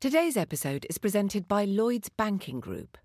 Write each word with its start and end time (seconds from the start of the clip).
Today's 0.00 0.36
episode 0.36 0.84
is 0.90 0.98
presented 0.98 1.48
by 1.48 1.64
Lloyds 1.64 2.10
Banking 2.10 2.60
Group. 2.60 2.98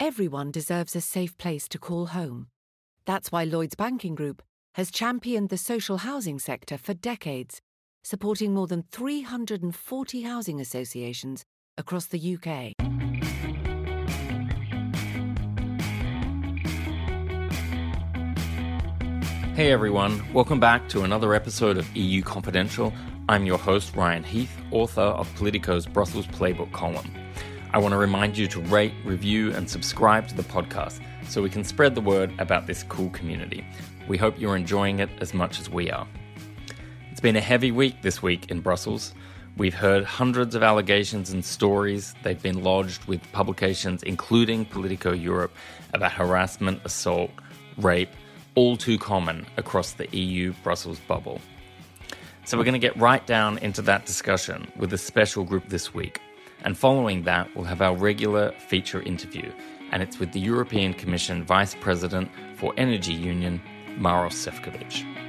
Everyone 0.00 0.50
deserves 0.50 0.96
a 0.96 1.00
safe 1.00 1.38
place 1.38 1.68
to 1.68 1.78
call 1.78 2.06
home. 2.06 2.48
That's 3.06 3.30
why 3.30 3.44
Lloyds 3.44 3.76
Banking 3.76 4.16
Group 4.16 4.42
has 4.74 4.90
championed 4.90 5.50
the 5.50 5.56
social 5.56 5.98
housing 5.98 6.40
sector 6.40 6.76
for 6.76 6.94
decades, 6.94 7.60
supporting 8.02 8.52
more 8.52 8.66
than 8.66 8.82
340 8.90 10.22
housing 10.22 10.60
associations 10.60 11.44
across 11.78 12.06
the 12.06 12.36
UK. 12.36 13.13
Hey 19.54 19.70
everyone, 19.70 20.20
welcome 20.32 20.58
back 20.58 20.88
to 20.88 21.04
another 21.04 21.32
episode 21.32 21.78
of 21.78 21.96
EU 21.96 22.22
Confidential. 22.22 22.92
I'm 23.28 23.46
your 23.46 23.56
host, 23.56 23.94
Ryan 23.94 24.24
Heath, 24.24 24.50
author 24.72 25.00
of 25.00 25.32
Politico's 25.36 25.86
Brussels 25.86 26.26
Playbook 26.26 26.72
column. 26.72 27.08
I 27.72 27.78
want 27.78 27.92
to 27.92 27.96
remind 27.96 28.36
you 28.36 28.48
to 28.48 28.60
rate, 28.62 28.94
review, 29.04 29.52
and 29.52 29.70
subscribe 29.70 30.26
to 30.26 30.34
the 30.34 30.42
podcast 30.42 31.00
so 31.28 31.40
we 31.40 31.50
can 31.50 31.62
spread 31.62 31.94
the 31.94 32.00
word 32.00 32.34
about 32.40 32.66
this 32.66 32.82
cool 32.82 33.10
community. 33.10 33.64
We 34.08 34.18
hope 34.18 34.40
you're 34.40 34.56
enjoying 34.56 34.98
it 34.98 35.08
as 35.20 35.32
much 35.32 35.60
as 35.60 35.70
we 35.70 35.88
are. 35.88 36.08
It's 37.12 37.20
been 37.20 37.36
a 37.36 37.40
heavy 37.40 37.70
week 37.70 38.02
this 38.02 38.20
week 38.20 38.50
in 38.50 38.58
Brussels. 38.58 39.14
We've 39.56 39.72
heard 39.72 40.02
hundreds 40.02 40.56
of 40.56 40.64
allegations 40.64 41.30
and 41.30 41.44
stories. 41.44 42.12
They've 42.24 42.42
been 42.42 42.64
lodged 42.64 43.04
with 43.04 43.22
publications, 43.30 44.02
including 44.02 44.64
Politico 44.64 45.12
Europe, 45.12 45.54
about 45.92 46.10
harassment, 46.10 46.80
assault, 46.84 47.30
rape, 47.76 48.10
all 48.54 48.76
too 48.76 48.98
common 48.98 49.46
across 49.56 49.92
the 49.92 50.08
EU 50.16 50.52
Brussels 50.62 51.00
bubble. 51.00 51.40
So, 52.44 52.58
we're 52.58 52.64
going 52.64 52.74
to 52.74 52.78
get 52.78 52.96
right 52.98 53.26
down 53.26 53.58
into 53.58 53.80
that 53.82 54.04
discussion 54.04 54.70
with 54.76 54.92
a 54.92 54.98
special 54.98 55.44
group 55.44 55.68
this 55.68 55.94
week. 55.94 56.20
And 56.62 56.76
following 56.76 57.22
that, 57.24 57.54
we'll 57.54 57.64
have 57.64 57.82
our 57.82 57.94
regular 57.94 58.52
feature 58.52 59.02
interview, 59.02 59.50
and 59.92 60.02
it's 60.02 60.18
with 60.18 60.32
the 60.32 60.40
European 60.40 60.94
Commission 60.94 61.42
Vice 61.44 61.74
President 61.74 62.30
for 62.56 62.74
Energy 62.76 63.14
Union, 63.14 63.60
Maros 63.96 64.34
Sefcovic. 64.34 65.23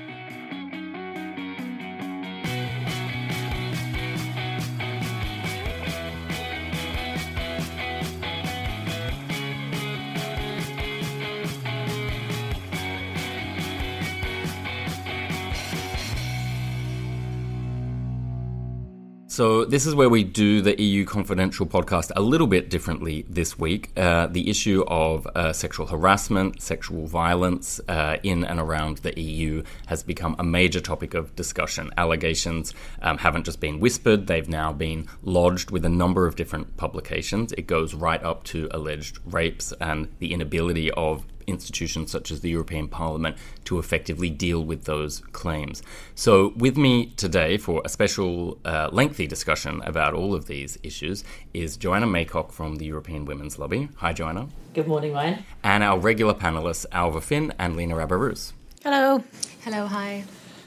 So, 19.35 19.65
this 19.65 19.85
is 19.85 19.93
where 19.93 20.07
we 20.07 20.23
do 20.23 20.61
the 20.61 20.81
EU 20.81 21.03
Confidential 21.03 21.65
podcast 21.65 22.09
a 22.15 22.21
little 22.21 22.47
bit 22.47 22.69
differently 22.69 23.25
this 23.27 23.59
week. 23.59 23.91
Uh, 23.97 24.27
the 24.27 24.49
issue 24.49 24.85
of 24.87 25.27
uh, 25.27 25.51
sexual 25.51 25.87
harassment, 25.87 26.61
sexual 26.61 27.05
violence 27.05 27.81
uh, 27.89 28.15
in 28.23 28.45
and 28.45 28.61
around 28.61 28.99
the 28.99 29.19
EU 29.19 29.61
has 29.87 30.03
become 30.03 30.37
a 30.39 30.43
major 30.45 30.79
topic 30.79 31.13
of 31.13 31.35
discussion. 31.35 31.91
Allegations 31.97 32.73
um, 33.01 33.17
haven't 33.17 33.43
just 33.43 33.59
been 33.59 33.81
whispered, 33.81 34.27
they've 34.27 34.47
now 34.47 34.71
been 34.71 35.05
lodged 35.21 35.69
with 35.69 35.83
a 35.83 35.89
number 35.89 36.25
of 36.27 36.37
different 36.37 36.77
publications. 36.77 37.51
It 37.57 37.67
goes 37.67 37.93
right 37.93 38.23
up 38.23 38.45
to 38.45 38.69
alleged 38.71 39.19
rapes 39.25 39.73
and 39.81 40.07
the 40.19 40.31
inability 40.31 40.91
of 40.91 41.25
institutions 41.47 42.11
such 42.11 42.31
as 42.31 42.41
the 42.41 42.49
European 42.49 42.87
Parliament 42.87 43.37
to 43.65 43.79
effectively 43.79 44.29
deal 44.29 44.63
with 44.63 44.85
those 44.85 45.19
claims. 45.31 45.83
So, 46.15 46.53
with 46.55 46.77
me 46.77 47.07
today 47.17 47.57
for 47.57 47.81
a 47.85 47.89
special 47.89 48.59
uh, 48.65 48.89
lengthy 48.91 49.27
discussion 49.27 49.81
about 49.83 50.13
all 50.13 50.33
of 50.33 50.47
these 50.47 50.77
issues 50.83 51.23
is 51.53 51.77
Joanna 51.77 52.07
Maycock 52.07 52.51
from 52.51 52.75
the 52.75 52.85
European 52.85 53.25
Women's 53.25 53.59
Lobby. 53.59 53.89
Hi, 53.97 54.13
Joanna. 54.13 54.47
Good 54.73 54.87
morning, 54.87 55.13
Ryan. 55.13 55.45
And 55.63 55.83
our 55.83 55.99
regular 55.99 56.33
panelists, 56.33 56.85
Ailbhe 56.91 57.21
Finn 57.23 57.53
and 57.57 57.75
Lena 57.75 57.95
Rabarus. 57.95 58.53
Hello. 58.83 59.23
Hello, 59.63 59.87
hi. 59.87 60.23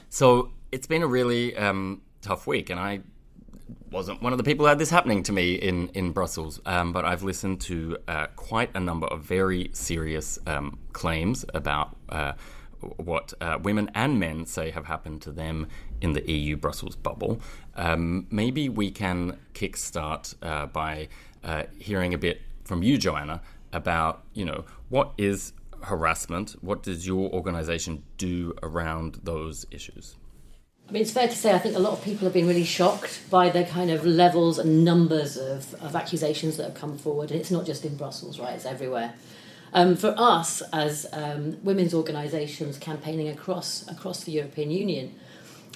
So, 0.09 0.51
it's 0.71 0.87
been 0.87 1.03
a 1.03 1.07
really 1.07 1.55
um, 1.55 2.01
tough 2.21 2.47
week, 2.47 2.69
and 2.69 2.79
I 2.79 3.01
wasn't 3.91 4.21
one 4.21 4.33
of 4.33 4.37
the 4.37 4.43
people 4.43 4.65
who 4.65 4.69
had 4.69 4.79
this 4.79 4.89
happening 4.89 5.23
to 5.23 5.31
me 5.31 5.55
in 5.55 5.89
in 5.89 6.11
Brussels, 6.11 6.59
um, 6.65 6.93
but 6.93 7.05
I've 7.05 7.23
listened 7.23 7.61
to 7.61 7.97
uh, 8.07 8.27
quite 8.35 8.69
a 8.75 8.79
number 8.79 9.07
of 9.07 9.23
very 9.23 9.69
serious 9.73 10.39
um, 10.47 10.79
claims 10.93 11.45
about 11.53 11.95
uh, 12.09 12.33
what 12.81 13.33
uh, 13.41 13.57
women 13.61 13.91
and 13.93 14.19
men 14.19 14.45
say 14.45 14.71
have 14.71 14.85
happened 14.85 15.21
to 15.23 15.31
them 15.31 15.67
in 16.01 16.13
the 16.13 16.31
EU 16.31 16.55
Brussels 16.55 16.95
bubble. 16.95 17.41
Um, 17.75 18.27
maybe 18.29 18.69
we 18.69 18.91
can 18.91 19.37
kickstart 19.53 20.35
uh, 20.41 20.67
by 20.67 21.09
uh, 21.43 21.63
hearing 21.77 22.13
a 22.13 22.17
bit 22.17 22.41
from 22.63 22.83
you, 22.83 22.97
Joanna, 22.97 23.41
about 23.73 24.23
you 24.33 24.45
know 24.45 24.65
what 24.89 25.13
is 25.17 25.53
harassment. 25.83 26.55
What 26.61 26.83
does 26.83 27.07
your 27.07 27.31
organisation 27.31 28.03
do 28.17 28.53
around 28.61 29.19
those 29.23 29.65
issues? 29.71 30.15
I 30.89 30.91
mean, 30.91 31.03
it's 31.03 31.11
fair 31.11 31.27
to 31.27 31.35
say 31.35 31.53
I 31.53 31.59
think 31.59 31.75
a 31.75 31.79
lot 31.79 31.93
of 31.93 32.03
people 32.03 32.25
have 32.25 32.33
been 32.33 32.47
really 32.47 32.63
shocked 32.63 33.21
by 33.29 33.49
the 33.49 33.63
kind 33.63 33.91
of 33.91 34.07
levels 34.07 34.57
and 34.57 34.83
numbers 34.83 35.37
of, 35.37 35.75
of 35.83 35.95
accusations 35.95 36.57
that 36.57 36.63
have 36.63 36.73
come 36.73 36.97
forward. 36.97 37.29
And 37.29 37.39
it's 37.39 37.51
not 37.51 37.67
just 37.67 37.85
in 37.85 37.95
Brussels, 37.95 38.39
right? 38.39 38.55
It's 38.55 38.65
everywhere. 38.65 39.13
Um, 39.71 39.95
for 39.95 40.15
us, 40.17 40.63
as 40.73 41.05
um, 41.13 41.63
women's 41.63 41.93
organisations 41.93 42.79
campaigning 42.79 43.27
across 43.27 43.87
across 43.87 44.23
the 44.23 44.31
European 44.31 44.71
Union, 44.71 45.13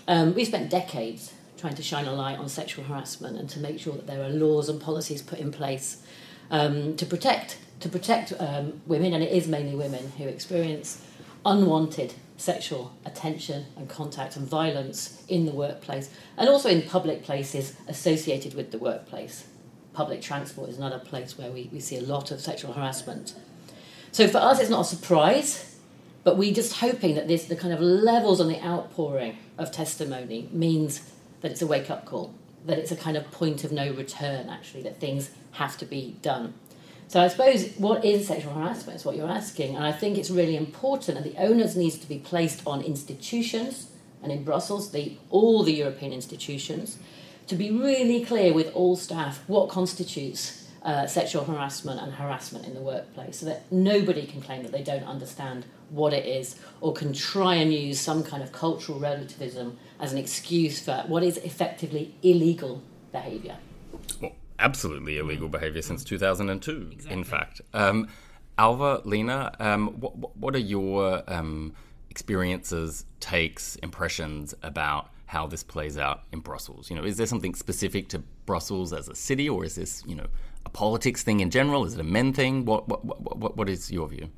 um, 0.08 0.34
we 0.34 0.46
spent 0.46 0.72
decades 0.72 1.32
trying 1.60 1.76
to 1.76 1.84
shine 1.84 2.06
a 2.06 2.14
light 2.14 2.40
on 2.40 2.50
sexual 2.50 2.84
harassment 2.84 3.38
and 3.38 3.48
to 3.52 3.60
make 3.60 3.80
sure 3.80 3.94
that 3.94 4.08
there 4.08 4.24
are 4.24 4.30
laws 4.30 4.68
and 4.68 4.82
policies 4.82 5.22
put 5.22 5.38
in 5.38 5.52
place 5.52 6.02
um, 6.50 6.96
to 6.96 7.06
protect 7.06 7.60
to 7.82 7.90
protect 7.90 8.34
um, 8.40 8.82
women, 8.88 9.14
and 9.14 9.24
it 9.24 9.32
is 9.32 9.48
mainly 9.48 9.76
women 9.76 10.12
who 10.18 10.24
experience 10.24 11.06
unwanted 11.46 12.16
sexual 12.44 12.92
attention 13.06 13.66
and 13.78 13.88
contact 13.88 14.36
and 14.36 14.46
violence 14.46 15.24
in 15.30 15.46
the 15.46 15.52
workplace 15.54 16.10
and 16.38 16.50
also 16.50 16.70
in 16.70 16.82
public 16.82 17.24
places 17.24 17.74
associated 17.88 18.54
with 18.54 18.72
the 18.72 18.78
workplace. 18.78 19.48
Public 19.94 20.22
transport 20.22 20.70
is 20.70 20.78
another 20.78 21.00
place 21.00 21.38
where 21.38 21.52
we, 21.52 21.70
we 21.72 21.80
see 21.80 21.96
a 21.96 22.02
lot 22.02 22.32
of 22.32 22.42
sexual 22.42 22.74
harassment. 22.74 23.34
So 24.12 24.28
for 24.28 24.40
us, 24.40 24.60
it's 24.60 24.70
not 24.70 24.82
a 24.82 24.96
surprise, 24.96 25.78
but 26.26 26.36
we're 26.36 26.54
just 26.54 26.80
hoping 26.80 27.16
that 27.16 27.30
this, 27.30 27.46
the 27.46 27.56
kind 27.56 27.74
of 27.74 27.80
levels 27.80 28.42
on 28.42 28.50
the 28.50 28.62
outpouring 28.62 29.38
of 29.58 29.72
testimony 29.72 30.50
means 30.52 31.10
that 31.42 31.52
it's 31.52 31.62
a 31.62 31.68
wake 31.68 31.90
up 31.90 32.06
call, 32.06 32.34
that 32.66 32.78
it's 32.78 32.92
a 32.92 32.96
kind 32.98 33.16
of 33.16 33.32
point 33.32 33.64
of 33.64 33.72
no 33.72 33.94
return, 33.94 34.50
actually, 34.50 34.84
that 34.84 35.00
things 35.00 35.32
have 35.52 35.78
to 35.78 35.86
be 35.86 36.18
done. 36.22 36.54
So 37.14 37.22
I 37.22 37.28
suppose 37.28 37.70
what 37.78 38.04
is 38.04 38.26
sexual 38.26 38.54
harassment 38.54 38.98
is 38.98 39.06
what 39.06 39.16
you're 39.16 39.30
asking, 39.30 39.76
and 39.76 39.86
I 39.86 39.92
think 39.92 40.18
it's 40.18 40.32
really 40.32 40.58
important, 40.58 41.16
and 41.16 41.24
the 41.24 41.38
onus 41.38 41.76
needs 41.76 42.00
to 42.00 42.10
be 42.10 42.18
placed 42.18 42.66
on 42.66 42.82
institutions, 42.82 43.92
and 44.24 44.32
in 44.32 44.44
Brussels, 44.44 44.90
the, 44.90 45.16
all 45.30 45.62
the 45.62 45.74
European 45.74 46.12
institutions, 46.12 46.98
to 47.46 47.56
be 47.56 47.70
really 47.70 48.26
clear 48.26 48.52
with 48.52 48.74
all 48.74 48.96
staff 48.96 49.44
what 49.46 49.70
constitutes 49.70 50.68
uh, 50.82 51.06
sexual 51.06 51.44
harassment 51.44 52.02
and 52.02 52.14
harassment 52.14 52.66
in 52.66 52.74
the 52.74 52.82
workplace, 52.82 53.38
so 53.38 53.46
that 53.46 53.72
nobody 53.72 54.26
can 54.26 54.42
claim 54.42 54.64
that 54.64 54.72
they 54.72 54.82
don't 54.82 55.04
understand 55.04 55.68
what 55.92 56.14
it 56.14 56.26
is, 56.26 56.56
or 56.82 56.94
can 56.94 57.14
try 57.14 57.54
and 57.54 57.72
use 57.72 58.00
some 58.00 58.24
kind 58.24 58.42
of 58.42 58.52
cultural 58.52 58.98
relativism 58.98 59.78
as 60.00 60.14
an 60.14 60.18
excuse 60.18 60.84
for 60.84 61.04
what 61.06 61.22
is 61.22 61.38
effectively 61.38 62.16
illegal 62.24 62.82
behaviour 63.12 63.58
absolutely 64.60 65.18
illegal 65.18 65.50
behavior 65.50 65.82
since 65.82 66.04
2002, 66.04 66.90
exactly. 66.92 67.18
in 67.18 67.24
fact. 67.24 67.62
Um, 67.74 68.08
Ailbhe, 68.58 69.06
Lena, 69.06 69.56
um, 69.60 69.88
what, 70.00 70.38
what, 70.38 70.56
are 70.56 70.60
your 70.60 71.24
um, 71.28 71.74
experiences, 72.10 73.06
takes, 73.20 73.76
impressions 73.78 74.54
about 74.62 75.10
how 75.26 75.48
this 75.48 75.64
plays 75.64 75.98
out 75.98 76.22
in 76.32 76.40
Brussels? 76.40 76.90
You 76.90 76.96
know, 76.96 77.04
is 77.04 77.18
there 77.18 77.26
something 77.26 77.56
specific 77.56 78.10
to 78.10 78.20
Brussels 78.46 78.94
as 78.94 79.10
a 79.10 79.16
city, 79.16 79.50
or 79.50 79.66
is 79.66 79.76
this, 79.76 80.04
you 80.06 80.16
know, 80.16 80.28
a 80.66 80.70
politics 80.70 81.24
thing 81.24 81.40
in 81.40 81.50
general? 81.50 81.86
Is 81.86 81.96
it 81.96 82.00
a 82.00 82.04
men 82.04 82.34
thing? 82.34 82.66
What 82.66 82.88
what 82.88 83.04
what, 83.06 83.58
what 83.58 83.70
is 83.70 83.92
your 83.92 84.08
view? 84.08 84.30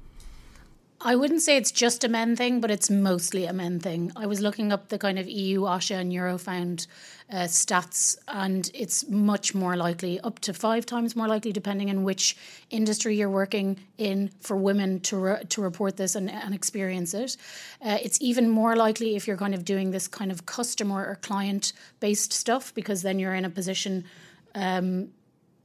I 1.02 1.16
wouldn't 1.16 1.42
say 1.42 1.58
it's 1.58 1.72
just 1.72 2.04
a 2.04 2.08
men 2.08 2.36
thing, 2.36 2.62
but 2.62 2.72
it's 2.72 2.90
mostly 2.90 3.46
a 3.46 3.54
men 3.54 3.80
thing. 3.80 4.12
I 4.16 4.28
was 4.28 4.40
looking 4.40 4.72
up 4.72 4.88
the 4.88 4.98
kind 4.98 5.20
of 5.20 5.28
EU, 5.28 5.62
OSHA, 5.62 5.96
and 5.98 6.12
Eurofound 6.12 6.88
uh, 7.30 7.44
stats, 7.44 8.18
and 8.30 8.72
it's 8.74 9.08
much 9.10 9.54
more 9.54 9.76
likely, 9.76 10.20
up 10.22 10.40
to 10.40 10.54
five 10.54 10.86
times 10.86 11.16
more 11.16 11.28
likely, 11.28 11.52
depending 11.52 11.90
on 11.90 12.04
which 12.04 12.38
industry 12.70 13.18
you're 13.18 13.30
working 13.30 13.78
in, 13.98 14.32
for 14.40 14.56
women 14.56 15.02
to 15.02 15.18
re- 15.18 15.44
to 15.50 15.62
report 15.62 15.98
this 15.98 16.16
and, 16.16 16.32
and 16.32 16.56
experience 16.56 17.14
it. 17.14 17.36
Uh, 17.84 17.98
it's 18.02 18.20
even 18.22 18.50
more 18.50 18.76
likely 18.76 19.16
if 19.16 19.28
you're 19.28 19.38
kind 19.38 19.54
of 19.54 19.66
doing 19.66 19.92
this 19.92 20.08
kind 20.08 20.32
of 20.32 20.46
customer 20.46 21.06
or 21.06 21.16
client 21.16 21.74
based 22.00 22.32
stuff, 22.32 22.74
because 22.74 23.02
then 23.02 23.20
you're 23.20 23.36
in 23.36 23.44
a 23.44 23.50
position. 23.50 24.06
Um, 24.54 25.10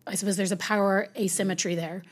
I 0.06 0.14
suppose 0.16 0.36
there's 0.36 0.50
a 0.50 0.56
power 0.56 1.08
asymmetry 1.16 1.76
there. 1.76 2.02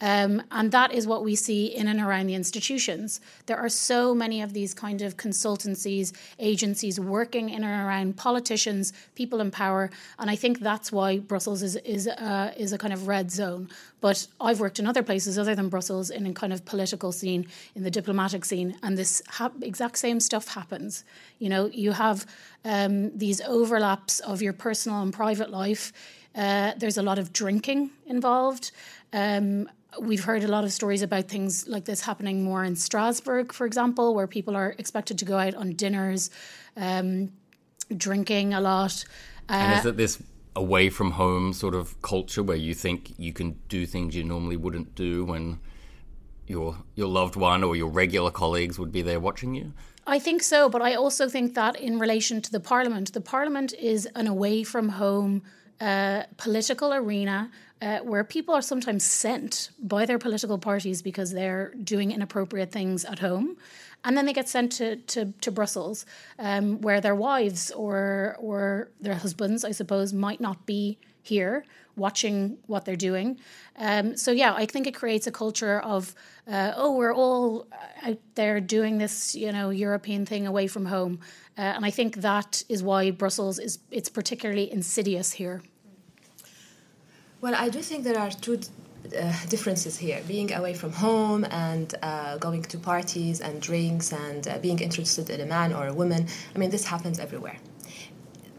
Um, 0.00 0.42
and 0.50 0.72
that 0.72 0.92
is 0.92 1.06
what 1.06 1.24
we 1.24 1.34
see 1.34 1.66
in 1.66 1.88
and 1.88 2.00
around 2.00 2.26
the 2.26 2.34
institutions. 2.34 3.20
There 3.46 3.56
are 3.56 3.70
so 3.70 4.14
many 4.14 4.42
of 4.42 4.52
these 4.52 4.74
kind 4.74 5.00
of 5.00 5.16
consultancies, 5.16 6.12
agencies 6.38 7.00
working 7.00 7.48
in 7.48 7.64
and 7.64 7.86
around 7.86 8.16
politicians, 8.18 8.92
people 9.14 9.40
in 9.40 9.50
power, 9.50 9.90
and 10.18 10.30
I 10.30 10.36
think 10.36 10.60
that's 10.60 10.92
why 10.92 11.18
Brussels 11.18 11.62
is 11.62 11.76
is 11.76 12.08
uh, 12.08 12.52
is 12.58 12.74
a 12.74 12.78
kind 12.78 12.92
of 12.92 13.08
red 13.08 13.30
zone. 13.30 13.70
But 14.02 14.26
I've 14.38 14.60
worked 14.60 14.78
in 14.78 14.86
other 14.86 15.02
places 15.02 15.38
other 15.38 15.54
than 15.54 15.70
Brussels 15.70 16.10
in 16.10 16.26
a 16.26 16.32
kind 16.34 16.52
of 16.52 16.66
political 16.66 17.10
scene, 17.10 17.46
in 17.74 17.82
the 17.82 17.90
diplomatic 17.90 18.44
scene, 18.44 18.76
and 18.82 18.98
this 18.98 19.22
ha- 19.28 19.52
exact 19.62 19.96
same 19.96 20.20
stuff 20.20 20.48
happens. 20.48 21.04
You 21.38 21.48
know, 21.48 21.66
you 21.72 21.92
have 21.92 22.26
um, 22.66 23.16
these 23.16 23.40
overlaps 23.40 24.20
of 24.20 24.42
your 24.42 24.52
personal 24.52 25.00
and 25.00 25.12
private 25.12 25.50
life. 25.50 25.94
Uh, 26.34 26.72
there's 26.76 26.98
a 26.98 27.02
lot 27.02 27.18
of 27.18 27.32
drinking 27.32 27.90
involved. 28.06 28.72
Um, 29.14 29.70
we've 30.00 30.24
heard 30.24 30.44
a 30.44 30.48
lot 30.48 30.64
of 30.64 30.72
stories 30.72 31.02
about 31.02 31.28
things 31.28 31.66
like 31.68 31.84
this 31.84 32.00
happening 32.00 32.44
more 32.44 32.64
in 32.64 32.76
Strasbourg, 32.76 33.52
for 33.52 33.66
example, 33.66 34.14
where 34.14 34.26
people 34.26 34.56
are 34.56 34.74
expected 34.78 35.18
to 35.18 35.24
go 35.24 35.38
out 35.38 35.54
on 35.54 35.72
dinners, 35.74 36.30
um, 36.76 37.32
drinking 37.96 38.54
a 38.54 38.60
lot. 38.60 39.04
Uh, 39.48 39.52
and 39.52 39.78
is 39.78 39.86
it 39.86 39.96
this 39.96 40.22
away 40.54 40.88
from 40.88 41.12
home 41.12 41.52
sort 41.52 41.74
of 41.74 42.00
culture 42.02 42.42
where 42.42 42.56
you 42.56 42.74
think 42.74 43.12
you 43.18 43.32
can 43.32 43.52
do 43.68 43.86
things 43.86 44.16
you 44.16 44.24
normally 44.24 44.56
wouldn't 44.56 44.94
do 44.94 45.24
when 45.24 45.60
your 46.46 46.78
your 46.94 47.08
loved 47.08 47.36
one 47.36 47.62
or 47.62 47.76
your 47.76 47.88
regular 47.88 48.30
colleagues 48.30 48.78
would 48.78 48.92
be 48.92 49.02
there 49.02 49.20
watching 49.20 49.54
you? 49.54 49.72
I 50.06 50.18
think 50.20 50.42
so, 50.42 50.68
but 50.68 50.82
I 50.82 50.94
also 50.94 51.28
think 51.28 51.54
that 51.54 51.76
in 51.76 51.98
relation 51.98 52.40
to 52.40 52.52
the 52.52 52.60
parliament, 52.60 53.12
the 53.12 53.20
parliament 53.20 53.72
is 53.74 54.06
an 54.14 54.28
away 54.28 54.62
from 54.62 54.90
home 54.90 55.42
uh, 55.80 56.22
political 56.36 56.94
arena 56.94 57.50
uh, 57.82 57.98
where 57.98 58.24
people 58.24 58.54
are 58.54 58.62
sometimes 58.62 59.04
sent 59.04 59.70
by 59.78 60.06
their 60.06 60.18
political 60.18 60.58
parties 60.58 61.02
because 61.02 61.32
they're 61.32 61.74
doing 61.82 62.10
inappropriate 62.10 62.72
things 62.72 63.04
at 63.04 63.18
home. 63.18 63.56
And 64.04 64.16
then 64.16 64.26
they 64.26 64.32
get 64.32 64.48
sent 64.48 64.72
to, 64.72 64.96
to, 64.96 65.32
to 65.40 65.50
Brussels, 65.50 66.06
um, 66.38 66.80
where 66.80 67.00
their 67.00 67.14
wives 67.14 67.70
or, 67.72 68.36
or 68.38 68.90
their 69.00 69.14
husbands, 69.14 69.64
I 69.64 69.72
suppose, 69.72 70.12
might 70.12 70.40
not 70.40 70.64
be 70.64 70.98
here 71.22 71.64
watching 71.96 72.58
what 72.66 72.84
they're 72.84 72.94
doing. 72.94 73.40
Um, 73.76 74.16
so, 74.16 74.30
yeah, 74.30 74.54
I 74.54 74.66
think 74.66 74.86
it 74.86 74.94
creates 74.94 75.26
a 75.26 75.32
culture 75.32 75.80
of, 75.80 76.14
uh, 76.46 76.72
oh, 76.76 76.94
we're 76.94 77.14
all 77.14 77.66
out 78.02 78.18
there 78.36 78.60
doing 78.60 78.98
this, 78.98 79.34
you 79.34 79.50
know, 79.50 79.70
European 79.70 80.24
thing 80.24 80.46
away 80.46 80.66
from 80.66 80.86
home. 80.86 81.18
Uh, 81.58 81.62
and 81.62 81.84
I 81.84 81.90
think 81.90 82.16
that 82.16 82.62
is 82.68 82.82
why 82.82 83.10
Brussels 83.10 83.58
is, 83.58 83.80
it's 83.90 84.08
particularly 84.08 84.70
insidious 84.70 85.32
here. 85.32 85.62
Well, 87.42 87.54
I 87.54 87.68
do 87.68 87.82
think 87.82 88.04
there 88.04 88.18
are 88.18 88.30
two 88.30 88.58
uh, 89.16 89.32
differences 89.50 89.98
here 89.98 90.22
being 90.26 90.52
away 90.54 90.72
from 90.72 90.92
home 90.92 91.44
and 91.50 91.94
uh, 92.02 92.38
going 92.38 92.62
to 92.62 92.78
parties 92.78 93.42
and 93.42 93.60
drinks 93.60 94.10
and 94.12 94.48
uh, 94.48 94.58
being 94.58 94.78
interested 94.78 95.28
in 95.28 95.42
a 95.42 95.46
man 95.46 95.74
or 95.74 95.86
a 95.86 95.92
woman. 95.92 96.26
I 96.54 96.58
mean, 96.58 96.70
this 96.70 96.86
happens 96.86 97.18
everywhere. 97.18 97.58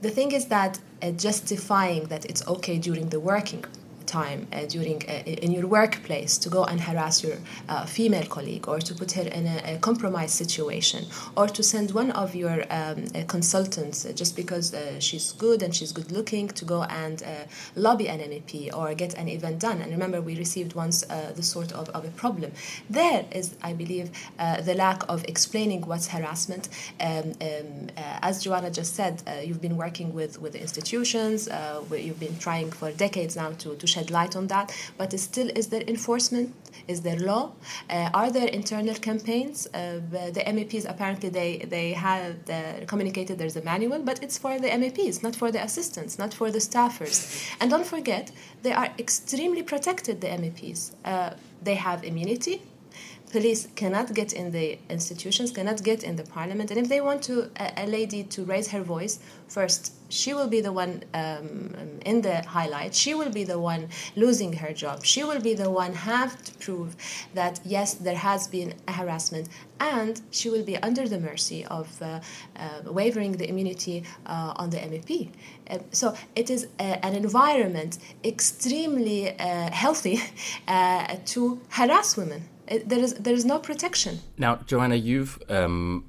The 0.03 0.11
thing 0.11 0.31
is 0.31 0.45
that 0.45 0.79
uh, 1.01 1.09
justifying 1.11 2.03
that 2.05 2.25
it's 2.25 2.47
okay 2.47 2.77
during 2.77 3.09
the 3.09 3.19
working 3.19 3.65
time 4.07 4.47
uh, 4.53 4.65
during 4.65 5.03
uh, 5.07 5.23
in 5.25 5.51
your 5.51 5.67
workplace 5.67 6.37
to 6.37 6.49
go 6.49 6.63
and 6.63 6.79
harass 6.81 7.23
your 7.23 7.37
uh, 7.69 7.85
female 7.85 8.25
colleague 8.25 8.67
or 8.67 8.79
to 8.79 8.93
put 8.95 9.11
her 9.11 9.27
in 9.37 9.45
a, 9.45 9.75
a 9.75 9.77
compromised 9.77 10.35
situation 10.35 11.05
or 11.35 11.47
to 11.47 11.61
send 11.61 11.91
one 11.91 12.11
of 12.11 12.33
your 12.33 12.63
um, 12.71 13.05
consultants 13.27 14.05
just 14.15 14.35
because 14.35 14.73
she's 14.99 15.33
good 15.33 15.61
and 15.61 15.75
she's 15.75 15.91
good 15.91 16.11
looking 16.11 16.47
to 16.47 16.65
go 16.65 16.83
and 16.83 17.23
lobby 17.75 18.07
an 18.07 18.19
MEP 18.19 18.73
or 18.75 18.93
get 18.93 19.13
an 19.15 19.27
event 19.27 19.59
done. 19.59 19.81
And 19.81 19.91
remember, 19.91 20.21
we 20.21 20.35
received 20.37 20.73
once 20.73 21.01
this 21.35 21.49
sort 21.49 21.71
of, 21.73 21.89
of 21.89 22.05
a 22.05 22.09
problem. 22.09 22.51
There 22.89 23.25
is, 23.31 23.55
I 23.61 23.73
believe, 23.73 24.09
the 24.37 24.75
lack 24.75 25.03
of 25.09 25.23
explaining 25.25 25.81
what's 25.81 26.07
harassment. 26.07 26.69
Um, 26.99 27.33
um, 27.41 27.89
as 27.97 28.43
Joanna 28.43 28.71
just 28.71 28.95
said, 28.95 29.21
you've 29.43 29.61
been 29.61 29.77
working 29.77 30.13
with, 30.13 30.41
with 30.41 30.55
institutions, 30.55 31.49
you've 31.91 32.19
been 32.19 32.37
trying 32.39 32.71
for 32.71 32.91
decades 32.91 33.35
now 33.35 33.51
to, 33.51 33.75
to 33.75 33.87
shed 33.97 34.11
light 34.11 34.35
on 34.35 34.47
that. 34.47 34.67
But 34.97 35.17
still, 35.19 35.49
is 35.55 35.67
there 35.67 35.83
enforcement? 35.87 36.53
Is 36.87 37.01
there 37.01 37.19
law? 37.19 37.51
Uh, 37.89 38.09
are 38.13 38.31
there 38.31 38.47
internal 38.47 38.95
campaigns? 38.95 39.67
Uh, 39.67 39.99
the 40.37 40.43
MEPs 40.55 40.85
apparently 40.93 41.29
they 41.29 41.51
they 41.75 41.87
have 41.93 42.35
uh, 42.49 42.85
communicated 42.91 43.33
there's 43.41 43.57
a 43.63 43.65
manual, 43.73 43.99
but 44.09 44.17
it's 44.25 44.37
for 44.43 44.53
the 44.63 44.69
MEPs, 44.81 45.15
not 45.23 45.35
for 45.41 45.49
the 45.55 45.61
assistants, 45.67 46.17
not 46.23 46.31
for 46.39 46.47
the 46.55 46.61
staffers. 46.69 47.17
And 47.59 47.65
don't 47.73 47.89
forget, 47.95 48.25
they 48.63 48.73
are 48.81 48.89
extremely 49.03 49.63
protected. 49.63 50.15
The 50.21 50.31
MEPs, 50.41 50.79
uh, 51.05 51.31
they 51.67 51.75
have 51.75 51.99
immunity 52.11 52.61
police 53.37 53.67
cannot 53.75 54.07
get 54.15 54.33
in 54.33 54.51
the 54.51 54.79
institutions, 54.89 55.51
cannot 55.51 55.79
get 55.83 55.99
in 56.09 56.15
the 56.15 56.27
parliament. 56.37 56.71
And 56.71 56.79
if 56.83 56.87
they 56.89 57.01
want 57.01 57.21
to 57.29 57.35
a, 57.65 57.83
a 57.83 57.85
lady 57.85 58.23
to 58.33 58.39
raise 58.53 58.67
her 58.75 58.83
voice, 58.95 59.19
first 59.47 59.93
she 60.09 60.33
will 60.33 60.47
be 60.47 60.61
the 60.67 60.73
one 60.83 60.93
um, 61.13 61.75
in 62.11 62.17
the 62.27 62.37
highlight. 62.57 62.95
She 62.95 63.13
will 63.19 63.33
be 63.39 63.43
the 63.53 63.59
one 63.59 63.89
losing 64.15 64.53
her 64.53 64.73
job. 64.73 65.05
She 65.13 65.23
will 65.23 65.41
be 65.49 65.53
the 65.53 65.69
one 65.69 65.93
have 65.93 66.31
to 66.45 66.51
prove 66.65 66.95
that 67.39 67.59
yes, 67.63 67.89
there 68.07 68.21
has 68.29 68.47
been 68.47 68.73
a 68.87 68.93
harassment, 68.99 69.49
and 69.79 70.13
she 70.31 70.49
will 70.49 70.65
be 70.71 70.75
under 70.77 71.05
the 71.07 71.19
mercy 71.19 71.65
of 71.79 71.87
uh, 72.01 72.07
uh, 72.07 72.91
waiving 72.99 73.33
the 73.41 73.47
immunity 73.47 73.97
uh, 74.25 74.61
on 74.61 74.71
the 74.71 74.77
MEP. 74.77 75.29
Uh, 75.69 75.77
so 75.91 76.15
it 76.35 76.49
is 76.49 76.61
a, 76.79 77.05
an 77.05 77.13
environment 77.13 77.99
extremely 78.23 79.21
uh, 79.29 79.69
healthy 79.83 80.17
uh, 80.67 81.17
to 81.25 81.59
harass 81.69 82.17
women. 82.17 82.41
There 82.67 82.99
is 82.99 83.13
there 83.15 83.33
is 83.33 83.45
no 83.45 83.59
protection. 83.59 84.19
Now, 84.37 84.57
Joanna, 84.65 84.95
you've 84.95 85.39
um, 85.49 86.05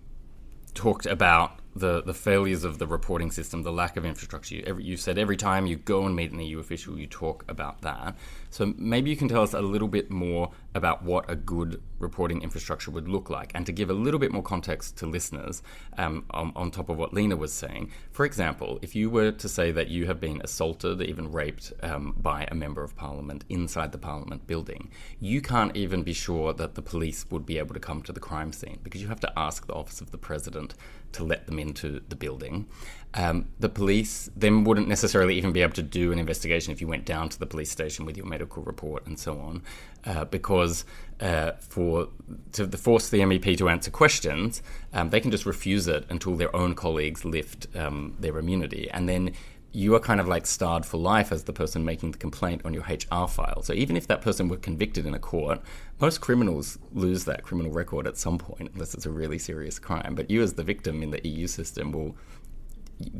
talked 0.74 1.06
about 1.06 1.57
the, 1.75 2.02
the 2.02 2.14
failures 2.14 2.64
of 2.64 2.78
the 2.78 2.87
reporting 2.87 3.30
system, 3.30 3.62
the 3.62 3.72
lack 3.72 3.96
of 3.96 4.04
infrastructure. 4.04 4.56
You, 4.56 4.64
every, 4.66 4.84
you 4.84 4.96
said 4.96 5.18
every 5.18 5.37
time 5.37 5.66
you 5.66 5.76
go 5.76 6.04
and 6.04 6.14
meet 6.14 6.32
an 6.32 6.40
EU 6.40 6.58
official, 6.58 6.98
you 6.98 7.06
talk 7.06 7.44
about 7.48 7.82
that. 7.82 8.16
So 8.50 8.75
maybe 8.76 9.10
you 9.10 9.16
can 9.16 9.28
tell 9.28 9.42
us 9.42 9.52
a 9.52 9.60
little 9.60 9.88
bit 9.88 10.10
more 10.10 10.50
about 10.75 11.02
what 11.02 11.28
a 11.28 11.37
good 11.37 11.82
reporting 11.98 12.42
infrastructure 12.42 12.90
would 12.90 13.08
look 13.08 13.28
like, 13.28 13.50
and 13.54 13.66
to 13.66 13.72
give 13.72 13.90
a 13.90 13.94
little 13.94 14.20
bit 14.20 14.32
more 14.32 14.42
context 14.42 14.96
to 14.96 15.06
listeners 15.06 15.62
um, 15.96 16.25
on, 16.30 16.52
on, 16.54 16.70
top 16.70 16.88
of 16.88 16.96
what 16.96 17.12
Lena 17.12 17.37
was 17.37 17.52
saying. 17.52 17.90
For 18.12 18.25
example, 18.25 18.78
if 18.82 18.94
you 18.94 19.10
were 19.10 19.32
to 19.32 19.48
say 19.48 19.72
that 19.72 19.88
you 19.88 20.06
have 20.06 20.20
been 20.20 20.40
assaulted, 20.42 21.02
even 21.02 21.32
raped 21.32 21.72
um, 21.82 22.14
by 22.18 22.46
a 22.50 22.54
member 22.54 22.82
of 22.82 22.96
parliament 22.96 23.44
inside 23.48 23.92
the 23.92 23.98
parliament 23.98 24.46
building, 24.46 24.90
you 25.18 25.40
can't 25.40 25.76
even 25.76 26.02
be 26.02 26.12
sure 26.12 26.52
that 26.52 26.75
the 26.75 26.82
police 26.82 27.26
would 27.30 27.44
be 27.44 27.58
able 27.58 27.75
to 27.75 27.80
come 27.80 28.02
to 28.02 28.12
the 28.12 28.20
crime 28.20 28.52
scene 28.52 28.78
because 28.82 29.02
you 29.02 29.08
have 29.08 29.20
to 29.20 29.32
ask 29.38 29.66
the 29.66 29.75
office 29.75 30.00
of 30.00 30.10
the 30.10 30.18
president 30.18 30.75
to 31.12 31.24
let 31.24 31.46
them 31.46 31.58
into 31.58 32.00
the 32.08 32.16
building. 32.16 32.66
Um, 33.14 33.48
the 33.58 33.70
police 33.70 34.30
then 34.36 34.64
wouldn't 34.64 34.86
necessarily 34.86 35.36
even 35.38 35.52
be 35.52 35.62
able 35.62 35.72
to 35.74 35.82
do 35.82 36.12
an 36.12 36.18
investigation 36.18 36.72
if 36.72 36.80
you 36.80 36.86
went 36.86 37.06
down 37.06 37.30
to 37.30 37.38
the 37.38 37.46
police 37.46 37.70
station 37.70 38.04
with 38.04 38.18
your 38.18 38.26
medical 38.26 38.62
report 38.62 39.06
and 39.06 39.18
so 39.18 39.38
on, 39.40 39.62
uh, 40.04 40.24
because 40.26 40.84
uh, 41.20 41.52
for 41.58 42.08
to 42.52 42.68
force 42.68 43.08
the 43.08 43.20
MEP 43.20 43.56
to 43.58 43.68
answer 43.68 43.90
questions, 43.90 44.62
um, 44.92 45.08
they 45.08 45.20
can 45.20 45.30
just 45.30 45.46
refuse 45.46 45.88
it 45.88 46.04
until 46.10 46.36
their 46.36 46.54
own 46.54 46.74
colleagues 46.74 47.24
lift 47.24 47.66
um, 47.74 48.14
their 48.20 48.38
immunity, 48.38 48.90
and 48.90 49.08
then 49.08 49.32
you 49.72 49.94
are 49.94 50.00
kind 50.00 50.20
of 50.20 50.26
like 50.26 50.46
starred 50.46 50.87
for 50.87 50.96
life 50.96 51.30
as 51.30 51.44
the 51.44 51.52
person 51.52 51.84
making 51.84 52.12
the 52.12 52.18
complaint 52.18 52.62
on 52.64 52.72
your 52.72 52.84
HR 52.84 53.28
file. 53.28 53.62
So 53.62 53.72
even 53.75 53.96
if 53.96 54.06
that 54.06 54.22
person 54.22 54.48
were 54.48 54.56
convicted 54.56 55.04
in 55.04 55.14
a 55.14 55.18
court, 55.18 55.60
most 56.00 56.20
criminals 56.20 56.78
lose 56.92 57.25
that 57.25 57.42
criminal 57.42 57.70
record 57.70 58.06
at 58.06 58.16
some 58.16 58.38
point, 58.38 58.70
unless 58.72 58.94
it's 58.94 59.04
a 59.04 59.10
really 59.10 59.38
serious 59.38 59.78
crime. 59.78 60.14
But 60.14 60.30
you, 60.30 60.42
as 60.42 60.54
the 60.54 60.62
victim 60.62 61.02
in 61.02 61.10
the 61.10 61.26
EU 61.28 61.46
system, 61.46 61.92
will 61.92 62.16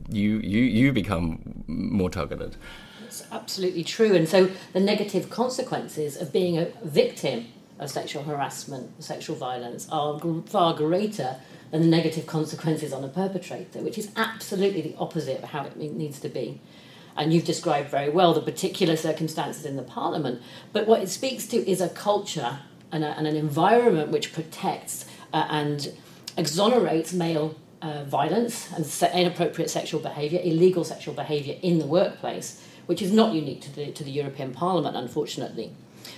you 0.09 0.39
you 0.39 0.63
you 0.63 0.93
become 0.93 1.65
more 1.67 2.11
targeted. 2.11 2.57
It's 3.07 3.25
absolutely 3.31 3.85
true, 3.85 4.15
and 4.15 4.29
so 4.29 4.51
the 4.73 4.81
negative 4.81 5.31
consequences 5.31 6.17
of 6.17 6.33
being 6.33 6.59
a 6.59 6.67
victim 6.83 7.47
of 7.79 7.91
sexual 7.91 8.25
harassment, 8.25 9.03
sexual 9.03 9.37
violence, 9.37 9.89
are 9.91 10.21
far 10.47 10.75
greater 10.75 11.37
than 11.71 11.83
the 11.83 11.89
negative 11.89 12.27
consequences 12.27 12.93
on 12.93 13.05
a 13.05 13.09
perpetrator, 13.09 13.81
which 13.81 13.99
is 13.99 14.11
absolutely 14.17 14.81
the 14.81 14.95
opposite 14.99 15.43
of 15.43 15.51
how 15.51 15.65
it 15.65 15.77
needs 15.77 16.21
to 16.21 16.29
be. 16.29 16.61
And 17.17 17.33
you've 17.33 17.45
described 17.45 17.91
very 17.91 18.09
well 18.09 18.33
the 18.33 18.41
particular 18.41 18.97
circumstances 18.97 19.65
in 19.65 19.77
the 19.77 19.83
parliament. 19.83 20.41
But 20.73 20.87
what 20.87 21.03
it 21.03 21.09
speaks 21.09 21.47
to 21.49 21.57
is 21.69 21.81
a 21.81 21.89
culture 21.89 22.61
and, 22.93 23.05
a, 23.05 23.09
and 23.19 23.27
an 23.27 23.37
environment 23.37 24.11
which 24.11 24.33
protects 24.33 25.05
uh, 25.33 25.47
and 25.51 25.93
exonerates 26.37 27.13
male 27.13 27.57
uh, 27.83 28.05
violence 28.05 28.73
and 28.73 28.87
se- 28.87 29.13
inappropriate 29.15 29.71
sexual 29.71 30.01
behaviour, 30.01 30.41
illegal 30.43 30.85
sexual 30.85 31.15
behaviour 31.15 31.57
in 31.63 31.79
the 31.79 31.87
workplace, 31.87 32.63
which 32.87 33.03
is 33.03 33.13
not 33.13 33.35
unique 33.35 33.61
to 33.63 33.75
the, 33.75 33.93
to 33.93 34.05
the 34.05 34.11
European 34.11 34.53
Parliament, 34.53 34.97
unfortunately. 34.97 35.73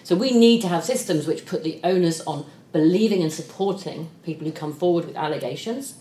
So 0.04 0.14
we 0.14 0.30
need 0.32 0.60
to 0.62 0.68
have 0.68 0.84
systems 0.84 1.26
which 1.26 1.46
put 1.46 1.64
the 1.64 1.80
onus 1.82 2.20
on 2.22 2.46
believing 2.72 3.22
and 3.22 3.32
supporting 3.32 4.10
people 4.22 4.46
who 4.46 4.52
come 4.52 4.72
forward 4.72 5.04
with 5.04 5.16
allegations. 5.16 5.94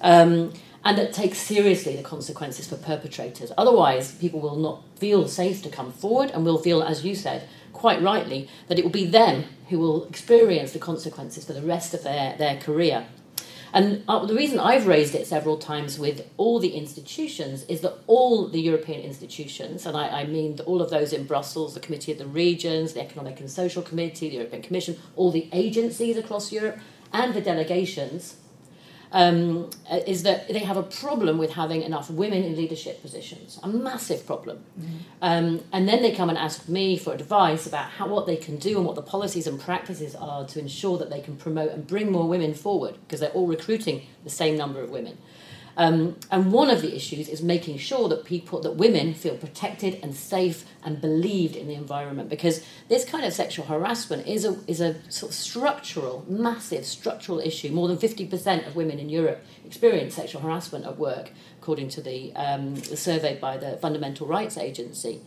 Um, 0.00 0.52
and 0.84 0.96
that 0.96 1.12
takes 1.12 1.38
seriously 1.38 1.96
the 1.96 2.02
consequences 2.02 2.68
for 2.68 2.76
perpetrators. 2.76 3.52
Otherwise, 3.58 4.12
people 4.12 4.40
will 4.40 4.56
not 4.56 4.82
feel 4.96 5.26
safe 5.28 5.62
to 5.62 5.68
come 5.68 5.92
forward 5.92 6.30
and 6.30 6.44
will 6.44 6.58
feel, 6.58 6.82
as 6.82 7.04
you 7.04 7.14
said, 7.14 7.48
quite 7.72 8.00
rightly, 8.00 8.48
that 8.68 8.78
it 8.78 8.84
will 8.84 8.92
be 8.92 9.04
them 9.04 9.44
who 9.68 9.78
will 9.78 10.04
experience 10.04 10.72
the 10.72 10.78
consequences 10.78 11.44
for 11.44 11.52
the 11.52 11.62
rest 11.62 11.94
of 11.94 12.04
their, 12.04 12.36
their 12.38 12.58
career. 12.58 13.06
And 13.72 14.02
uh, 14.08 14.24
the 14.24 14.34
reason 14.34 14.58
I've 14.58 14.86
raised 14.86 15.14
it 15.14 15.26
several 15.26 15.58
times 15.58 15.98
with 15.98 16.26
all 16.36 16.58
the 16.58 16.70
institutions 16.70 17.64
is 17.64 17.82
that 17.82 17.98
all 18.06 18.48
the 18.48 18.60
European 18.60 19.00
institutions, 19.02 19.84
and 19.84 19.96
I, 19.96 20.22
I 20.22 20.24
mean 20.24 20.58
all 20.64 20.80
of 20.80 20.90
those 20.90 21.12
in 21.12 21.24
Brussels, 21.24 21.74
the 21.74 21.80
Committee 21.80 22.12
of 22.12 22.18
the 22.18 22.26
Regions, 22.26 22.94
the 22.94 23.02
Economic 23.02 23.40
and 23.40 23.50
Social 23.50 23.82
Committee, 23.82 24.30
the 24.30 24.36
European 24.36 24.62
Commission, 24.62 24.98
all 25.16 25.30
the 25.30 25.48
agencies 25.52 26.16
across 26.16 26.50
Europe, 26.50 26.78
and 27.12 27.34
the 27.34 27.40
delegations, 27.40 28.36
um, 29.12 29.70
uh, 29.90 30.00
is 30.06 30.22
that 30.22 30.48
they 30.48 30.58
have 30.60 30.76
a 30.76 30.82
problem 30.82 31.38
with 31.38 31.52
having 31.52 31.82
enough 31.82 32.10
women 32.10 32.42
in 32.42 32.56
leadership 32.56 33.00
positions, 33.02 33.58
a 33.62 33.68
massive 33.68 34.26
problem. 34.26 34.64
Mm-hmm. 34.78 34.96
Um, 35.22 35.60
and 35.72 35.88
then 35.88 36.02
they 36.02 36.12
come 36.12 36.28
and 36.28 36.38
ask 36.38 36.68
me 36.68 36.98
for 36.98 37.12
advice 37.12 37.66
about 37.66 37.90
how, 37.90 38.08
what 38.08 38.26
they 38.26 38.36
can 38.36 38.56
do 38.56 38.76
and 38.76 38.86
what 38.86 38.96
the 38.96 39.02
policies 39.02 39.46
and 39.46 39.60
practices 39.60 40.14
are 40.14 40.46
to 40.46 40.58
ensure 40.58 40.98
that 40.98 41.10
they 41.10 41.20
can 41.20 41.36
promote 41.36 41.72
and 41.72 41.86
bring 41.86 42.12
more 42.12 42.28
women 42.28 42.54
forward, 42.54 42.96
because 43.06 43.20
they're 43.20 43.30
all 43.30 43.46
recruiting 43.46 44.06
the 44.24 44.30
same 44.30 44.56
number 44.56 44.80
of 44.82 44.90
women. 44.90 45.16
Um, 45.78 46.16
and 46.32 46.52
one 46.52 46.70
of 46.70 46.82
the 46.82 46.96
issues 46.96 47.28
is 47.28 47.40
making 47.40 47.78
sure 47.78 48.08
that 48.08 48.24
people, 48.24 48.60
that 48.62 48.72
women 48.72 49.14
feel 49.14 49.36
protected 49.36 50.00
and 50.02 50.12
safe 50.12 50.64
and 50.84 51.00
believed 51.00 51.54
in 51.54 51.68
the 51.68 51.74
environment, 51.74 52.28
because 52.28 52.64
this 52.88 53.04
kind 53.04 53.24
of 53.24 53.32
sexual 53.32 53.64
harassment 53.64 54.26
is 54.26 54.44
a 54.44 54.58
is 54.66 54.80
a 54.80 54.96
sort 55.08 55.30
of 55.30 55.36
structural, 55.36 56.24
massive 56.28 56.84
structural 56.84 57.38
issue. 57.38 57.70
More 57.70 57.86
than 57.86 57.96
fifty 57.96 58.26
percent 58.26 58.66
of 58.66 58.74
women 58.74 58.98
in 58.98 59.08
Europe 59.08 59.38
experience 59.64 60.16
sexual 60.16 60.42
harassment 60.42 60.84
at 60.84 60.98
work, 60.98 61.30
according 61.60 61.90
to 61.90 62.00
the, 62.00 62.34
um, 62.34 62.74
the 62.74 62.96
survey 62.96 63.38
by 63.38 63.56
the 63.56 63.76
Fundamental 63.76 64.26
Rights 64.26 64.58
Agency. 64.58 65.20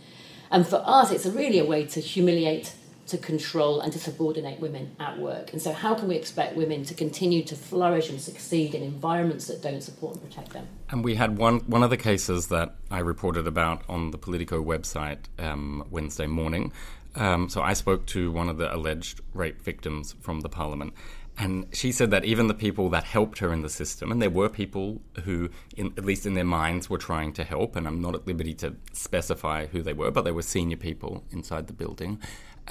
And 0.49 0.67
for 0.67 0.83
us, 0.85 1.11
it's 1.11 1.25
really 1.25 1.59
a 1.59 1.65
way 1.65 1.85
to 1.85 2.01
humiliate 2.01 2.73
to 3.11 3.17
control 3.17 3.81
and 3.81 3.93
to 3.93 3.99
subordinate 3.99 4.59
women 4.59 4.95
at 4.99 5.19
work. 5.19 5.51
And 5.51 5.61
so, 5.61 5.73
how 5.73 5.93
can 5.93 6.07
we 6.07 6.15
expect 6.15 6.55
women 6.55 6.83
to 6.85 6.93
continue 6.93 7.43
to 7.43 7.55
flourish 7.55 8.09
and 8.09 8.19
succeed 8.19 8.73
in 8.73 8.81
environments 8.81 9.47
that 9.47 9.61
don't 9.61 9.81
support 9.81 10.15
and 10.15 10.23
protect 10.23 10.53
them? 10.53 10.67
And 10.89 11.03
we 11.03 11.15
had 11.15 11.37
one 11.37 11.59
one 11.67 11.83
of 11.83 11.89
the 11.89 11.97
cases 11.97 12.47
that 12.47 12.75
I 12.89 12.99
reported 12.99 13.47
about 13.47 13.83
on 13.87 14.11
the 14.11 14.17
Politico 14.17 14.63
website 14.63 15.19
um, 15.37 15.85
Wednesday 15.91 16.27
morning. 16.27 16.71
Um, 17.15 17.49
so 17.49 17.61
I 17.61 17.73
spoke 17.73 18.05
to 18.07 18.31
one 18.31 18.47
of 18.47 18.57
the 18.57 18.73
alleged 18.73 19.19
rape 19.33 19.61
victims 19.61 20.15
from 20.21 20.39
the 20.39 20.49
parliament. 20.49 20.93
And 21.37 21.65
she 21.73 21.91
said 21.91 22.11
that 22.11 22.23
even 22.23 22.47
the 22.47 22.53
people 22.53 22.89
that 22.89 23.03
helped 23.03 23.39
her 23.39 23.51
in 23.51 23.61
the 23.61 23.69
system, 23.69 24.11
and 24.11 24.21
there 24.21 24.29
were 24.29 24.49
people 24.49 25.01
who, 25.23 25.49
in, 25.75 25.87
at 25.97 26.05
least 26.05 26.25
in 26.25 26.35
their 26.35 26.45
minds, 26.45 26.89
were 26.89 26.97
trying 26.97 27.33
to 27.33 27.43
help, 27.43 27.75
and 27.75 27.87
I'm 27.87 28.01
not 28.01 28.15
at 28.15 28.27
liberty 28.27 28.53
to 28.55 28.75
specify 28.93 29.65
who 29.65 29.81
they 29.81 29.93
were, 29.93 30.11
but 30.11 30.23
they 30.23 30.31
were 30.31 30.43
senior 30.43 30.77
people 30.77 31.23
inside 31.31 31.67
the 31.67 31.73
building 31.73 32.21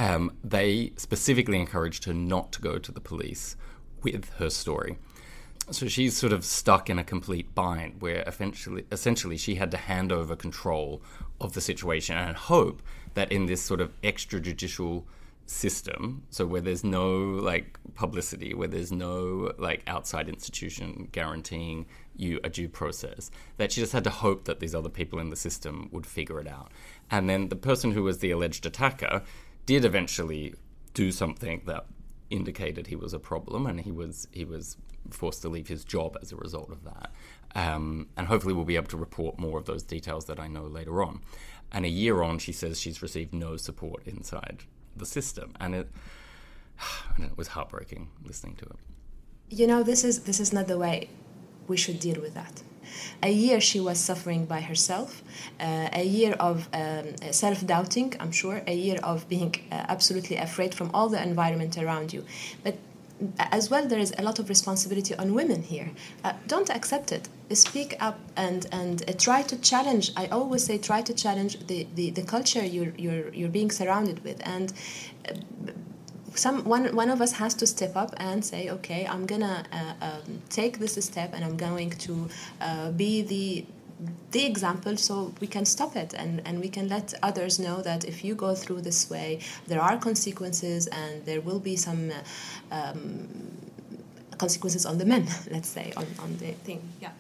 um, 0.01 0.33
they 0.43 0.93
specifically 0.97 1.61
encouraged 1.61 2.07
her 2.07 2.15
not 2.15 2.53
to 2.53 2.63
go 2.63 2.79
to 2.79 2.91
the 2.91 3.03
police 3.03 3.55
with 4.03 4.31
her 4.39 4.49
story. 4.49 4.97
So 5.71 5.89
she's 5.89 6.17
sort 6.17 6.33
of 6.33 6.43
stuck 6.43 6.89
in 6.89 6.99
a 6.99 7.05
complete 7.05 7.55
bind 7.55 8.01
where 8.01 8.25
essentially, 8.27 8.87
essentially 8.91 9.37
she 9.37 9.57
had 9.57 9.71
to 9.73 9.77
hand 9.77 10.11
over 10.11 10.35
control 10.35 11.03
of 11.39 11.53
the 11.53 11.61
situation 11.61 12.17
and 12.17 12.35
hope 12.35 12.83
that 13.13 13.31
in 13.31 13.45
this 13.45 13.61
sort 13.63 13.83
of 13.83 13.93
extrajudicial 14.01 15.05
system, 15.45 16.23
so 16.31 16.47
where 16.47 16.63
there's 16.63 16.83
no 16.83 17.11
like 17.11 17.79
publicity, 17.95 18.55
where 18.55 18.69
there's 18.69 18.91
no 18.91 19.53
like 19.59 19.83
outside 19.87 20.31
institution 20.31 21.09
guaranteeing 21.13 21.85
you 22.17 22.41
a 22.43 22.49
due 22.49 22.69
process, 22.69 23.31
that 23.59 23.71
she 23.71 23.83
just 23.83 23.93
had 23.93 24.05
to 24.05 24.11
hope 24.11 24.45
that 24.45 24.61
these 24.61 24.75
other 24.75 24.89
people 24.89 25.19
in 25.19 25.29
the 25.29 25.37
system 25.37 25.91
would 25.93 26.07
figure 26.07 26.41
it 26.41 26.49
out. 26.49 26.71
And 27.11 27.29
then 27.29 27.49
the 27.49 27.57
person 27.57 27.93
who 27.93 28.03
was 28.03 28.19
the 28.19 28.31
alleged 28.31 28.65
attacker 28.65 29.23
did 29.71 29.85
eventually 29.85 30.53
do 30.95 31.13
something 31.13 31.63
that 31.67 31.87
indicated 32.29 32.89
he 32.89 32.97
was 32.97 33.15
a 33.15 33.21
problem, 33.21 33.67
and 33.67 33.81
he 33.81 33.93
was 33.93 34.27
he 34.33 34.45
was 34.45 34.77
forced 35.11 35.43
to 35.43 35.49
leave 35.49 35.69
his 35.69 35.85
job 35.85 36.19
as 36.21 36.33
a 36.33 36.37
result 36.37 36.73
of 36.73 36.83
that. 36.83 37.13
Um, 37.55 38.09
and 38.17 38.27
hopefully, 38.27 38.53
we'll 38.53 38.65
be 38.65 38.75
able 38.75 38.89
to 38.89 38.97
report 38.97 39.39
more 39.39 39.61
of 39.61 39.67
those 39.67 39.85
details 39.85 40.25
that 40.25 40.41
I 40.41 40.49
know 40.49 40.65
later 40.65 41.05
on. 41.05 41.21
And 41.71 41.85
a 41.85 41.89
year 41.89 42.21
on, 42.21 42.41
she 42.41 42.51
says 42.51 42.81
she's 42.81 43.01
received 43.01 43.33
no 43.33 43.57
support 43.57 44.05
inside 44.09 44.65
the 44.97 45.07
system, 45.07 45.55
and 45.61 45.77
it 45.77 45.89
and 47.15 47.25
it 47.25 47.39
was 47.39 47.49
heartbreaking 47.49 48.09
listening 48.25 48.57
to 48.57 48.65
it. 48.65 48.79
You 49.51 49.69
know, 49.69 49.85
this 49.85 50.03
is 50.03 50.25
this 50.25 50.41
is 50.41 50.53
not 50.53 50.67
the 50.67 50.79
way 50.79 51.11
we 51.73 51.77
should 51.83 51.99
deal 52.09 52.21
with 52.27 52.35
that. 52.41 52.55
A 53.23 53.33
year 53.45 53.59
she 53.71 53.81
was 53.89 53.99
suffering 54.11 54.43
by 54.55 54.61
herself, 54.71 55.23
uh, 55.61 55.89
a 56.03 56.05
year 56.19 56.35
of 56.49 56.57
um, 56.73 57.07
self 57.43 57.59
doubting, 57.73 58.09
I'm 58.23 58.33
sure, 58.43 58.57
a 58.75 58.77
year 58.87 58.99
of 59.13 59.29
being 59.35 59.55
uh, 59.57 59.95
absolutely 59.95 60.37
afraid 60.49 60.73
from 60.79 60.89
all 60.97 61.09
the 61.15 61.23
environment 61.31 61.79
around 61.79 62.13
you. 62.15 62.23
But 62.65 62.77
as 63.39 63.71
well, 63.71 63.87
there 63.87 63.99
is 63.99 64.13
a 64.19 64.23
lot 64.23 64.39
of 64.39 64.49
responsibility 64.49 65.15
on 65.23 65.35
women 65.35 65.63
here. 65.63 65.91
Uh, 66.25 66.33
don't 66.47 66.71
accept 66.71 67.13
it. 67.13 67.29
Speak 67.53 67.91
up 68.01 68.19
and 68.37 68.61
and 68.81 68.97
uh, 69.03 69.13
try 69.27 69.41
to 69.43 69.57
challenge. 69.71 70.13
I 70.17 70.27
always 70.39 70.63
say, 70.65 70.79
try 70.79 71.01
to 71.03 71.15
challenge 71.25 71.53
the, 71.67 71.87
the, 71.95 72.11
the 72.11 72.23
culture 72.23 72.65
you're, 72.65 72.95
you're 73.05 73.29
you're 73.39 73.55
being 73.61 73.71
surrounded 73.71 74.19
with, 74.25 74.39
and 74.55 74.73
uh, 75.29 75.33
some 76.35 76.65
one 76.65 76.95
one 76.95 77.11
of 77.11 77.21
us 77.21 77.33
has 77.33 77.55
to 77.55 77.67
step 77.67 77.97
up 77.97 78.15
and 78.17 78.45
say, 78.45 78.71
okay, 78.71 79.07
I'm 79.07 79.27
gonna 79.27 79.65
uh, 79.73 80.07
um, 80.07 80.43
take 80.49 80.79
this 80.79 80.95
step 81.05 81.33
and 81.35 81.45
I'm 81.45 81.57
going 81.57 81.91
to 81.91 82.29
uh, 82.61 82.91
be 82.93 83.23
the 83.23 83.65
the 84.31 84.47
example 84.47 84.97
so 84.97 85.33
we 85.41 85.47
can 85.47 85.65
stop 85.65 85.95
it 85.95 86.15
and, 86.15 86.41
and 86.47 86.61
we 86.61 86.69
can 86.69 86.89
let 86.89 87.13
others 87.23 87.59
know 87.59 87.83
that 87.83 88.05
if 88.05 88.25
you 88.25 88.35
go 88.35 88.55
through 88.55 88.81
this 88.81 89.11
way 89.11 89.41
there 89.67 89.81
are 89.81 89.99
consequences 89.99 90.87
and 90.87 91.23
there 91.27 91.43
will 91.43 91.61
be 91.61 91.77
some 91.77 92.11
um, 92.73 93.29
consequences 94.39 94.87
on 94.87 94.97
the 94.97 95.05
men 95.05 95.27
let's 95.51 95.69
say 95.69 95.93
on, 95.99 96.07
on 96.21 96.37
the 96.39 96.53
thing. 96.53 96.81
Yeah 97.01 97.11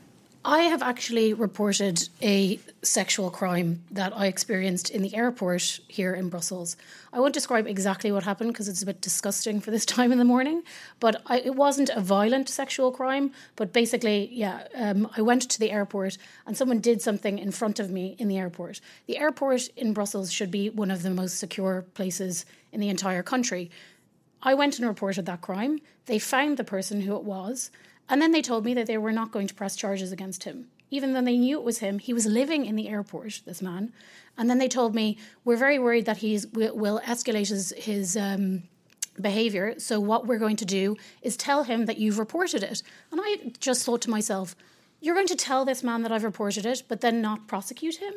I 0.42 0.62
have 0.62 0.80
actually 0.80 1.34
reported 1.34 2.08
a 2.22 2.58
sexual 2.80 3.30
crime 3.30 3.82
that 3.90 4.16
I 4.16 4.26
experienced 4.26 4.88
in 4.88 5.02
the 5.02 5.14
airport 5.14 5.80
here 5.86 6.14
in 6.14 6.30
Brussels. 6.30 6.78
I 7.12 7.20
won't 7.20 7.34
describe 7.34 7.66
exactly 7.66 8.10
what 8.10 8.22
happened 8.22 8.54
because 8.54 8.66
it's 8.66 8.82
a 8.82 8.86
bit 8.86 9.02
disgusting 9.02 9.60
for 9.60 9.70
this 9.70 9.84
time 9.96 10.12
in 10.12 10.18
the 10.18 10.24
morning, 10.24 10.62
but 10.98 11.20
I, 11.26 11.40
it 11.40 11.56
wasn't 11.56 11.90
a 11.90 12.00
violent 12.00 12.48
sexual 12.48 12.90
crime. 12.90 13.32
But 13.54 13.74
basically, 13.74 14.30
yeah, 14.32 14.66
um, 14.74 15.10
I 15.14 15.20
went 15.20 15.42
to 15.50 15.58
the 15.58 15.70
airport 15.70 16.16
and 16.46 16.56
someone 16.56 16.80
did 16.80 17.02
something 17.02 17.38
in 17.38 17.50
front 17.50 17.78
of 17.78 17.90
me 17.90 18.16
in 18.18 18.28
the 18.28 18.38
airport. 18.38 18.80
The 19.06 19.18
airport 19.18 19.68
in 19.76 19.92
Brussels 19.92 20.32
should 20.32 20.50
be 20.50 20.70
one 20.70 20.90
of 20.90 21.02
the 21.02 21.10
most 21.10 21.38
secure 21.38 21.84
places 21.92 22.46
in 22.72 22.80
the 22.80 22.88
entire 22.88 23.22
country. 23.22 23.70
I 24.42 24.54
went 24.54 24.78
and 24.78 24.88
reported 24.88 25.26
that 25.26 25.42
crime. 25.42 25.80
They 26.06 26.18
found 26.18 26.56
the 26.56 26.64
person 26.64 27.02
who 27.02 27.14
it 27.14 27.24
was. 27.24 27.70
And 28.10 28.20
then 28.20 28.32
they 28.32 28.42
told 28.42 28.64
me 28.64 28.74
that 28.74 28.86
they 28.86 28.98
were 28.98 29.12
not 29.12 29.30
going 29.30 29.46
to 29.46 29.54
press 29.54 29.76
charges 29.76 30.10
against 30.10 30.42
him. 30.44 30.66
Even 30.90 31.12
though 31.12 31.22
they 31.22 31.38
knew 31.38 31.58
it 31.58 31.64
was 31.64 31.78
him, 31.78 32.00
he 32.00 32.12
was 32.12 32.26
living 32.26 32.66
in 32.66 32.74
the 32.74 32.88
airport, 32.88 33.40
this 33.46 33.62
man. 33.62 33.92
And 34.36 34.50
then 34.50 34.58
they 34.58 34.68
told 34.68 34.94
me, 34.94 35.16
we're 35.44 35.56
very 35.56 35.78
worried 35.78 36.06
that 36.06 36.18
he 36.18 36.40
will 36.52 37.00
escalate 37.04 37.48
his, 37.48 37.72
his 37.78 38.16
um, 38.16 38.64
behavior. 39.20 39.76
So 39.78 40.00
what 40.00 40.26
we're 40.26 40.38
going 40.38 40.56
to 40.56 40.64
do 40.64 40.96
is 41.22 41.36
tell 41.36 41.62
him 41.62 41.86
that 41.86 41.98
you've 41.98 42.18
reported 42.18 42.64
it. 42.64 42.82
And 43.12 43.20
I 43.22 43.52
just 43.60 43.86
thought 43.86 44.02
to 44.02 44.10
myself, 44.10 44.56
you're 45.00 45.14
going 45.14 45.28
to 45.28 45.36
tell 45.36 45.64
this 45.64 45.84
man 45.84 46.02
that 46.02 46.10
I've 46.10 46.24
reported 46.24 46.66
it, 46.66 46.82
but 46.88 47.00
then 47.02 47.22
not 47.22 47.46
prosecute 47.46 47.96
him? 47.96 48.12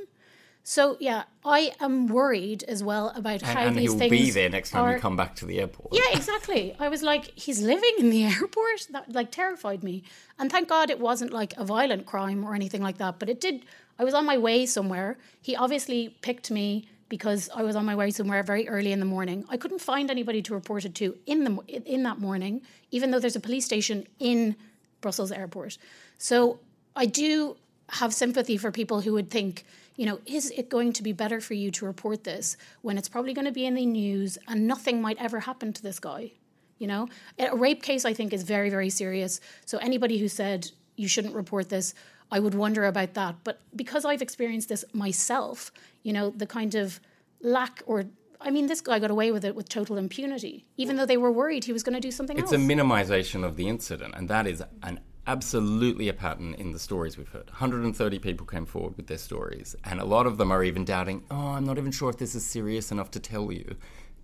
So 0.66 0.96
yeah, 1.00 1.24
I 1.44 1.74
am 1.82 2.08
worried 2.08 2.64
as 2.64 2.82
well 2.82 3.10
about 3.10 3.42
and, 3.42 3.44
how 3.44 3.68
and 3.68 3.76
these 3.76 3.92
he'll 3.92 4.00
things 4.00 4.12
be 4.12 4.32
there 4.32 4.50
next 4.50 4.72
time 4.72 4.84
are, 4.84 4.94
you 4.94 5.00
come 5.00 5.18
back 5.18 5.36
to 5.38 5.46
the 5.46 5.60
airport. 5.60 5.90
Yeah, 5.92 6.16
exactly. 6.18 6.74
I 6.80 6.88
was 6.88 7.04
like, 7.04 7.38
he's 7.38 7.62
living 7.62 7.94
in 8.00 8.10
the 8.10 8.24
airport. 8.36 8.88
That 8.92 9.12
like 9.12 9.32
terrified 9.32 9.84
me. 9.84 10.04
And 10.40 10.50
thank 10.50 10.70
God 10.70 10.90
it 10.90 11.00
wasn't 11.00 11.34
like 11.34 11.54
a 11.58 11.66
violent 11.66 12.06
crime 12.06 12.46
or 12.46 12.56
anything 12.56 12.82
like 12.82 12.98
that. 12.98 13.20
But 13.20 13.30
it 13.30 13.42
did. 13.42 13.66
I 14.00 14.06
was 14.06 14.14
on 14.14 14.26
my 14.26 14.38
way 14.38 14.66
somewhere. 14.66 15.18
He 15.42 15.56
obviously 15.56 16.16
picked 16.22 16.50
me 16.50 16.88
because 17.10 17.50
I 17.54 17.62
was 17.62 17.76
on 17.76 17.86
my 17.86 17.96
way 17.96 18.10
somewhere 18.10 18.42
very 18.42 18.68
early 18.68 18.92
in 18.92 19.00
the 19.00 19.06
morning. 19.06 19.46
I 19.50 19.58
couldn't 19.58 19.82
find 19.82 20.10
anybody 20.10 20.42
to 20.44 20.54
report 20.54 20.86
it 20.86 20.96
to 20.96 21.16
in 21.26 21.44
the 21.44 21.60
in 21.68 22.04
that 22.04 22.20
morning, 22.20 22.62
even 22.90 23.12
though 23.12 23.20
there's 23.20 23.36
a 23.36 23.42
police 23.42 23.66
station 23.66 24.08
in 24.18 24.56
Brussels 25.02 25.32
airport. 25.32 25.78
So 26.18 26.60
I 26.96 27.06
do 27.06 27.58
have 27.90 28.14
sympathy 28.14 28.58
for 28.58 28.72
people 28.72 29.02
who 29.02 29.14
would 29.14 29.30
think, 29.30 29.66
you 29.96 30.06
know, 30.06 30.20
is 30.26 30.52
it 30.52 30.70
going 30.70 30.94
to 30.94 31.04
be 31.04 31.12
better 31.12 31.40
for 31.40 31.54
you 31.54 31.72
to 31.72 31.86
report 31.86 32.24
this 32.24 32.58
when 32.82 32.98
it's 32.98 33.10
probably 33.10 33.34
going 33.34 33.46
to 33.46 33.52
be 33.52 33.66
in 33.66 33.76
the 33.76 33.86
news 33.86 34.38
and 34.48 34.68
nothing 34.68 35.02
might 35.02 35.18
ever 35.20 35.42
happen 35.42 35.74
to 35.74 35.84
this 35.84 36.00
guy? 36.00 36.32
You 36.80 36.88
know, 36.88 37.08
a 37.40 37.56
rape 37.56 37.84
case 37.84 38.04
I 38.04 38.14
think 38.14 38.34
is 38.34 38.44
very, 38.44 38.70
very 38.70 38.90
serious. 38.90 39.40
So 39.66 39.78
anybody 39.78 40.18
who 40.18 40.28
said 40.28 40.70
you 40.96 41.08
shouldn't 41.08 41.36
report 41.36 41.70
this, 41.70 41.94
I 42.32 42.40
would 42.40 42.56
wonder 42.56 42.86
about 42.86 43.14
that. 43.14 43.36
But 43.44 43.62
because 43.76 44.06
I've 44.06 44.22
experienced 44.22 44.70
this 44.70 44.84
myself, 44.94 45.72
you 46.02 46.14
know, 46.14 46.32
the 46.32 46.48
kind 46.48 46.76
of 46.76 47.00
lack 47.42 47.84
or 47.86 48.06
I 48.46 48.52
mean, 48.52 48.68
this 48.68 48.82
guy 48.82 49.00
got 49.00 49.10
away 49.10 49.32
with 49.32 49.46
it 49.46 49.56
with 49.56 49.70
total 49.70 49.98
impunity, 49.98 50.66
even 50.76 50.98
though 50.98 51.06
they 51.06 51.16
were 51.16 51.32
worried 51.32 51.64
he 51.64 51.72
was 51.72 51.82
going 51.82 51.94
to 51.94 52.02
do 52.02 52.12
something 52.12 52.38
it's 52.38 52.52
else. 52.52 52.62
It's 52.62 52.62
a 52.62 52.76
minimization 52.76 53.46
of 53.46 53.56
the 53.56 53.70
incident, 53.70 54.16
and 54.18 54.28
that 54.28 54.48
is 54.48 54.62
an 54.82 55.00
absolutely 55.26 56.10
a 56.10 56.14
pattern 56.14 56.54
in 56.56 56.72
the 56.72 56.80
stories 56.80 57.18
we've 57.18 57.30
heard. 57.30 57.50
130 57.50 58.20
people 58.20 58.46
came 58.46 58.66
forward 58.66 58.98
with 58.98 59.08
their 59.08 59.18
stories, 59.18 59.76
and 59.84 60.00
a 60.00 60.06
lot 60.06 60.26
of 60.26 60.38
them 60.38 60.52
are 60.52 60.64
even 60.64 60.84
doubting, 60.84 61.24
oh, 61.32 61.50
I'm 61.54 61.66
not 61.66 61.78
even 61.78 61.92
sure 61.92 62.10
if 62.10 62.18
this 62.18 62.36
is 62.36 62.46
serious 62.46 62.92
enough 62.92 63.12
to 63.12 63.20
tell 63.20 63.52
you, 63.52 63.76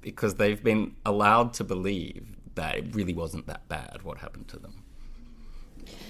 because 0.01 0.35
they've 0.35 0.63
been 0.63 0.95
allowed 1.05 1.53
to 1.55 1.63
believe 1.63 2.35
that 2.55 2.75
it 2.75 2.95
really 2.95 3.13
wasn't 3.13 3.47
that 3.47 3.67
bad 3.69 3.99
what 4.03 4.17
happened 4.17 4.47
to 4.49 4.59
them. 4.59 4.83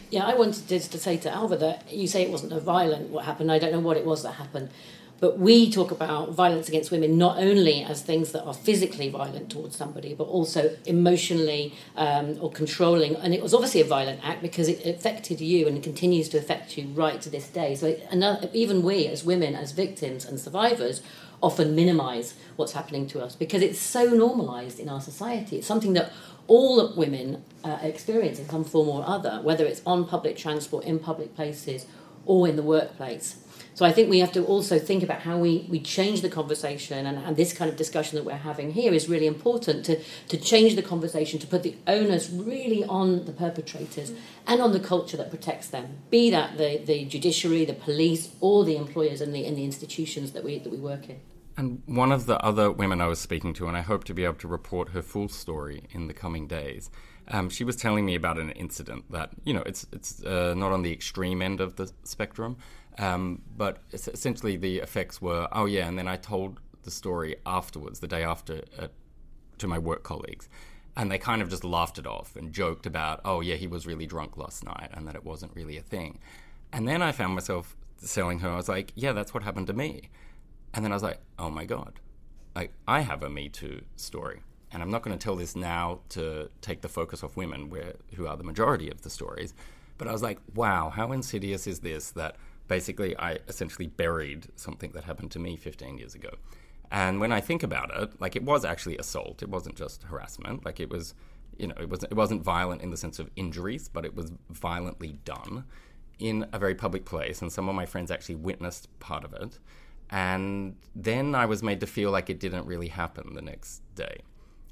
Yeah, 0.10 0.26
I 0.26 0.34
wanted 0.34 0.68
to, 0.68 0.80
say 0.80 1.18
to 1.18 1.30
Ailbhe 1.30 1.60
that 1.60 1.94
you 1.94 2.08
say 2.08 2.24
it 2.24 2.32
wasn't 2.32 2.52
a 2.54 2.60
violent 2.60 3.10
what 3.10 3.26
happened. 3.26 3.52
I 3.52 3.60
don't 3.60 3.72
know 3.72 3.80
what 3.80 3.98
it 3.98 4.06
was 4.06 4.24
that 4.24 4.34
happened. 4.34 4.72
But 5.20 5.38
we 5.38 5.72
talk 5.72 5.92
about 5.92 6.32
violence 6.32 6.70
against 6.70 6.92
women 6.92 7.18
not 7.18 7.38
only 7.38 7.84
as 7.84 8.02
things 8.02 8.32
that 8.32 8.44
are 8.44 8.54
physically 8.54 9.10
violent 9.10 9.50
towards 9.52 9.76
somebody, 9.76 10.14
but 10.14 10.26
also 10.26 10.76
emotionally 10.86 11.74
um, 11.98 12.38
or 12.40 12.52
controlling. 12.52 13.16
And 13.18 13.34
it 13.34 13.42
was 13.42 13.54
obviously 13.54 13.82
a 13.82 13.86
violent 13.86 14.22
act 14.24 14.42
because 14.42 14.70
it 14.70 14.86
affected 14.86 15.42
you 15.42 15.68
and 15.68 15.78
it 15.78 15.84
continues 15.84 16.30
to 16.30 16.38
affect 16.38 16.78
you 16.78 16.88
right 16.88 17.20
to 17.22 17.30
this 17.30 17.48
day. 17.50 17.76
So 17.76 17.98
another, 18.10 18.50
even 18.54 18.82
we, 18.82 19.08
as 19.08 19.24
women, 19.26 19.56
as 19.56 19.74
victims 19.74 20.26
and 20.26 20.40
survivors, 20.40 21.02
often 21.42 21.76
minimize 21.76 22.34
what's 22.56 22.74
happening 22.74 23.08
to 23.08 23.22
us 23.22 23.36
because 23.36 23.62
it's 23.62 23.80
so 23.80 24.06
normalized 24.06 24.80
in 24.80 24.90
our 24.90 25.02
society. 25.02 25.58
It's 25.58 25.68
something 25.68 25.94
that 25.94 26.12
all 26.48 26.94
women 26.96 27.44
uh, 27.64 27.78
experience 27.82 28.40
in 28.40 28.50
some 28.50 28.64
form 28.64 28.90
or 28.90 29.04
other, 29.06 29.40
whether 29.44 29.66
it's 29.66 29.82
on 29.86 30.06
public 30.06 30.36
transport, 30.36 30.84
in 30.84 31.00
public 31.00 31.36
places, 31.36 31.86
or 32.26 32.48
in 32.48 32.56
the 32.56 32.64
workplace. 32.64 33.38
So 33.80 33.86
I 33.86 33.94
think 33.94 34.10
we 34.10 34.20
have 34.20 34.34
to 34.34 34.44
also 34.44 34.78
think 34.78 35.04
about 35.04 35.22
how 35.22 35.38
we, 35.38 35.66
we 35.70 35.80
change 35.80 36.20
the 36.20 36.28
conversation, 36.28 37.06
and, 37.06 37.18
and 37.18 37.38
this 37.38 37.54
kind 37.54 37.72
of 37.72 37.78
discussion 37.78 38.18
that 38.18 38.26
we're 38.26 38.36
having 38.36 38.74
here 38.74 38.94
is 38.94 39.08
really 39.08 39.26
important 39.26 39.86
to, 39.86 40.04
to 40.28 40.36
change 40.38 40.76
the 40.76 40.82
conversation, 40.82 41.40
to 41.40 41.48
put 41.48 41.64
the 41.64 41.78
onus 41.88 42.30
really 42.30 42.84
on 42.84 43.24
the 43.24 43.32
perpetrators 43.32 44.12
and 44.46 44.62
on 44.62 44.74
the 44.74 44.82
culture 44.82 45.16
that 45.16 45.30
protects 45.30 45.70
them, 45.70 46.00
be 46.10 46.30
that 46.30 46.58
the, 46.58 46.82
the 46.84 47.06
judiciary, 47.06 47.64
the 47.64 47.74
police, 47.74 48.34
or 48.42 48.66
the 48.66 48.76
employers 48.76 49.22
and 49.22 49.34
the, 49.34 49.46
and 49.46 49.58
the 49.58 49.64
institutions 49.64 50.34
that 50.34 50.44
we, 50.44 50.60
that 50.60 50.74
we 50.74 50.78
work 50.78 51.08
in. 51.08 51.22
And 51.56 51.82
one 51.86 52.12
of 52.12 52.26
the 52.26 52.38
other 52.44 52.70
women 52.70 53.00
I 53.00 53.08
was 53.08 53.20
speaking 53.20 53.54
to, 53.54 53.70
and 53.70 53.78
I 53.78 53.82
hope 53.82 54.04
to 54.06 54.14
be 54.14 54.26
able 54.26 54.40
to 54.40 54.48
report 54.50 54.90
her 54.90 55.02
full 55.02 55.30
story 55.30 55.84
in 55.92 56.08
the 56.08 56.14
coming 56.14 56.48
days, 56.48 56.92
um, 57.30 57.50
she 57.50 57.64
was 57.64 57.78
telling 57.78 58.06
me 58.06 58.16
about 58.16 58.38
an 58.40 58.52
incident 58.52 59.10
that, 59.12 59.30
you 59.46 59.54
know, 59.54 59.64
it's, 59.66 59.86
it's 59.94 60.22
uh, 60.26 60.54
not 60.58 60.74
on 60.74 60.82
the 60.82 60.92
extreme 60.92 61.42
end 61.42 61.62
of 61.62 61.78
the 61.78 61.90
spectrum, 62.04 62.58
um, 62.98 63.42
but 63.56 63.78
essentially, 63.94 64.58
the 64.58 64.80
effects 64.80 65.22
were, 65.22 65.48
oh 65.52 65.66
yeah, 65.66 65.88
and 65.88 65.98
then 65.98 66.08
I 66.08 66.16
told 66.16 66.60
the 66.84 66.92
story 66.92 67.36
afterwards, 67.46 68.00
the 68.00 68.08
day 68.08 68.24
after, 68.24 68.62
uh, 68.78 68.88
to 69.58 69.68
my 69.68 69.78
work 69.78 70.04
colleagues, 70.04 70.50
and 70.98 71.12
they 71.12 71.18
kind 71.18 71.42
of 71.42 71.50
just 71.50 71.64
laughed 71.64 71.98
it 71.98 72.08
off 72.08 72.36
and 72.36 72.52
joked 72.52 72.86
about, 72.86 73.22
oh 73.24 73.42
yeah, 73.42 73.56
he 73.56 73.68
was 73.68 73.88
really 73.88 74.06
drunk 74.06 74.38
last 74.38 74.66
night, 74.66 74.90
and 74.94 75.08
that 75.08 75.16
it 75.16 75.24
wasn't 75.24 75.56
really 75.56 75.78
a 75.78 75.82
thing. 75.82 76.20
And 76.74 76.88
then 76.88 77.02
I 77.02 77.12
found 77.12 77.36
myself 77.36 77.76
telling 78.06 78.40
her, 78.40 78.50
I 78.50 78.56
was 78.56 78.70
like, 78.70 78.92
yeah, 78.96 79.14
that's 79.14 79.34
what 79.34 79.44
happened 79.44 79.68
to 79.68 79.74
me. 79.74 80.10
And 80.74 80.84
then 80.84 80.92
I 80.92 80.96
was 80.96 81.04
like, 81.04 81.20
oh 81.38 81.50
my 81.50 81.66
god, 81.66 82.00
like 82.56 82.74
I 82.88 83.02
have 83.02 83.24
a 83.24 83.30
Me 83.30 83.50
Too 83.50 83.82
story, 83.96 84.42
and 84.72 84.82
I'm 84.82 84.92
not 84.92 85.02
going 85.04 85.18
to 85.18 85.24
tell 85.24 85.36
this 85.36 85.56
now 85.56 86.02
to 86.10 86.50
take 86.62 86.82
the 86.82 86.90
focus 86.90 87.24
off 87.24 87.38
women, 87.38 87.70
where 87.70 87.94
who 88.16 88.28
are 88.28 88.38
the 88.38 88.44
majority 88.44 88.90
of 88.90 89.02
the 89.02 89.10
stories. 89.10 89.54
But 89.98 90.08
I 90.08 90.12
was 90.12 90.22
like, 90.22 90.40
wow, 90.56 90.90
how 90.90 91.12
insidious 91.12 91.68
is 91.68 91.80
this 91.80 92.12
that 92.12 92.36
basically 92.70 93.18
I 93.18 93.40
essentially 93.50 93.88
buried 93.88 94.48
something 94.56 94.92
that 94.94 95.04
happened 95.04 95.32
to 95.32 95.40
me 95.40 95.58
15 95.58 95.98
years 95.98 96.16
ago. 96.16 96.30
And 96.92 97.20
when 97.20 97.34
I 97.34 97.42
think 97.42 97.62
about 97.64 97.92
it, 97.94 98.22
like 98.22 98.38
it 98.38 98.44
was 98.44 98.64
actually 98.64 98.98
assault. 98.98 99.44
It 99.44 99.50
wasn't 99.50 99.76
just 99.76 100.04
harassment. 100.04 100.66
Like 100.66 100.80
it 100.80 100.90
was, 100.90 101.14
you 101.58 101.68
know, 101.68 101.76
it 101.80 101.90
was 101.90 102.04
it 102.04 102.14
wasn't 102.14 102.42
violent 102.44 102.82
in 102.82 102.92
the 102.92 102.98
sense 102.98 103.20
of 103.20 103.30
injuries, 103.36 103.90
but 103.90 104.06
it 104.06 104.16
was 104.16 104.32
violently 104.50 105.20
done 105.26 105.66
in 106.18 106.46
a 106.54 106.60
very 106.60 106.76
public 106.76 107.06
place. 107.06 107.42
And 107.42 107.52
some 107.52 107.68
of 107.68 107.76
my 107.76 107.86
friends 107.86 108.10
actually 108.10 108.36
witnessed 108.36 108.88
part 109.00 109.24
of 109.26 109.34
it. 109.34 109.60
And 110.10 110.76
then 110.96 111.36
I 111.36 111.46
was 111.46 111.62
made 111.62 111.80
to 111.82 111.88
feel 111.88 112.12
like 112.12 112.30
it 112.30 112.40
didn't 112.40 112.66
really 112.66 112.88
happen 112.88 113.34
the 113.34 113.42
next 113.42 113.82
day. 113.96 114.22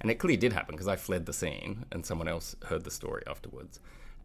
And 0.01 0.09
it 0.09 0.15
clearly 0.15 0.37
did 0.37 0.53
happen 0.53 0.75
because 0.75 0.87
I 0.87 0.95
fled 0.95 1.25
the 1.25 1.33
scene 1.33 1.85
and 1.91 2.05
someone 2.05 2.27
else 2.27 2.55
heard 2.65 2.83
the 2.83 2.91
story 2.91 3.23
afterwards. 3.27 3.79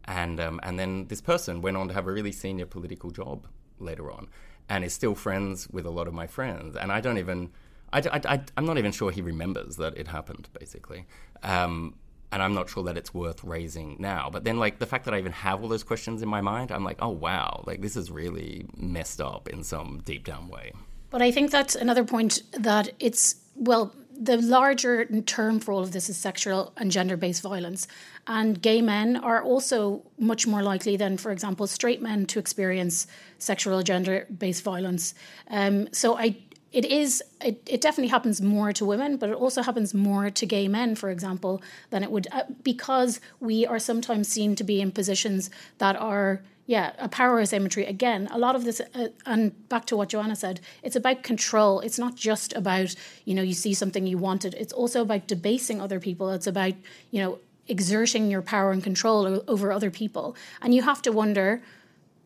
And, 0.05 0.39
um, 0.39 0.59
and 0.63 0.77
then 0.77 1.07
this 1.07 1.21
person 1.21 1.61
went 1.61 1.77
on 1.77 1.87
to 1.87 1.93
have 1.93 2.07
a 2.07 2.11
really 2.11 2.31
senior 2.31 2.65
political 2.65 3.09
job 3.11 3.47
later 3.83 4.11
on 4.11 4.27
and 4.69 4.83
is 4.83 4.93
still 4.93 5.15
friends 5.15 5.69
with 5.69 5.85
a 5.85 5.89
lot 5.89 6.07
of 6.07 6.13
my 6.13 6.27
friends. 6.27 6.75
And 6.75 6.91
I 6.91 7.01
don't 7.01 7.17
even, 7.17 7.51
I, 7.91 8.41
am 8.57 8.65
not 8.65 8.77
even 8.77 8.91
sure 8.91 9.11
he 9.11 9.21
remembers 9.21 9.75
that 9.77 9.97
it 9.97 10.07
happened, 10.07 10.49
basically. 10.57 11.05
Um, 11.43 11.95
and 12.31 12.41
I'm 12.41 12.55
not 12.55 12.69
sure 12.69 12.83
that 12.85 12.97
it's 12.97 13.13
worth 13.13 13.43
raising 13.43 13.97
now. 13.99 14.29
But 14.31 14.43
then, 14.43 14.57
like, 14.57 14.79
the 14.79 14.87
fact 14.87 15.05
that 15.05 15.13
I 15.13 15.19
even 15.19 15.33
have 15.33 15.61
all 15.61 15.69
those 15.69 15.83
questions 15.83 16.23
in 16.23 16.29
my 16.29 16.41
mind, 16.41 16.71
I'm 16.71 16.83
like, 16.83 16.97
oh, 16.99 17.09
wow, 17.09 17.63
like, 17.67 17.81
this 17.81 17.95
is 17.95 18.09
really 18.09 18.65
messed 18.75 19.21
up 19.21 19.47
in 19.49 19.63
some 19.63 20.01
deep 20.03 20.25
down 20.25 20.47
way. 20.47 20.71
But 21.11 21.21
I 21.21 21.31
think 21.31 21.51
that's 21.51 21.75
another 21.75 22.03
point 22.03 22.41
that 22.53 22.89
it's, 22.99 23.35
well, 23.55 23.93
the 24.19 24.37
larger 24.37 25.05
term 25.21 25.59
for 25.59 25.73
all 25.73 25.81
of 25.81 25.91
this 25.91 26.09
is 26.09 26.17
sexual 26.17 26.73
and 26.77 26.91
gender 26.91 27.17
based 27.17 27.41
violence. 27.41 27.87
And 28.27 28.61
gay 28.61 28.81
men 28.81 29.17
are 29.17 29.41
also 29.43 30.03
much 30.17 30.47
more 30.47 30.61
likely 30.61 30.95
than, 30.95 31.17
for 31.17 31.31
example, 31.31 31.67
straight 31.67 32.01
men 32.01 32.25
to 32.27 32.39
experience 32.39 33.07
sexual 33.39 33.79
or 33.79 33.83
gender 33.83 34.27
based 34.37 34.63
violence. 34.63 35.13
Um, 35.49 35.91
so 35.91 36.17
I, 36.17 36.37
it 36.71 36.85
is 36.85 37.21
it, 37.41 37.61
it 37.67 37.81
definitely 37.81 38.09
happens 38.09 38.41
more 38.41 38.73
to 38.73 38.83
women 38.83 39.15
but 39.17 39.29
it 39.29 39.35
also 39.35 39.61
happens 39.61 39.93
more 39.93 40.31
to 40.31 40.45
gay 40.45 40.67
men 40.67 40.95
for 40.95 41.11
example 41.11 41.61
than 41.91 42.01
it 42.01 42.11
would 42.11 42.27
uh, 42.31 42.43
because 42.63 43.21
we 43.39 43.63
are 43.65 43.77
sometimes 43.77 44.27
seen 44.27 44.55
to 44.55 44.63
be 44.63 44.81
in 44.81 44.91
positions 44.91 45.51
that 45.77 45.95
are 45.95 46.41
yeah, 46.65 46.93
a 46.97 47.09
power 47.09 47.39
asymmetry. 47.39 47.85
Again, 47.85 48.27
a 48.31 48.37
lot 48.37 48.55
of 48.55 48.63
this, 48.63 48.81
uh, 48.93 49.07
and 49.25 49.67
back 49.69 49.85
to 49.85 49.97
what 49.97 50.09
Joanna 50.09 50.35
said, 50.35 50.61
it's 50.81 50.95
about 50.95 51.23
control. 51.23 51.81
It's 51.81 51.99
not 51.99 52.15
just 52.15 52.53
about, 52.53 52.95
you 53.25 53.35
know, 53.35 53.41
you 53.41 53.53
see 53.53 53.73
something 53.73 54.07
you 54.07 54.17
wanted. 54.17 54.53
It's 54.53 54.73
also 54.73 55.01
about 55.01 55.27
debasing 55.27 55.81
other 55.81 55.99
people. 55.99 56.29
It's 56.29 56.47
about, 56.47 56.73
you 57.11 57.21
know, 57.21 57.39
exerting 57.67 58.29
your 58.31 58.41
power 58.41 58.71
and 58.71 58.83
control 58.83 59.43
over 59.47 59.71
other 59.71 59.91
people. 59.91 60.35
And 60.61 60.73
you 60.73 60.81
have 60.83 61.01
to 61.03 61.11
wonder 61.11 61.61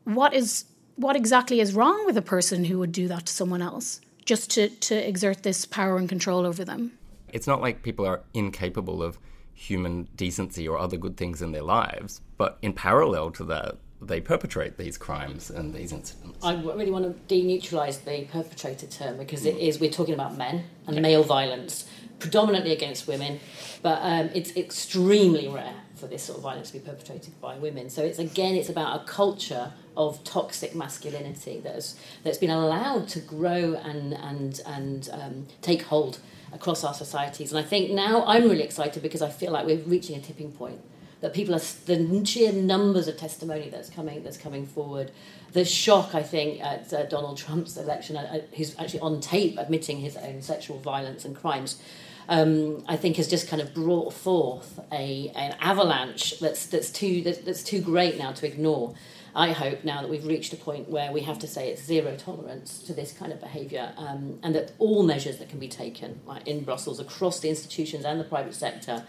what 0.04 0.34
is 0.34 0.65
what 0.95 1.15
exactly 1.15 1.60
is 1.60 1.73
wrong 1.73 2.06
with 2.08 2.17
a 2.17 2.23
person 2.23 2.65
who 2.65 2.80
would 2.80 2.91
do 2.91 3.08
that 3.08 3.28
to 3.28 3.34
someone 3.34 3.62
else 3.62 4.02
just 4.26 4.50
to, 4.52 4.67
to 4.67 5.08
exert 5.08 5.43
this 5.43 5.63
power 5.63 5.97
and 5.97 6.10
control 6.10 6.45
over 6.45 6.65
them. 6.65 6.91
It's 7.30 7.45
not 7.45 7.62
like 7.62 7.84
people 7.84 8.06
are 8.06 8.23
incapable 8.34 9.04
of 9.04 9.19
human 9.54 10.08
decency 10.15 10.67
or 10.67 10.78
other 10.78 10.97
good 10.97 11.17
things 11.17 11.41
in 11.41 11.52
their 11.52 11.62
lives, 11.62 12.21
but 12.38 12.58
in 12.62 12.73
parallel 12.73 13.30
to 13.32 13.43
that, 13.45 13.78
they 14.01 14.21
perpetrate 14.21 14.77
these 14.77 14.97
crimes 14.97 15.49
and 15.49 15.73
these 15.73 15.91
incidents. 15.91 16.38
I 16.43 16.53
really 16.53 16.91
want 16.91 17.05
to 17.05 17.36
deneutralise 17.36 18.03
the 18.03 18.25
perpetrator 18.25 18.86
term 18.86 19.17
because 19.17 19.45
it 19.45 19.57
is 19.57 19.79
we're 19.79 19.89
talking 19.89 20.13
about 20.13 20.38
men 20.38 20.65
and 20.86 21.01
male 21.01 21.23
violence, 21.23 21.89
predominantly 22.19 22.71
against 22.71 23.07
women, 23.07 23.39
but 23.81 23.99
um, 24.01 24.29
it's 24.36 24.55
extremely 24.55 25.47
rare 25.47 25.73
for 25.95 26.05
this 26.05 26.23
sort 26.23 26.38
of 26.38 26.43
violence 26.43 26.69
to 26.71 26.77
be 26.77 26.86
perpetrated 26.86 27.39
by 27.41 27.57
women. 27.57 27.89
So 27.89 28.03
it's 28.03 28.19
again, 28.19 28.55
it's 28.55 28.69
about 28.69 29.01
a 29.01 29.03
culture 29.05 29.73
of 29.95 30.23
toxic 30.23 30.75
masculinity 30.75 31.60
that 31.62 31.73
has 31.73 31.99
that's 32.23 32.38
been 32.38 32.51
allowed 32.51 33.07
to 33.10 33.19
grow 33.19 33.73
and 33.73 34.13
and 34.13 34.62
and 34.67 35.10
um, 35.12 35.47
take 35.62 35.81
hold 35.83 36.19
across 36.53 36.83
our 36.83 36.93
societies. 36.93 37.51
And 37.51 37.60
I 37.60 37.67
think 37.67 37.91
now 37.91 38.23
I'm 38.25 38.43
really 38.43 38.63
excited 38.63 39.01
because 39.01 39.23
I 39.23 39.29
feel 39.29 39.51
like 39.51 39.65
we're 39.65 39.79
reaching 39.79 40.15
a 40.15 40.21
tipping 40.21 40.51
point 40.51 40.81
that 41.21 41.34
people 41.34 41.56
are 41.56 41.62
the 41.86 42.25
sheer 42.25 42.51
numbers 42.51 43.08
of 43.08 43.17
testimony 43.17 43.69
that's 43.69 43.89
coming 43.89 44.23
that's 44.23 44.38
coming 44.38 44.65
forward. 44.65 45.12
The 45.53 45.65
shock, 45.65 46.13
I 46.13 46.23
think, 46.23 46.62
at 46.62 46.93
uh, 46.93 47.03
Donald 47.06 47.38
Trump's 47.38 47.77
election, 47.77 48.17
uh, 48.17 48.41
who's 48.56 48.77
actually 48.77 48.99
on 48.99 49.21
tape 49.21 49.58
admitting 49.58 49.97
his 49.97 50.17
own 50.17 50.41
sexual 50.41 50.77
violence 50.80 51.25
and 51.25 51.36
crimes. 51.36 51.82
Um, 52.30 52.84
I 52.89 52.97
think 52.97 53.15
has 53.15 53.30
just 53.30 53.47
kind 53.47 53.62
of 53.62 53.73
brought 53.73 54.13
forth 54.13 54.80
a 54.91 55.32
an 55.34 55.56
avalanche 55.62 56.39
that's 56.39 56.65
that's 56.67 56.91
too 56.91 57.21
that's, 57.21 57.39
that's 57.39 57.63
too 57.63 57.82
great 57.82 58.17
now 58.17 58.34
to 58.34 58.45
ignore. 58.45 58.95
I 59.34 59.51
hope 59.51 59.84
now 59.84 60.01
that 60.01 60.10
we've 60.10 60.25
reached 60.25 60.51
a 60.53 60.56
point 60.56 60.89
where 60.89 61.12
we 61.12 61.21
have 61.21 61.38
to 61.39 61.47
say 61.47 61.69
it's 61.69 61.84
zero 61.84 62.15
tolerance 62.17 62.80
to 62.80 62.93
this 62.93 63.12
kind 63.13 63.32
of 63.32 63.39
behaviour, 63.39 63.93
um, 63.95 64.39
and 64.41 64.56
that 64.56 64.71
all 64.80 65.03
measures 65.03 65.38
that 65.38 65.47
can 65.47 65.60
be 65.60 65.67
taken, 65.67 66.19
like 66.25 66.47
in 66.47 66.63
Brussels, 66.63 66.99
across 66.99 67.39
the 67.39 67.47
institutions 67.47 68.03
and 68.03 68.19
the 68.19 68.23
private 68.23 68.56
sector, 68.56 69.06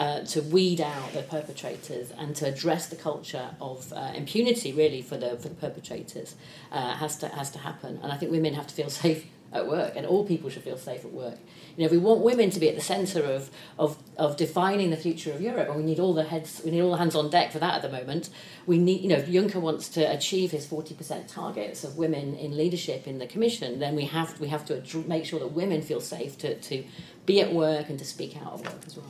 uh, 0.00 0.20
to 0.20 0.40
weed 0.40 0.80
out 0.80 1.12
the 1.12 1.22
perpetrators 1.22 2.10
and 2.18 2.34
to 2.34 2.46
address 2.46 2.86
the 2.86 2.96
culture 2.96 3.50
of 3.60 3.92
uh, 3.92 4.12
impunity, 4.14 4.72
really, 4.72 5.02
for 5.02 5.18
the 5.18 5.36
for 5.36 5.50
the 5.50 5.54
perpetrators, 5.54 6.36
uh, 6.72 6.94
has 6.94 7.16
to 7.16 7.28
has 7.28 7.50
to 7.50 7.58
happen. 7.58 8.00
And 8.02 8.10
I 8.10 8.16
think 8.16 8.32
women 8.32 8.54
have 8.54 8.66
to 8.66 8.74
feel 8.74 8.88
safe 9.04 9.26
at 9.52 9.66
work, 9.68 9.94
and 9.96 10.06
all 10.06 10.24
people 10.24 10.48
should 10.48 10.62
feel 10.62 10.78
safe 10.78 11.04
at 11.04 11.12
work. 11.12 11.36
You 11.76 11.84
know, 11.84 11.90
we 11.90 11.98
want 11.98 12.20
women 12.20 12.48
to 12.50 12.60
be 12.60 12.68
at 12.68 12.76
the 12.76 12.80
centre 12.80 13.24
of, 13.24 13.50
of, 13.78 13.98
of 14.16 14.36
defining 14.36 14.90
the 14.90 14.96
future 14.96 15.32
of 15.32 15.40
Europe, 15.40 15.68
and 15.68 15.76
we 15.76 15.82
need 15.82 15.98
all 15.98 16.14
the 16.14 16.22
heads, 16.22 16.62
we 16.64 16.70
need 16.70 16.80
all 16.80 16.92
the 16.92 16.98
hands 16.98 17.14
on 17.14 17.30
deck 17.30 17.52
for 17.52 17.58
that 17.58 17.74
at 17.74 17.82
the 17.82 17.88
moment. 17.88 18.30
We 18.64 18.78
need, 18.78 19.02
you 19.02 19.08
know, 19.08 19.16
if 19.16 19.26
Juncker 19.26 19.60
wants 19.60 19.88
to 19.90 20.02
achieve 20.02 20.52
his 20.52 20.66
forty 20.66 20.94
percent 20.94 21.28
targets 21.28 21.84
of 21.84 21.98
women 21.98 22.36
in 22.36 22.56
leadership 22.56 23.06
in 23.06 23.18
the 23.18 23.26
Commission, 23.26 23.80
then 23.80 23.96
we 23.96 24.06
have 24.06 24.40
we 24.40 24.48
have 24.48 24.64
to 24.66 25.04
make 25.06 25.26
sure 25.26 25.40
that 25.40 25.48
women 25.48 25.82
feel 25.82 26.00
safe 26.00 26.38
to, 26.38 26.58
to 26.58 26.84
be 27.26 27.42
at 27.42 27.52
work 27.52 27.90
and 27.90 27.98
to 27.98 28.04
speak 28.04 28.36
out 28.38 28.54
at 28.54 28.72
work 28.72 28.86
as 28.86 28.96
well. 28.96 29.06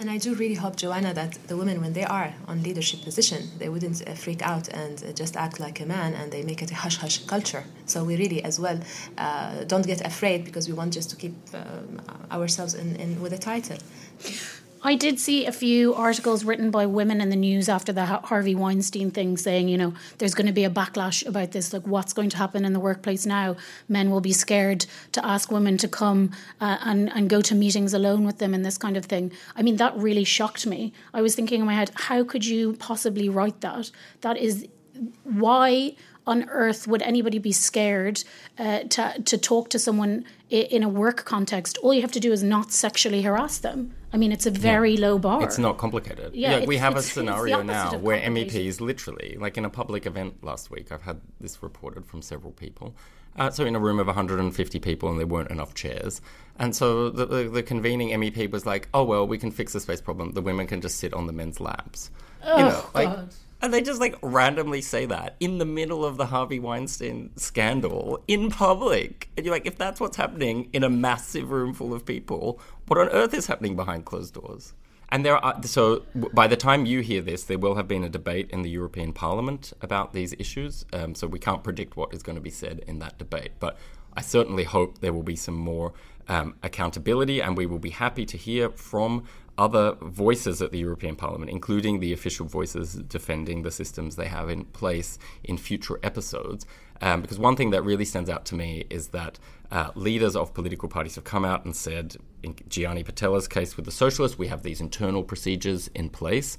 And 0.00 0.10
I 0.10 0.18
do 0.18 0.34
really 0.34 0.56
hope, 0.56 0.76
Joanna, 0.76 1.14
that 1.14 1.38
the 1.46 1.56
women, 1.56 1.80
when 1.80 1.92
they 1.92 2.04
are 2.04 2.34
on 2.48 2.62
leadership 2.62 3.02
position, 3.02 3.48
they 3.58 3.68
wouldn't 3.68 4.02
uh, 4.06 4.14
freak 4.14 4.42
out 4.42 4.68
and 4.68 5.02
uh, 5.02 5.12
just 5.12 5.36
act 5.36 5.60
like 5.60 5.80
a 5.80 5.86
man, 5.86 6.14
and 6.14 6.32
they 6.32 6.42
make 6.42 6.62
it 6.62 6.70
a 6.72 6.74
hush 6.74 6.96
hush 6.96 7.24
culture. 7.26 7.64
So 7.86 8.02
we 8.02 8.16
really, 8.16 8.42
as 8.42 8.58
well, 8.58 8.80
uh, 9.18 9.62
don't 9.64 9.86
get 9.86 10.04
afraid 10.04 10.44
because 10.44 10.68
we 10.68 10.74
want 10.74 10.92
just 10.92 11.10
to 11.10 11.16
keep 11.16 11.34
um, 11.54 12.00
ourselves 12.32 12.74
in, 12.74 12.96
in 12.96 13.20
with 13.20 13.32
a 13.32 13.38
title. 13.38 13.78
I 14.86 14.96
did 14.96 15.18
see 15.18 15.46
a 15.46 15.52
few 15.52 15.94
articles 15.94 16.44
written 16.44 16.70
by 16.70 16.84
women 16.84 17.22
in 17.22 17.30
the 17.30 17.36
news 17.36 17.70
after 17.70 17.90
the 17.90 18.04
Harvey 18.04 18.54
Weinstein 18.54 19.10
thing 19.10 19.38
saying, 19.38 19.68
you 19.68 19.78
know, 19.78 19.94
there's 20.18 20.34
going 20.34 20.46
to 20.46 20.52
be 20.52 20.64
a 20.64 20.70
backlash 20.70 21.26
about 21.26 21.52
this. 21.52 21.72
Like, 21.72 21.86
what's 21.86 22.12
going 22.12 22.28
to 22.28 22.36
happen 22.36 22.66
in 22.66 22.74
the 22.74 22.80
workplace 22.80 23.24
now? 23.24 23.56
Men 23.88 24.10
will 24.10 24.20
be 24.20 24.34
scared 24.34 24.84
to 25.12 25.24
ask 25.24 25.50
women 25.50 25.78
to 25.78 25.88
come 25.88 26.32
uh, 26.60 26.76
and, 26.82 27.10
and 27.14 27.30
go 27.30 27.40
to 27.40 27.54
meetings 27.54 27.94
alone 27.94 28.26
with 28.26 28.38
them 28.38 28.52
and 28.52 28.62
this 28.62 28.76
kind 28.76 28.98
of 28.98 29.06
thing. 29.06 29.32
I 29.56 29.62
mean, 29.62 29.76
that 29.76 29.96
really 29.96 30.24
shocked 30.24 30.66
me. 30.66 30.92
I 31.14 31.22
was 31.22 31.34
thinking 31.34 31.60
in 31.60 31.66
my 31.66 31.74
head, 31.74 31.90
how 31.94 32.22
could 32.22 32.44
you 32.44 32.74
possibly 32.74 33.30
write 33.30 33.62
that? 33.62 33.90
That 34.20 34.36
is 34.36 34.68
why 35.22 35.96
on 36.26 36.48
earth 36.50 36.86
would 36.86 37.02
anybody 37.02 37.38
be 37.38 37.52
scared 37.52 38.22
uh, 38.58 38.80
to, 38.80 39.22
to 39.24 39.38
talk 39.38 39.70
to 39.70 39.78
someone 39.78 40.24
in 40.60 40.82
a 40.82 40.88
work 40.88 41.24
context? 41.24 41.78
All 41.78 41.92
you 41.92 42.00
have 42.02 42.12
to 42.12 42.20
do 42.20 42.32
is 42.32 42.42
not 42.42 42.72
sexually 42.72 43.22
harass 43.22 43.58
them. 43.58 43.94
I 44.12 44.16
mean, 44.16 44.30
it's 44.30 44.46
a 44.46 44.50
very 44.50 44.94
yeah. 44.94 45.06
low 45.06 45.18
bar. 45.18 45.42
It's 45.42 45.58
not 45.58 45.76
complicated. 45.78 46.34
Yeah, 46.34 46.64
we 46.64 46.76
have 46.76 46.96
a 46.96 47.02
scenario 47.14 47.62
now 47.62 47.96
where 47.98 48.20
MEPs 48.20 48.80
literally, 48.80 49.36
like 49.40 49.58
in 49.58 49.64
a 49.64 49.70
public 49.70 50.06
event 50.06 50.42
last 50.44 50.70
week, 50.70 50.92
I've 50.92 51.02
had 51.02 51.20
this 51.40 51.62
reported 51.62 52.06
from 52.06 52.22
several 52.22 52.52
people. 52.52 52.94
Uh, 53.36 53.50
so 53.50 53.64
in 53.64 53.74
a 53.74 53.80
room 53.80 53.98
of 53.98 54.06
150 54.06 54.78
people 54.78 55.10
and 55.10 55.18
there 55.18 55.26
weren't 55.26 55.50
enough 55.50 55.74
chairs. 55.74 56.20
And 56.58 56.74
so 56.74 57.10
the, 57.10 57.26
the, 57.26 57.48
the, 57.48 57.62
convening 57.64 58.10
MEP 58.10 58.50
was 58.52 58.64
like, 58.64 58.88
oh, 58.94 59.02
well, 59.02 59.26
we 59.26 59.38
can 59.38 59.50
fix 59.50 59.72
the 59.72 59.80
space 59.80 60.00
problem. 60.00 60.32
The 60.32 60.42
women 60.42 60.68
can 60.68 60.80
just 60.80 60.98
sit 60.98 61.12
on 61.12 61.26
the 61.26 61.32
men's 61.32 61.58
laps. 61.58 62.10
Oh, 62.44 62.56
you 62.56 62.64
know, 62.64 62.86
like, 62.94 63.08
God. 63.08 63.34
And 63.64 63.72
they 63.72 63.80
just 63.80 63.98
like 63.98 64.14
randomly 64.20 64.82
say 64.82 65.06
that 65.06 65.36
in 65.40 65.56
the 65.56 65.64
middle 65.64 66.04
of 66.04 66.18
the 66.18 66.26
Harvey 66.26 66.60
Weinstein 66.60 67.30
scandal 67.36 68.22
in 68.28 68.50
public. 68.50 69.30
And 69.38 69.46
you're 69.46 69.54
like, 69.54 69.64
if 69.64 69.78
that's 69.78 70.00
what's 70.00 70.18
happening 70.18 70.68
in 70.74 70.84
a 70.84 70.90
massive 70.90 71.50
room 71.50 71.72
full 71.72 71.94
of 71.94 72.04
people, 72.04 72.60
what 72.88 72.98
on 72.98 73.08
earth 73.08 73.32
is 73.32 73.46
happening 73.46 73.74
behind 73.74 74.04
closed 74.04 74.34
doors? 74.34 74.74
And 75.08 75.24
there 75.24 75.42
are 75.42 75.62
so 75.62 76.02
by 76.34 76.46
the 76.46 76.56
time 76.58 76.84
you 76.84 77.00
hear 77.00 77.22
this, 77.22 77.44
there 77.44 77.58
will 77.58 77.76
have 77.76 77.88
been 77.88 78.04
a 78.04 78.10
debate 78.10 78.50
in 78.50 78.60
the 78.60 78.68
European 78.68 79.14
Parliament 79.14 79.72
about 79.80 80.12
these 80.12 80.34
issues. 80.34 80.84
Um, 80.92 81.14
so 81.14 81.26
we 81.26 81.38
can't 81.38 81.64
predict 81.64 81.96
what 81.96 82.12
is 82.12 82.22
going 82.22 82.36
to 82.36 82.42
be 82.42 82.50
said 82.50 82.84
in 82.86 82.98
that 82.98 83.16
debate, 83.16 83.52
but 83.60 83.78
I 84.16 84.20
certainly 84.20 84.64
hope 84.64 84.98
there 84.98 85.12
will 85.12 85.22
be 85.22 85.36
some 85.36 85.56
more 85.56 85.92
um, 86.28 86.54
accountability, 86.62 87.40
and 87.40 87.56
we 87.56 87.66
will 87.66 87.78
be 87.78 87.90
happy 87.90 88.24
to 88.26 88.36
hear 88.36 88.70
from 88.70 89.24
other 89.56 89.92
voices 90.02 90.60
at 90.60 90.72
the 90.72 90.78
European 90.78 91.14
Parliament, 91.14 91.50
including 91.50 92.00
the 92.00 92.12
official 92.12 92.46
voices 92.46 92.94
defending 92.94 93.62
the 93.62 93.70
systems 93.70 94.16
they 94.16 94.26
have 94.26 94.48
in 94.48 94.64
place 94.64 95.18
in 95.44 95.56
future 95.56 95.98
episodes. 96.02 96.66
Um, 97.00 97.22
because 97.22 97.38
one 97.38 97.56
thing 97.56 97.70
that 97.70 97.82
really 97.82 98.04
stands 98.04 98.30
out 98.30 98.44
to 98.46 98.54
me 98.54 98.84
is 98.90 99.08
that 99.08 99.38
uh, 99.70 99.90
leaders 99.94 100.34
of 100.36 100.54
political 100.54 100.88
parties 100.88 101.14
have 101.16 101.24
come 101.24 101.44
out 101.44 101.64
and 101.64 101.74
said, 101.74 102.16
in 102.42 102.56
Gianni 102.68 103.04
Pittella's 103.04 103.48
case 103.48 103.76
with 103.76 103.84
the 103.84 103.92
Socialists, 103.92 104.38
we 104.38 104.48
have 104.48 104.62
these 104.62 104.80
internal 104.80 105.22
procedures 105.22 105.88
in 105.94 106.08
place 106.08 106.56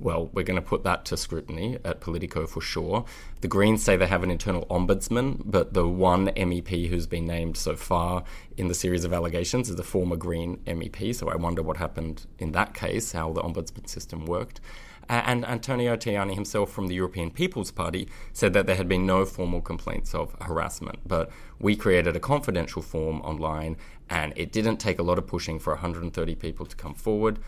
well, 0.00 0.30
we're 0.32 0.44
going 0.44 0.60
to 0.60 0.66
put 0.66 0.84
that 0.84 1.04
to 1.06 1.16
scrutiny 1.16 1.78
at 1.84 2.00
Politico 2.00 2.46
for 2.46 2.60
sure. 2.60 3.04
The 3.40 3.48
Greens 3.48 3.82
say 3.82 3.96
they 3.96 4.06
have 4.06 4.22
an 4.22 4.30
internal 4.30 4.66
ombudsman, 4.66 5.42
but 5.44 5.74
the 5.74 5.86
one 5.88 6.28
MEP 6.28 6.88
who's 6.88 7.06
been 7.06 7.26
named 7.26 7.56
so 7.56 7.76
far 7.76 8.24
in 8.56 8.68
the 8.68 8.74
series 8.74 9.04
of 9.04 9.12
allegations 9.12 9.70
is 9.70 9.78
a 9.78 9.84
former 9.84 10.16
Green 10.16 10.58
MEP. 10.66 11.14
So 11.14 11.28
I 11.28 11.36
wonder 11.36 11.62
what 11.62 11.76
happened 11.76 12.26
in 12.38 12.52
that 12.52 12.74
case, 12.74 13.12
how 13.12 13.32
the 13.32 13.42
ombudsman 13.42 13.88
system 13.88 14.26
worked. 14.26 14.60
And 15.08 15.44
Antonio 15.44 15.96
Tajani 15.96 16.34
himself 16.34 16.70
from 16.70 16.86
the 16.86 16.94
European 16.94 17.30
People's 17.30 17.70
Party 17.70 18.08
said 18.32 18.52
that 18.54 18.66
there 18.66 18.76
had 18.76 18.88
been 18.88 19.04
no 19.04 19.24
formal 19.24 19.60
complaints 19.60 20.14
of 20.14 20.34
harassment. 20.40 21.00
But 21.06 21.30
we 21.58 21.76
created 21.76 22.16
a 22.16 22.20
confidential 22.20 22.82
form 22.82 23.20
online, 23.22 23.76
and 24.08 24.32
it 24.36 24.52
didn't 24.52 24.78
take 24.78 24.98
a 24.98 25.02
lot 25.02 25.18
of 25.18 25.26
pushing 25.26 25.58
for 25.58 25.72
130 25.74 26.34
people 26.36 26.66
to 26.66 26.76
come 26.76 26.94
forward. 26.94 27.40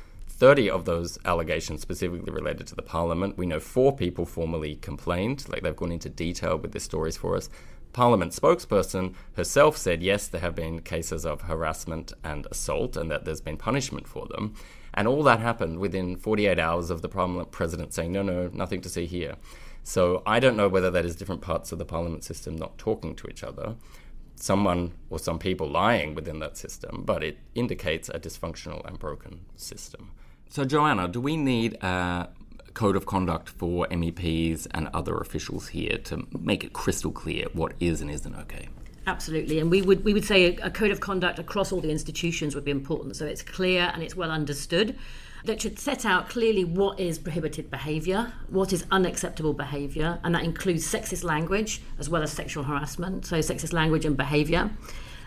30 0.44 0.68
of 0.68 0.84
those 0.84 1.18
allegations 1.24 1.80
specifically 1.80 2.30
related 2.30 2.66
to 2.66 2.74
the 2.74 2.82
parliament. 2.82 3.38
We 3.38 3.46
know 3.46 3.58
four 3.58 3.96
people 3.96 4.26
formally 4.26 4.76
complained, 4.76 5.48
like 5.48 5.62
they've 5.62 5.74
gone 5.74 5.90
into 5.90 6.10
detail 6.10 6.58
with 6.58 6.72
their 6.72 6.80
stories 6.80 7.16
for 7.16 7.34
us. 7.34 7.48
Parliament 7.94 8.32
spokesperson 8.32 9.14
herself 9.38 9.78
said 9.78 10.02
yes, 10.02 10.28
there 10.28 10.42
have 10.42 10.54
been 10.54 10.82
cases 10.82 11.24
of 11.24 11.40
harassment 11.40 12.12
and 12.22 12.46
assault 12.50 12.94
and 12.94 13.10
that 13.10 13.24
there's 13.24 13.40
been 13.40 13.56
punishment 13.56 14.06
for 14.06 14.26
them. 14.26 14.52
And 14.92 15.08
all 15.08 15.22
that 15.22 15.40
happened 15.40 15.78
within 15.78 16.14
48 16.14 16.58
hours 16.58 16.90
of 16.90 17.00
the 17.00 17.08
Parliament 17.08 17.50
president 17.50 17.94
saying, 17.94 18.12
no, 18.12 18.20
no, 18.20 18.50
nothing 18.52 18.82
to 18.82 18.90
see 18.90 19.06
here. 19.06 19.36
So 19.82 20.22
I 20.26 20.40
don't 20.40 20.58
know 20.58 20.68
whether 20.68 20.90
that 20.90 21.06
is 21.06 21.16
different 21.16 21.40
parts 21.40 21.72
of 21.72 21.78
the 21.78 21.86
Parliament 21.86 22.22
system 22.22 22.54
not 22.54 22.76
talking 22.76 23.16
to 23.16 23.28
each 23.28 23.42
other, 23.42 23.76
someone 24.36 24.92
or 25.08 25.18
some 25.18 25.38
people 25.38 25.70
lying 25.70 26.14
within 26.14 26.38
that 26.40 26.58
system, 26.58 27.02
but 27.06 27.24
it 27.24 27.38
indicates 27.54 28.10
a 28.10 28.20
dysfunctional 28.20 28.86
and 28.86 28.98
broken 28.98 29.40
system. 29.56 30.10
So, 30.54 30.64
Joanna, 30.64 31.08
do 31.08 31.20
we 31.20 31.36
need 31.36 31.74
a 31.82 32.28
code 32.74 32.94
of 32.94 33.06
conduct 33.06 33.48
for 33.48 33.88
MEPs 33.88 34.68
and 34.70 34.88
other 34.94 35.16
officials 35.18 35.66
here 35.66 35.98
to 36.04 36.28
make 36.30 36.62
it 36.62 36.72
crystal 36.72 37.10
clear 37.10 37.46
what 37.54 37.72
is 37.80 38.00
and 38.00 38.08
isn't 38.08 38.36
okay? 38.36 38.68
Absolutely, 39.08 39.58
and 39.58 39.68
we 39.68 39.82
would 39.82 40.04
we 40.04 40.14
would 40.14 40.24
say 40.24 40.54
a, 40.54 40.66
a 40.66 40.70
code 40.70 40.92
of 40.92 41.00
conduct 41.00 41.40
across 41.40 41.72
all 41.72 41.80
the 41.80 41.90
institutions 41.90 42.54
would 42.54 42.64
be 42.64 42.70
important, 42.70 43.16
so 43.16 43.26
it's 43.26 43.42
clear 43.42 43.90
and 43.92 44.00
it's 44.00 44.14
well 44.14 44.30
understood. 44.30 44.96
That 45.44 45.60
should 45.60 45.76
set 45.80 46.06
out 46.06 46.28
clearly 46.28 46.62
what 46.62 47.00
is 47.00 47.18
prohibited 47.18 47.68
behaviour, 47.68 48.32
what 48.48 48.72
is 48.72 48.86
unacceptable 48.92 49.54
behaviour, 49.54 50.20
and 50.22 50.36
that 50.36 50.44
includes 50.44 50.86
sexist 50.86 51.24
language 51.24 51.82
as 51.98 52.08
well 52.08 52.22
as 52.22 52.30
sexual 52.30 52.62
harassment, 52.62 53.26
so 53.26 53.40
sexist 53.40 53.72
language 53.72 54.04
and 54.04 54.16
behaviour. 54.16 54.70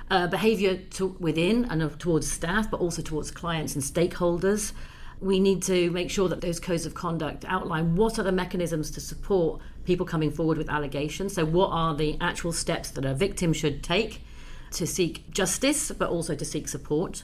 Uh, 0.09 0.25
behaviour 0.25 0.77
to, 0.77 1.17
within 1.19 1.65
and 1.65 1.99
towards 1.99 2.31
staff, 2.31 2.71
but 2.71 2.79
also 2.79 3.01
towards 3.01 3.29
clients 3.29 3.75
and 3.75 3.83
stakeholders 3.83 4.71
we 5.19 5.39
need 5.39 5.63
to 5.63 5.89
make 5.91 6.11
sure 6.11 6.29
that 6.29 6.41
those 6.41 6.59
codes 6.59 6.85
of 6.85 6.93
conduct 6.93 7.43
outline 7.47 7.95
what 7.95 8.19
are 8.19 8.23
the 8.23 8.31
mechanisms 8.31 8.91
to 8.91 9.01
support 9.01 9.61
people 9.85 10.05
coming 10.05 10.29
forward 10.29 10.57
with 10.57 10.69
allegations. 10.69 11.33
So, 11.33 11.45
what 11.45 11.69
are 11.69 11.95
the 11.95 12.17
actual 12.21 12.51
steps 12.51 12.91
that 12.91 13.05
a 13.05 13.13
victim 13.13 13.53
should 13.53 13.83
take 13.83 14.21
to 14.71 14.85
seek 14.85 15.29
justice, 15.31 15.91
but 15.91 16.09
also 16.09 16.35
to 16.35 16.45
seek 16.45 16.67
support? 16.67 17.23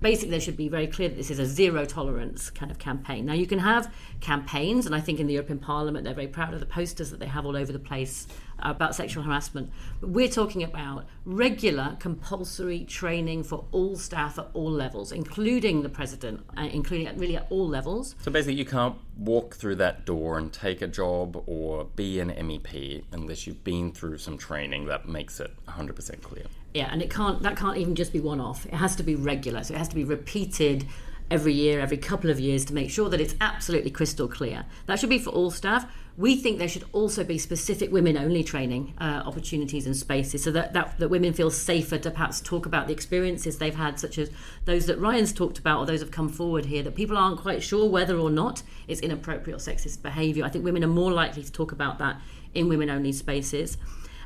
Basically, 0.00 0.30
there 0.30 0.40
should 0.40 0.56
be 0.56 0.68
very 0.68 0.86
clear 0.86 1.08
that 1.08 1.16
this 1.16 1.30
is 1.30 1.38
a 1.38 1.46
zero 1.46 1.86
tolerance 1.86 2.50
kind 2.50 2.70
of 2.70 2.78
campaign. 2.78 3.24
Now, 3.24 3.32
you 3.32 3.46
can 3.46 3.60
have 3.60 3.92
campaigns, 4.20 4.86
and 4.86 4.94
I 4.94 5.00
think 5.00 5.18
in 5.18 5.26
the 5.26 5.32
European 5.32 5.58
Parliament 5.58 6.04
they're 6.04 6.14
very 6.14 6.28
proud 6.28 6.52
of 6.52 6.60
the 6.60 6.66
posters 6.66 7.10
that 7.10 7.20
they 7.20 7.26
have 7.26 7.46
all 7.46 7.56
over 7.56 7.72
the 7.72 7.78
place 7.78 8.26
about 8.58 8.94
sexual 8.94 9.22
harassment. 9.22 9.70
But 10.00 10.10
we're 10.10 10.28
talking 10.28 10.62
about 10.62 11.06
regular, 11.24 11.96
compulsory 12.00 12.84
training 12.84 13.44
for 13.44 13.64
all 13.72 13.96
staff 13.96 14.38
at 14.38 14.48
all 14.54 14.70
levels, 14.70 15.12
including 15.12 15.82
the 15.82 15.88
president, 15.88 16.44
uh, 16.56 16.62
including 16.62 17.06
at 17.06 17.18
really 17.18 17.36
at 17.36 17.46
all 17.50 17.68
levels. 17.68 18.14
So 18.22 18.30
basically, 18.30 18.54
you 18.54 18.64
can't 18.64 18.96
walk 19.16 19.54
through 19.54 19.76
that 19.76 20.04
door 20.04 20.38
and 20.38 20.52
take 20.52 20.82
a 20.82 20.88
job 20.88 21.42
or 21.46 21.84
be 21.96 22.20
an 22.20 22.30
MEP 22.30 23.04
unless 23.12 23.46
you've 23.46 23.64
been 23.64 23.92
through 23.92 24.18
some 24.18 24.38
training 24.38 24.86
that 24.86 25.08
makes 25.08 25.40
it 25.40 25.52
100% 25.68 26.22
clear. 26.22 26.44
Yeah, 26.74 26.88
and 26.90 27.00
it 27.00 27.10
can't 27.10 27.40
that 27.42 27.56
can't 27.56 27.76
even 27.76 27.94
just 27.94 28.12
be 28.12 28.20
one 28.20 28.40
off. 28.40 28.66
It 28.66 28.74
has 28.74 28.96
to 28.96 29.04
be 29.04 29.14
regular. 29.14 29.62
So 29.62 29.74
it 29.74 29.78
has 29.78 29.88
to 29.88 29.94
be 29.94 30.04
repeated 30.04 30.86
every 31.30 31.52
year, 31.52 31.80
every 31.80 31.96
couple 31.96 32.30
of 32.30 32.38
years 32.38 32.64
to 32.66 32.74
make 32.74 32.90
sure 32.90 33.08
that 33.08 33.20
it's 33.20 33.34
absolutely 33.40 33.90
crystal 33.90 34.28
clear. 34.28 34.64
That 34.86 34.98
should 34.98 35.10
be 35.10 35.18
for 35.18 35.30
all 35.30 35.50
staff. 35.50 35.90
We 36.16 36.36
think 36.36 36.58
there 36.58 36.68
should 36.68 36.84
also 36.92 37.24
be 37.24 37.38
specific 37.38 37.90
women 37.90 38.16
only 38.16 38.44
training 38.44 38.94
uh, 38.98 39.22
opportunities 39.26 39.84
and 39.84 39.96
spaces 39.96 40.44
so 40.44 40.52
that, 40.52 40.72
that, 40.72 40.96
that 40.98 41.08
women 41.08 41.32
feel 41.32 41.50
safer 41.50 41.98
to 41.98 42.10
perhaps 42.10 42.40
talk 42.40 42.66
about 42.66 42.86
the 42.86 42.92
experiences 42.92 43.58
they've 43.58 43.74
had, 43.74 43.98
such 43.98 44.18
as 44.18 44.30
those 44.64 44.86
that 44.86 45.00
Ryan's 45.00 45.32
talked 45.32 45.58
about 45.58 45.80
or 45.80 45.86
those 45.86 46.00
have 46.00 46.12
come 46.12 46.28
forward 46.28 46.66
here, 46.66 46.84
that 46.84 46.94
people 46.94 47.18
aren't 47.18 47.40
quite 47.40 47.64
sure 47.64 47.90
whether 47.90 48.16
or 48.16 48.30
not 48.30 48.62
it's 48.86 49.00
inappropriate 49.00 49.56
or 49.56 49.58
sexist 49.58 50.02
behaviour. 50.02 50.44
I 50.44 50.50
think 50.50 50.64
women 50.64 50.84
are 50.84 50.88
more 50.88 51.10
likely 51.10 51.42
to 51.42 51.50
talk 51.50 51.72
about 51.72 51.98
that 51.98 52.20
in 52.54 52.68
women 52.68 52.90
only 52.90 53.10
spaces. 53.10 53.76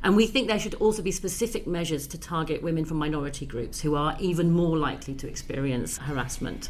And 0.02 0.14
we 0.14 0.26
think 0.26 0.46
there 0.46 0.58
should 0.58 0.74
also 0.74 1.02
be 1.02 1.10
specific 1.10 1.66
measures 1.66 2.06
to 2.08 2.18
target 2.18 2.62
women 2.62 2.84
from 2.84 2.98
minority 2.98 3.46
groups 3.46 3.80
who 3.80 3.94
are 3.94 4.14
even 4.20 4.52
more 4.52 4.76
likely 4.76 5.14
to 5.14 5.26
experience 5.26 5.96
harassment. 5.96 6.68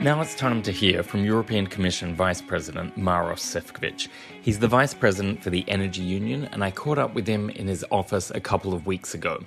Now 0.00 0.20
it's 0.20 0.36
time 0.36 0.62
to 0.62 0.70
hear 0.70 1.02
from 1.02 1.24
European 1.24 1.66
Commission 1.66 2.14
Vice 2.14 2.40
President 2.40 2.96
Maros 2.96 3.42
Sefcovic. 3.42 4.06
He's 4.42 4.60
the 4.60 4.68
Vice 4.68 4.94
President 4.94 5.42
for 5.42 5.50
the 5.50 5.68
Energy 5.68 6.02
Union, 6.02 6.44
and 6.52 6.62
I 6.62 6.70
caught 6.70 6.98
up 6.98 7.14
with 7.14 7.26
him 7.26 7.50
in 7.50 7.66
his 7.66 7.84
office 7.90 8.30
a 8.30 8.38
couple 8.38 8.74
of 8.74 8.86
weeks 8.86 9.14
ago. 9.14 9.42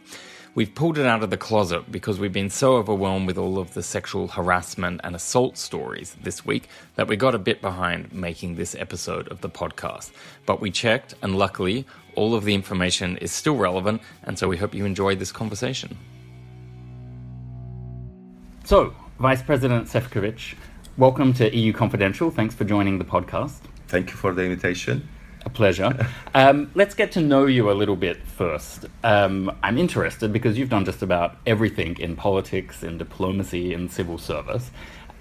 We've 0.54 0.76
pulled 0.76 0.98
it 0.98 1.06
out 1.06 1.24
of 1.24 1.30
the 1.30 1.38
closet 1.38 1.90
because 1.90 2.20
we've 2.20 2.34
been 2.34 2.50
so 2.50 2.76
overwhelmed 2.76 3.28
with 3.28 3.38
all 3.38 3.60
of 3.60 3.74
the 3.74 3.82
sexual 3.82 4.28
harassment 4.28 5.00
and 5.06 5.16
assault 5.16 5.58
stories 5.58 6.18
this 6.22 6.46
week 6.46 6.68
that 6.96 7.08
we 7.08 7.16
got 7.16 7.34
a 7.34 7.40
bit 7.40 7.62
behind 7.62 8.12
making 8.12 8.56
this 8.56 8.76
episode 8.76 9.30
of 9.30 9.40
the 9.40 9.50
podcast. 9.50 10.12
But 10.46 10.60
we 10.60 10.70
checked, 10.70 11.16
and 11.22 11.38
luckily, 11.38 11.86
all 12.16 12.36
of 12.36 12.44
the 12.44 12.54
information 12.54 13.16
is 13.20 13.32
still 13.32 13.56
relevant, 13.56 14.02
and 14.24 14.38
so 14.38 14.50
we 14.50 14.58
hope 14.58 14.76
you 14.76 14.84
enjoyed 14.84 15.18
this 15.20 15.32
conversation. 15.32 15.98
So, 18.66 18.94
Vice 19.22 19.44
President 19.44 19.86
Sefcovic, 19.86 20.56
welcome 20.98 21.32
to 21.34 21.56
EU 21.56 21.74
Confidential. 21.74 22.32
Thanks 22.32 22.56
for 22.56 22.64
joining 22.64 22.98
the 22.98 23.06
podcast. 23.06 23.60
Thank 23.88 24.10
you 24.10 24.16
for 24.16 24.34
the 24.34 24.42
invitation. 24.42 25.08
A 25.46 25.50
pleasure. 25.52 26.08
um, 26.34 26.72
let's 26.74 26.96
get 26.96 27.12
to 27.12 27.22
know 27.22 27.46
you 27.46 27.70
a 27.70 27.74
little 27.74 27.96
bit 27.96 28.18
first. 28.26 28.88
Um, 29.04 29.56
I'm 29.62 29.78
interested 29.78 30.34
because 30.34 30.58
you've 30.58 30.70
done 30.70 30.86
just 30.86 31.04
about 31.04 31.38
everything 31.46 32.00
in 32.00 32.16
politics, 32.16 32.82
in 32.82 32.98
diplomacy, 32.98 33.76
in 33.76 33.90
civil 33.90 34.18
service. 34.18 34.72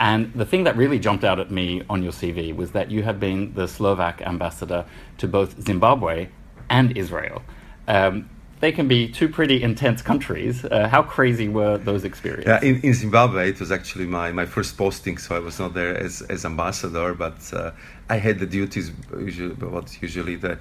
And 0.00 0.32
the 0.32 0.46
thing 0.46 0.64
that 0.64 0.78
really 0.78 0.98
jumped 0.98 1.22
out 1.22 1.38
at 1.38 1.50
me 1.50 1.82
on 1.90 2.02
your 2.02 2.12
CV 2.12 2.56
was 2.56 2.70
that 2.70 2.90
you 2.90 3.02
have 3.02 3.20
been 3.20 3.52
the 3.52 3.68
Slovak 3.68 4.22
ambassador 4.22 4.86
to 5.18 5.28
both 5.28 5.60
Zimbabwe 5.60 6.30
and 6.70 6.96
Israel. 6.96 7.42
Um, 7.86 8.30
they 8.60 8.72
can 8.72 8.86
be 8.86 9.08
two 9.08 9.28
pretty 9.28 9.62
intense 9.62 10.02
countries. 10.02 10.64
Uh, 10.64 10.86
how 10.88 11.02
crazy 11.02 11.48
were 11.48 11.78
those 11.78 12.04
experiences? 12.04 12.46
Yeah, 12.46 12.68
in, 12.68 12.80
in, 12.82 12.94
Zimbabwe, 12.94 13.48
it 13.48 13.58
was 13.58 13.72
actually 13.72 14.06
my, 14.06 14.30
my 14.32 14.44
first 14.44 14.76
posting, 14.76 15.16
so 15.18 15.34
I 15.34 15.38
was 15.38 15.58
not 15.58 15.74
there 15.74 15.96
as, 15.96 16.22
as 16.22 16.44
ambassador, 16.44 17.14
but 17.14 17.38
uh, 17.52 17.72
I 18.08 18.16
had 18.16 18.38
the 18.38 18.46
duties, 18.46 18.92
usually, 19.18 19.54
what 19.54 20.00
usually 20.02 20.36
the 20.36 20.58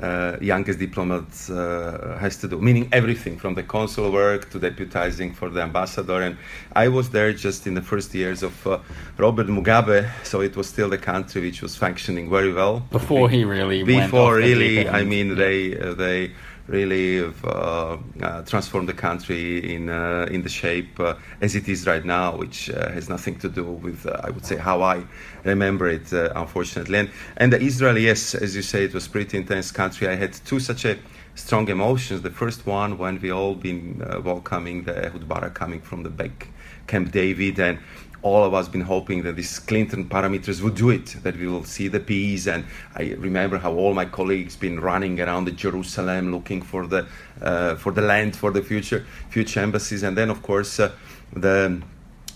uh, 0.00 0.36
youngest 0.40 0.78
diplomat 0.78 1.24
uh, 1.50 2.16
has 2.16 2.38
to 2.38 2.48
do, 2.48 2.58
meaning 2.58 2.88
everything 2.92 3.36
from 3.36 3.54
the 3.54 3.62
consul 3.62 4.10
work 4.10 4.50
to 4.50 4.58
deputizing 4.58 5.34
for 5.34 5.50
the 5.50 5.60
ambassador. 5.60 6.22
And 6.22 6.38
I 6.74 6.88
was 6.88 7.10
there 7.10 7.32
just 7.32 7.66
in 7.66 7.74
the 7.74 7.82
first 7.82 8.14
years 8.14 8.42
of 8.42 8.66
uh, 8.66 8.78
Robert 9.18 9.48
Mugabe, 9.48 10.08
so 10.24 10.40
it 10.40 10.56
was 10.56 10.68
still 10.68 10.88
the 10.88 10.98
country 10.98 11.42
which 11.42 11.60
was 11.60 11.76
functioning 11.76 12.30
very 12.30 12.52
well. 12.52 12.80
Before 12.90 13.28
he 13.28 13.44
really 13.44 13.82
before 13.82 14.36
really, 14.36 14.88
I 14.88 15.04
mean, 15.04 15.34
they 15.34 15.78
uh, 15.78 15.94
they 15.94 16.32
really 16.66 17.20
uh, 17.44 17.96
uh, 18.22 18.42
transformed 18.42 18.88
the 18.88 18.94
country 18.94 19.74
in 19.74 19.88
uh, 19.88 20.26
in 20.30 20.42
the 20.42 20.48
shape 20.48 20.98
uh, 21.00 21.14
as 21.40 21.54
it 21.54 21.68
is 21.68 21.86
right 21.86 22.04
now, 22.04 22.36
which 22.36 22.70
uh, 22.70 22.90
has 22.90 23.08
nothing 23.08 23.38
to 23.38 23.48
do 23.48 23.64
with 23.64 24.06
I 24.06 24.30
would 24.30 24.46
say 24.46 24.56
how 24.56 24.82
I 24.82 25.04
remember 25.44 25.88
it, 25.88 26.12
unfortunately. 26.12 26.98
And 26.98 27.10
and 27.36 27.52
the 27.52 27.60
Israel, 27.60 27.98
yes, 27.98 28.34
as 28.34 28.54
you 28.54 28.62
say, 28.62 28.84
it 28.84 28.94
was 28.94 29.08
pretty 29.08 29.36
intense 29.36 29.70
country. 29.72 30.08
I 30.08 30.14
had 30.14 30.32
two 30.32 30.60
such 30.60 30.84
a 30.84 30.98
strong 31.34 31.68
emotions. 31.68 32.22
The 32.22 32.30
first 32.30 32.66
one 32.66 32.98
when 32.98 33.20
we 33.20 33.32
all 33.32 33.54
been 33.54 34.02
welcoming 34.22 34.84
the 34.84 35.06
Ehud 35.06 35.28
Barak 35.28 35.54
coming 35.54 35.80
from 35.80 36.02
the 36.02 36.10
back 36.10 36.48
Camp 36.86 37.12
David 37.12 37.58
and 37.58 37.78
all 38.22 38.44
of 38.44 38.54
us 38.54 38.68
been 38.68 38.82
hoping 38.82 39.22
that 39.22 39.36
these 39.36 39.58
Clinton 39.58 40.08
parameters 40.08 40.62
would 40.62 40.76
do 40.76 40.90
it, 40.90 41.16
that 41.24 41.36
we 41.36 41.46
will 41.48 41.64
see 41.64 41.88
the 41.88 42.00
peace. 42.00 42.46
And 42.46 42.64
I 42.94 43.14
remember 43.18 43.58
how 43.58 43.72
all 43.74 43.94
my 43.94 44.04
colleagues 44.04 44.56
been 44.56 44.78
running 44.80 45.20
around 45.20 45.44
the 45.46 45.52
Jerusalem 45.52 46.32
looking 46.32 46.62
for 46.62 46.86
the 46.86 47.06
uh, 47.40 47.74
for 47.74 47.92
the 47.92 48.02
land 48.02 48.36
for 48.36 48.50
the 48.52 48.62
future 48.62 49.04
future 49.28 49.60
embassies. 49.60 50.02
And 50.04 50.16
then 50.16 50.30
of 50.30 50.42
course 50.42 50.78
uh, 50.78 50.92
the 51.32 51.82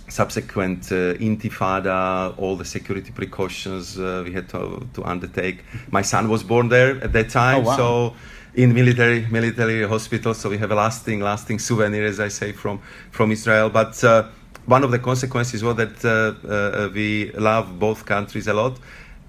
subsequent 0.09 0.93
uh, 0.93 1.15
intifada, 1.15 2.35
all 2.39 2.57
the 2.57 2.65
security 2.65 3.11
precautions 3.11 3.99
uh, 3.99 4.23
we 4.25 4.33
had 4.33 4.49
to, 4.49 4.87
to 4.95 5.05
undertake. 5.05 5.65
My 5.91 6.03
son 6.03 6.29
was 6.29 6.43
born 6.45 6.69
there 6.69 7.03
at 7.03 7.13
that 7.13 7.31
time, 7.31 7.59
oh, 7.59 7.69
wow. 7.69 7.77
so 7.77 8.15
in 8.55 8.73
military 8.73 9.27
military 9.27 9.87
hospital. 9.87 10.35
So 10.35 10.49
we 10.49 10.59
have 10.59 10.71
a 10.71 10.75
lasting 10.75 11.21
lasting 11.21 11.59
souvenir, 11.59 12.05
as 12.05 12.21
I 12.21 12.29
say, 12.29 12.53
from 12.53 12.81
from 13.11 13.31
Israel. 13.31 13.71
But 13.71 14.03
uh, 14.03 14.29
one 14.67 14.85
of 14.85 14.91
the 14.91 14.99
consequences 14.99 15.63
was 15.63 15.77
that 15.77 16.05
uh, 16.05 16.47
uh, 16.49 16.91
we 16.93 17.33
love 17.33 17.79
both 17.79 18.05
countries 18.05 18.47
a 18.47 18.55
lot. 18.55 18.79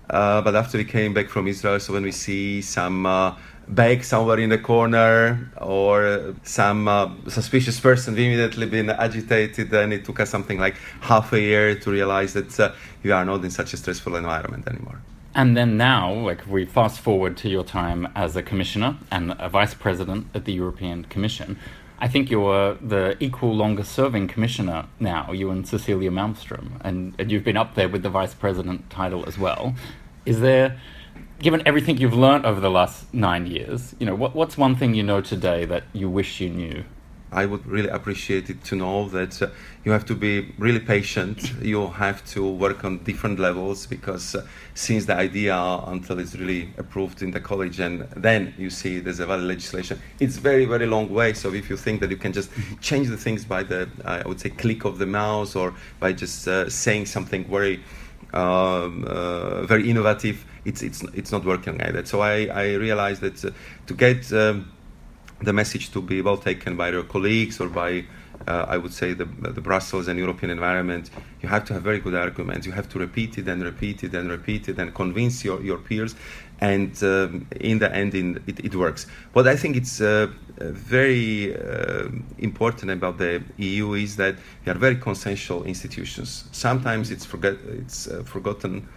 Uh, 0.10 0.41
but 0.41 0.56
after 0.56 0.78
we 0.78 0.86
came 0.86 1.13
back 1.13 1.30
from 1.30 1.47
Israel, 1.47 1.80
so 1.80 1.93
when 1.93 2.04
we 2.04 2.12
see 2.12 2.62
some 2.62 3.06
bag 3.67 4.04
somewhere 4.04 4.39
in 4.39 4.50
the 4.50 4.58
corner 4.58 5.52
or 5.60 6.34
some 6.43 6.88
uh, 6.88 7.10
suspicious 7.28 7.80
person 7.80 8.15
we 8.15 8.26
immediately 8.26 8.65
been 8.65 8.89
agitated 8.89 9.73
and 9.73 9.91
it 9.91 10.06
took 10.06 10.19
us 10.19 10.30
something 10.30 10.58
like 10.58 10.76
half 11.02 11.34
a 11.34 11.39
year 11.39 11.76
to 11.76 11.91
realize 11.91 12.34
that 12.34 12.60
uh, 12.60 12.71
we 13.04 13.12
are 13.12 13.26
not 13.26 13.43
in 13.43 13.52
such 13.52 13.73
a 13.73 13.78
stressful 13.78 14.15
environment 14.15 14.65
anymore 14.67 15.02
and 15.36 15.58
then 15.58 15.76
now 15.76 16.13
like 16.13 16.47
we 16.47 16.63
fast 16.63 17.00
forward 17.02 17.36
to 17.36 17.50
your 17.50 17.63
time 17.63 18.08
as 18.15 18.38
a 18.38 18.41
commissioner 18.41 18.95
and 19.12 19.36
a 19.38 19.50
vice 19.50 19.73
president 19.73 20.28
at 20.34 20.45
the 20.45 20.54
european 20.54 21.04
commission 21.06 21.60
I 22.00 22.08
think 22.08 22.30
you're 22.30 22.76
the 22.76 23.18
equal 23.20 23.56
longest 23.56 23.92
serving 23.92 24.28
commissioner 24.28 24.86
now, 25.00 25.32
you 25.32 25.50
and 25.50 25.68
Cecilia 25.68 26.12
Malmström, 26.12 26.80
and, 26.82 27.16
and 27.18 27.32
you've 27.32 27.44
been 27.44 27.58
up 27.58 27.74
there 27.74 27.90
with 27.90 28.04
the 28.04 28.10
vice 28.10 28.36
president 28.36 28.90
title 28.90 29.26
as 29.28 29.38
well. 29.38 29.74
Is 30.26 30.40
there, 30.40 30.80
given 31.40 31.64
everything 31.66 31.98
you've 31.98 32.14
learned 32.14 32.46
over 32.46 32.60
the 32.60 32.70
last 32.70 33.12
nine 33.14 33.48
years, 33.48 33.96
you 34.00 34.06
know, 34.06 34.14
what, 34.14 34.36
what's 34.36 34.58
one 34.58 34.76
thing 34.76 34.94
you 34.94 35.02
know 35.02 35.22
today 35.22 35.66
that 35.66 35.84
you 35.92 36.08
wish 36.08 36.40
you 36.40 36.50
knew 36.50 36.84
I 37.32 37.46
would 37.46 37.66
really 37.66 37.90
appreciate 37.90 38.50
it 38.50 38.63
to 38.66 38.76
know 38.76 39.10
that 39.10 39.42
uh, 39.42 39.50
you 39.84 39.92
have 39.92 40.06
to 40.06 40.16
be 40.16 40.54
really 40.58 40.80
patient. 40.80 41.54
You 41.62 41.88
have 41.88 42.24
to 42.34 42.48
work 42.48 42.86
on 42.86 43.00
different 43.00 43.40
levels 43.40 43.86
because 43.86 44.36
uh, 44.36 44.46
since 44.74 45.06
the 45.06 45.16
idea 45.16 45.56
until 45.88 46.20
it's 46.20 46.36
really 46.36 46.70
approved 46.78 47.22
in 47.22 47.32
the 47.32 47.42
college 47.42 47.80
and 47.80 48.02
then 48.16 48.54
you 48.58 48.70
see 48.70 49.00
there's 49.00 49.20
a 49.20 49.26
valid 49.26 49.46
legislation, 49.46 50.00
it's 50.20 50.38
very 50.38 50.66
very 50.66 50.86
long 50.86 51.10
way. 51.10 51.34
So 51.34 51.54
if 51.54 51.70
you 51.70 51.76
think 51.78 52.00
that 52.02 52.10
you 52.10 52.18
can 52.18 52.32
just 52.32 52.50
change 52.82 53.10
the 53.10 53.18
things 53.18 53.44
by 53.44 53.63
the 53.63 53.90
I 54.06 54.26
would 54.28 54.40
say 54.40 54.50
click 54.50 54.86
of 54.86 54.98
the 54.98 55.06
mouse 55.06 55.56
or 55.56 55.74
by 56.00 56.13
just 56.13 56.48
uh, 56.48 56.70
saying 56.70 57.08
something 57.08 57.44
very 57.46 57.84
um, 58.34 59.06
uh, 59.08 59.63
very 59.63 59.90
innovative, 59.90 60.46
it's 60.66 60.82
it's 60.82 61.04
it's 61.13 61.32
not 61.32 61.44
working 61.46 61.78
like 61.78 61.94
that. 61.94 62.08
So 62.08 62.22
I 62.22 62.46
I 62.46 62.74
realized 62.76 63.22
that 63.22 63.44
uh, 63.44 63.52
to 63.88 63.94
get 63.94 64.32
um, 64.34 64.72
the 65.41 65.54
message 65.54 65.91
to 65.91 66.02
be 66.02 66.21
well 66.21 66.38
taken 66.38 66.76
by 66.76 66.89
your 66.89 67.04
colleagues 67.04 67.60
or 67.60 67.69
by 67.69 68.06
uh, 68.47 68.65
I 68.67 68.78
would 68.78 68.93
say 68.93 69.13
the, 69.13 69.26
the 69.26 69.62
Brussels 69.62 70.08
and 70.08 70.17
European 70.17 70.52
environment, 70.52 71.10
you 71.41 71.50
have 71.50 71.65
to 71.65 71.73
have 71.73 71.84
very 71.84 72.00
good 72.00 72.15
arguments. 72.15 72.65
You 72.65 72.71
have 72.73 72.88
to 72.89 73.00
repeat 73.00 73.38
it 73.38 73.47
and 73.47 73.63
repeat 73.63 74.04
it 74.04 74.13
and 74.13 74.30
repeat 74.30 74.69
it 74.69 74.80
and 74.80 74.93
convince 74.93 75.43
your, 75.43 75.62
your 75.62 75.78
peers. 75.78 76.15
And 76.60 76.91
um, 77.04 77.47
in 77.60 77.80
the 77.80 77.93
end, 77.93 78.15
in, 78.15 78.41
it, 78.47 78.63
it, 78.63 78.76
works. 78.76 79.06
What 79.34 79.47
I 79.47 79.56
think 79.56 79.76
it's 79.76 80.02
uh, 80.02 80.28
very 80.58 81.56
uh, 81.56 82.08
important 82.39 82.91
about 82.91 83.19
the 83.19 83.43
EU 83.58 83.93
is 83.93 84.15
that 84.15 84.36
we 84.65 84.71
are 84.71 84.76
very 84.76 84.95
consensual 84.95 85.63
institutions. 85.65 86.45
Sometimes 86.52 87.12
it's, 87.12 87.26
forget, 87.26 87.58
it's 87.67 88.08
uh, 88.08 88.23
forgotten 88.23 88.88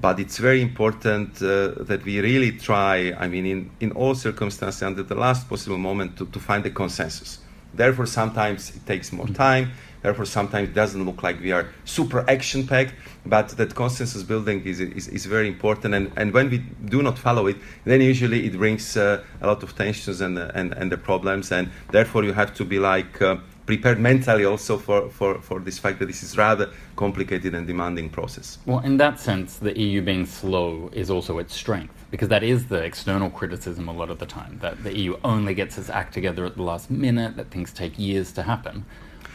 but 0.00 0.20
it's 0.20 0.38
very 0.38 0.60
important 0.60 1.42
uh, 1.42 1.68
that 1.84 2.04
we 2.04 2.20
really 2.20 2.52
try, 2.52 3.14
I 3.18 3.28
mean, 3.28 3.46
in, 3.46 3.70
in 3.80 3.92
all 3.92 4.14
circumstances, 4.14 4.82
under 4.82 5.02
the 5.02 5.14
last 5.14 5.48
possible 5.48 5.78
moment, 5.78 6.18
to, 6.18 6.26
to 6.26 6.38
find 6.38 6.64
a 6.66 6.70
consensus. 6.70 7.38
Therefore, 7.74 8.06
sometimes 8.06 8.74
it 8.74 8.86
takes 8.86 9.12
more 9.12 9.28
time. 9.28 9.72
Therefore, 10.02 10.26
sometimes 10.26 10.68
it 10.68 10.74
doesn't 10.74 11.04
look 11.04 11.22
like 11.22 11.40
we 11.40 11.50
are 11.50 11.68
super 11.84 12.28
action 12.28 12.66
packed, 12.66 12.94
but 13.24 13.48
that 13.50 13.74
consensus 13.74 14.22
building 14.22 14.64
is, 14.64 14.80
is, 14.80 15.08
is, 15.08 15.26
very 15.26 15.48
important. 15.48 15.94
And, 15.94 16.12
and 16.16 16.32
when 16.32 16.48
we 16.48 16.58
do 16.58 17.02
not 17.02 17.18
follow 17.18 17.46
it, 17.48 17.56
then 17.84 18.00
usually 18.00 18.46
it 18.46 18.56
brings 18.56 18.96
uh, 18.96 19.24
a 19.40 19.46
lot 19.46 19.62
of 19.62 19.74
tensions 19.76 20.20
and, 20.20 20.38
and, 20.38 20.72
and 20.74 20.92
the 20.92 20.96
problems. 20.96 21.50
And 21.50 21.70
therefore, 21.90 22.22
you 22.24 22.34
have 22.34 22.54
to 22.54 22.64
be 22.64 22.78
like, 22.78 23.20
uh, 23.20 23.38
prepared 23.66 23.98
mentally 23.98 24.44
also 24.44 24.78
for, 24.78 25.10
for, 25.10 25.40
for 25.40 25.60
this 25.60 25.78
fact 25.78 25.98
that 25.98 26.06
this 26.06 26.22
is 26.22 26.38
rather 26.38 26.70
complicated 26.94 27.54
and 27.54 27.66
demanding 27.66 28.08
process. 28.08 28.58
Well, 28.64 28.78
in 28.78 28.96
that 28.98 29.18
sense, 29.18 29.56
the 29.56 29.78
EU 29.78 30.00
being 30.02 30.24
slow 30.24 30.88
is 30.92 31.10
also 31.10 31.38
its 31.38 31.54
strength 31.54 31.92
because 32.10 32.28
that 32.28 32.44
is 32.44 32.66
the 32.66 32.82
external 32.82 33.28
criticism 33.28 33.88
a 33.88 33.92
lot 33.92 34.08
of 34.08 34.18
the 34.18 34.26
time 34.26 34.58
that 34.62 34.82
the 34.84 34.96
EU 34.96 35.18
only 35.24 35.52
gets 35.54 35.76
its 35.76 35.90
act 35.90 36.14
together 36.14 36.46
at 36.46 36.56
the 36.56 36.62
last 36.62 36.90
minute, 36.90 37.36
that 37.36 37.50
things 37.50 37.72
take 37.72 37.98
years 37.98 38.32
to 38.32 38.42
happen. 38.44 38.84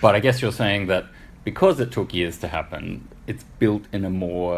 But 0.01 0.15
I 0.15 0.19
guess 0.19 0.41
you're 0.41 0.51
saying 0.51 0.87
that 0.87 1.05
because 1.43 1.79
it 1.79 1.91
took 1.91 2.13
years 2.13 2.37
to 2.39 2.47
happen, 2.47 3.07
it's 3.27 3.43
built 3.59 3.85
in 3.91 4.05
a 4.05 4.09
more 4.09 4.55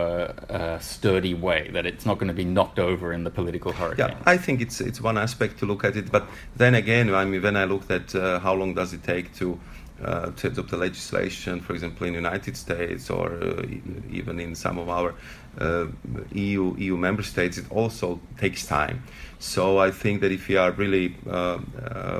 uh, 0.49 0.79
sturdy 0.79 1.33
way 1.33 1.69
that 1.71 1.85
it's 1.85 2.05
not 2.05 2.17
going 2.17 2.27
to 2.27 2.33
be 2.33 2.45
knocked 2.45 2.79
over 2.79 3.13
in 3.13 3.23
the 3.23 3.29
political 3.29 3.71
hurricane. 3.71 4.09
Yeah, 4.09 4.17
I 4.25 4.37
think 4.37 4.61
it's 4.61 4.81
it's 4.81 4.99
one 4.99 5.17
aspect 5.17 5.59
to 5.59 5.65
look 5.65 5.83
at 5.83 5.95
it, 5.95 6.11
but 6.11 6.27
then 6.55 6.75
again, 6.75 7.13
I 7.13 7.25
mean, 7.25 7.41
when 7.41 7.55
I 7.55 7.65
looked 7.65 7.91
at 7.91 8.13
uh, 8.15 8.39
how 8.39 8.53
long 8.53 8.73
does 8.73 8.93
it 8.93 9.03
take 9.03 9.33
to 9.35 9.59
uh, 10.03 10.31
to 10.31 10.47
adopt 10.47 10.69
the 10.71 10.77
legislation, 10.77 11.61
for 11.61 11.73
example, 11.73 12.05
in 12.07 12.13
the 12.13 12.19
United 12.19 12.57
States 12.57 13.09
or 13.09 13.31
uh, 13.31 13.63
even 14.11 14.39
in 14.39 14.55
some 14.55 14.77
of 14.77 14.89
our 14.89 15.13
uh, 15.59 15.85
EU 16.33 16.75
EU 16.77 16.97
member 16.97 17.23
states, 17.23 17.57
it 17.57 17.65
also 17.69 18.19
takes 18.37 18.65
time. 18.65 19.03
So 19.39 19.77
I 19.77 19.91
think 19.91 20.21
that 20.21 20.31
if 20.31 20.47
we 20.47 20.57
are 20.57 20.71
really 20.71 21.15
uh, 21.29 21.59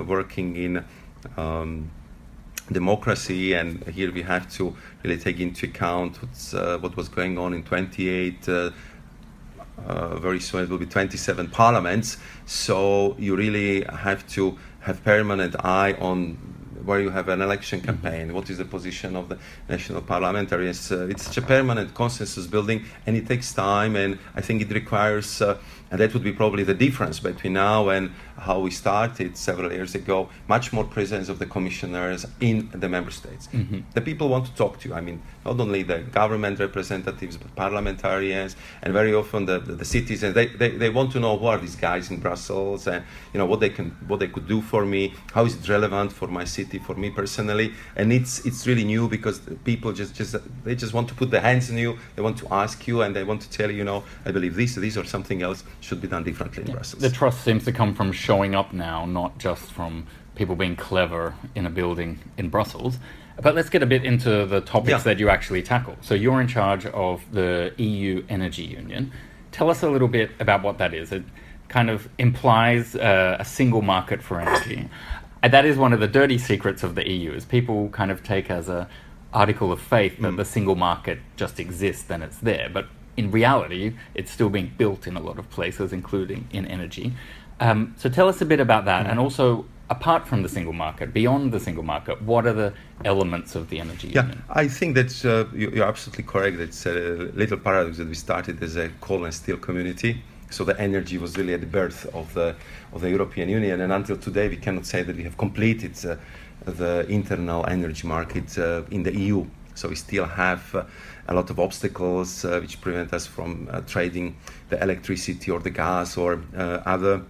working 0.08 0.56
in 0.56 0.86
um, 1.36 1.90
democracy, 2.74 3.54
and 3.54 3.84
here 3.88 4.12
we 4.12 4.22
have 4.24 4.52
to 4.54 4.76
really 5.04 5.18
take 5.18 5.40
into 5.40 5.68
account 5.68 6.20
uh, 6.54 6.78
what 6.78 6.98
was 6.98 7.10
going 7.10 7.38
on 7.38 7.54
in 7.54 7.64
28. 7.64 8.50
Uh, 8.50 8.72
uh, 9.88 10.16
very 10.18 10.40
soon 10.40 10.64
it 10.64 10.70
will 10.70 10.78
be 10.78 10.86
27 10.86 11.50
parliaments. 11.50 12.18
So 12.46 13.16
you 13.18 13.36
really 13.36 13.84
have 13.84 14.28
to 14.30 14.58
have 14.82 15.04
permanent 15.04 15.56
eye 15.64 15.94
on 15.94 16.38
where 16.86 17.00
you 17.00 17.10
have 17.10 17.30
an 17.30 17.42
election 17.42 17.80
mm-hmm. 17.80 18.02
campaign, 18.02 18.34
what 18.34 18.50
is 18.50 18.58
the 18.58 18.66
position 18.66 19.16
of 19.16 19.30
the 19.30 19.38
national 19.70 20.02
parliamentarians. 20.02 20.92
Uh, 20.92 21.08
it's 21.10 21.24
such 21.24 21.38
a 21.38 21.42
permanent 21.42 21.94
consensus 21.94 22.46
building, 22.48 22.86
and 23.06 23.16
it 23.16 23.28
takes 23.28 23.54
time, 23.54 23.96
and 23.96 24.20
I 24.36 24.42
think 24.42 24.62
it 24.62 24.72
requires 24.72 25.42
uh, 25.42 25.58
and 25.94 26.02
that 26.02 26.12
would 26.16 26.24
be 26.24 26.34
probably 26.34 26.64
the 26.64 26.74
difference 26.74 27.20
between 27.20 27.54
now 27.54 27.90
and 27.90 28.10
how 28.36 28.60
we 28.60 28.72
started 28.72 29.38
several 29.38 29.72
years 29.72 29.94
ago. 29.94 30.28
Much 30.48 30.74
more 30.74 30.84
presence 30.84 31.30
of 31.30 31.38
the 31.38 31.46
commissioners 31.46 32.26
in 32.40 32.68
the 32.74 32.90
member 32.90 33.12
states. 33.12 33.48
Mm-hmm. 33.54 33.82
The 33.94 34.02
people 34.02 34.28
want 34.28 34.48
to 34.48 34.56
talk 34.56 34.80
to 34.80 34.90
you. 34.90 34.96
I 34.96 35.02
mean, 35.02 35.22
not 35.46 35.60
only 35.60 35.84
the 35.84 36.00
government 36.00 36.58
representatives, 36.58 37.38
but 37.38 37.56
parliamentarians, 37.56 38.56
and 38.82 38.92
very 38.92 39.14
often 39.14 39.46
the, 39.46 39.60
the, 39.60 39.74
the 39.74 39.86
citizens. 39.86 40.34
They, 40.34 40.48
they, 40.48 40.72
they 40.72 40.90
want 40.90 41.12
to 41.12 41.20
know 41.20 41.38
who 41.38 41.46
are 41.46 41.60
these 41.60 41.76
guys 41.76 42.10
in 42.10 42.18
Brussels, 42.20 42.88
and 42.88 43.06
you 43.32 43.38
know 43.38 43.46
what 43.46 43.60
they 43.60 43.70
can 43.70 43.92
what 44.08 44.20
they 44.20 44.30
could 44.30 44.48
do 44.48 44.64
for 44.64 44.88
me. 44.88 45.14
How 45.32 45.46
is 45.46 45.54
it 45.54 45.70
relevant 45.70 46.12
for 46.12 46.28
my 46.28 46.44
city, 46.44 46.80
for 46.80 46.96
me 46.96 47.12
personally? 47.12 47.72
And 47.96 48.12
it's 48.12 48.44
it's 48.48 48.66
really 48.66 48.84
new 48.84 49.08
because 49.08 49.42
people 49.64 49.94
just 49.94 50.16
just 50.16 50.36
they 50.64 50.74
just 50.74 50.96
want 50.96 51.08
to 51.10 51.14
put 51.14 51.30
their 51.30 51.42
hands 51.42 51.70
on 51.70 51.78
you. 51.78 52.00
They 52.16 52.24
want 52.24 52.40
to 52.40 52.48
ask 52.52 52.88
you, 52.88 53.04
and 53.04 53.16
they 53.16 53.24
want 53.24 53.42
to 53.44 53.50
tell 53.52 53.70
you, 53.70 53.78
you 53.78 53.84
know, 53.84 54.04
I 54.26 54.32
believe 54.32 54.56
this, 54.56 54.74
this, 54.74 54.98
or 54.98 55.04
something 55.04 55.44
else 55.44 55.64
should 55.84 56.02
be 56.02 56.08
done 56.08 56.24
differently 56.24 56.64
in 56.64 56.70
yeah. 56.70 56.76
Brussels. 56.76 57.02
The 57.02 57.10
trust 57.10 57.44
seems 57.44 57.66
to 57.66 57.72
come 57.72 57.94
from 57.94 58.12
showing 58.12 58.56
up 58.56 58.74
now, 58.74 59.06
not 59.06 59.38
just 59.38 59.72
from 59.72 60.08
people 60.36 60.56
being 60.56 60.76
clever 60.76 61.36
in 61.56 61.66
a 61.66 61.70
building 61.70 62.20
in 62.38 62.50
Brussels. 62.50 62.98
But 63.42 63.56
let's 63.56 63.70
get 63.70 63.84
a 63.84 63.86
bit 63.86 64.06
into 64.06 64.46
the 64.46 64.62
topics 64.62 64.90
yeah. 64.90 64.98
that 65.00 65.20
you 65.20 65.30
actually 65.30 65.64
tackle. 65.64 65.98
So 66.02 66.14
you're 66.14 66.40
in 66.40 66.48
charge 66.48 66.86
of 66.86 67.22
the 67.32 67.74
EU 67.78 68.24
Energy 68.30 68.64
Union. 68.64 69.12
Tell 69.52 69.70
us 69.70 69.84
a 69.84 69.90
little 69.90 70.08
bit 70.08 70.32
about 70.40 70.64
what 70.64 70.78
that 70.78 70.94
is. 70.94 71.12
It 71.12 71.24
kind 71.68 71.90
of 71.90 72.08
implies 72.18 72.96
uh, 72.96 73.38
a 73.40 73.46
single 73.46 73.82
market 73.82 74.22
for 74.22 74.40
energy. 74.40 74.90
And 75.42 75.52
that 75.52 75.66
is 75.66 75.78
one 75.78 75.92
of 75.92 76.00
the 76.00 76.08
dirty 76.08 76.38
secrets 76.38 76.84
of 76.84 76.96
the 76.96 77.10
EU 77.10 77.34
is 77.34 77.44
people 77.44 77.90
kind 77.90 78.12
of 78.12 78.24
take 78.24 78.50
as 78.50 78.70
a 78.70 78.88
article 79.34 79.72
of 79.72 79.82
faith 79.82 80.18
that 80.20 80.32
mm. 80.32 80.38
the 80.38 80.46
single 80.46 80.76
market 80.76 81.20
just 81.36 81.60
exists 81.60 82.10
and 82.10 82.24
it's 82.24 82.38
there. 82.38 82.70
But 82.72 82.88
in 83.16 83.32
reality, 83.32 83.96
it's 84.16 84.32
still 84.32 84.50
being 84.50 84.72
built 84.78 85.08
in 85.08 85.16
a 85.16 85.20
lot 85.20 85.38
of 85.40 85.50
places, 85.50 85.94
including 85.94 86.48
in 86.52 86.66
energy. 86.66 87.14
Um, 87.60 87.94
so 87.98 88.10
tell 88.10 88.28
us 88.28 88.42
a 88.42 88.46
bit 88.46 88.60
about 88.60 88.86
that, 88.86 89.06
mm. 89.06 89.12
and 89.12 89.20
also 89.20 89.66
apart 89.90 90.28
from 90.28 90.42
the 90.42 90.50
single 90.50 90.74
market, 90.74 91.14
beyond 91.14 91.52
the 91.52 91.60
single 91.60 91.84
market, 91.84 92.22
what 92.22 92.46
are 92.46 92.54
the 92.54 92.74
elements 93.06 93.56
of 93.56 93.70
the 93.70 93.80
energy 93.80 94.08
yeah, 94.08 94.22
union? 94.22 94.44
I 94.50 94.68
think 94.68 94.96
that 94.96 95.26
uh, 95.26 95.56
you're 95.56 95.86
absolutely 95.86 96.24
correct. 96.24 96.58
It's 96.60 96.86
a 96.86 97.32
little 97.42 97.58
paradox 97.58 97.98
that 97.98 98.08
we 98.08 98.16
started 98.16 98.62
as 98.64 98.76
a 98.76 98.90
coal 99.02 99.26
and 99.26 99.34
steel 99.34 99.58
community. 99.58 100.22
So 100.50 100.64
the 100.64 100.80
energy 100.80 101.18
was 101.18 101.36
really 101.38 101.54
at 101.54 101.62
the 101.62 101.74
birth 101.82 102.06
of 102.14 102.34
the 102.34 102.56
of 102.94 103.02
the 103.02 103.10
European 103.10 103.50
Union, 103.50 103.82
and 103.82 103.92
until 103.92 104.18
today, 104.18 104.48
we 104.48 104.58
cannot 104.58 104.86
say 104.86 105.02
that 105.02 105.16
we 105.16 105.24
have 105.24 105.38
completed 105.46 105.94
uh, 106.06 106.16
the 106.66 107.06
internal 107.10 107.66
energy 107.68 108.08
market 108.08 108.58
uh, 108.58 108.84
in 108.92 109.02
the 109.04 109.14
EU. 109.18 109.46
So 109.74 109.90
we 109.90 109.96
still 109.96 110.26
have 110.26 110.76
uh, 110.76 110.84
a 111.28 111.34
lot 111.34 111.50
of 111.50 111.60
obstacles 111.60 112.44
uh, 112.44 112.60
which 112.60 112.82
prevent 112.82 113.14
us 113.14 113.26
from 113.26 113.70
uh, 113.72 113.82
trading 113.82 114.36
the 114.70 114.82
electricity 114.82 115.52
or 115.52 115.60
the 115.60 115.70
gas 115.70 116.18
or 116.18 116.42
uh, 116.56 116.82
other 116.86 117.22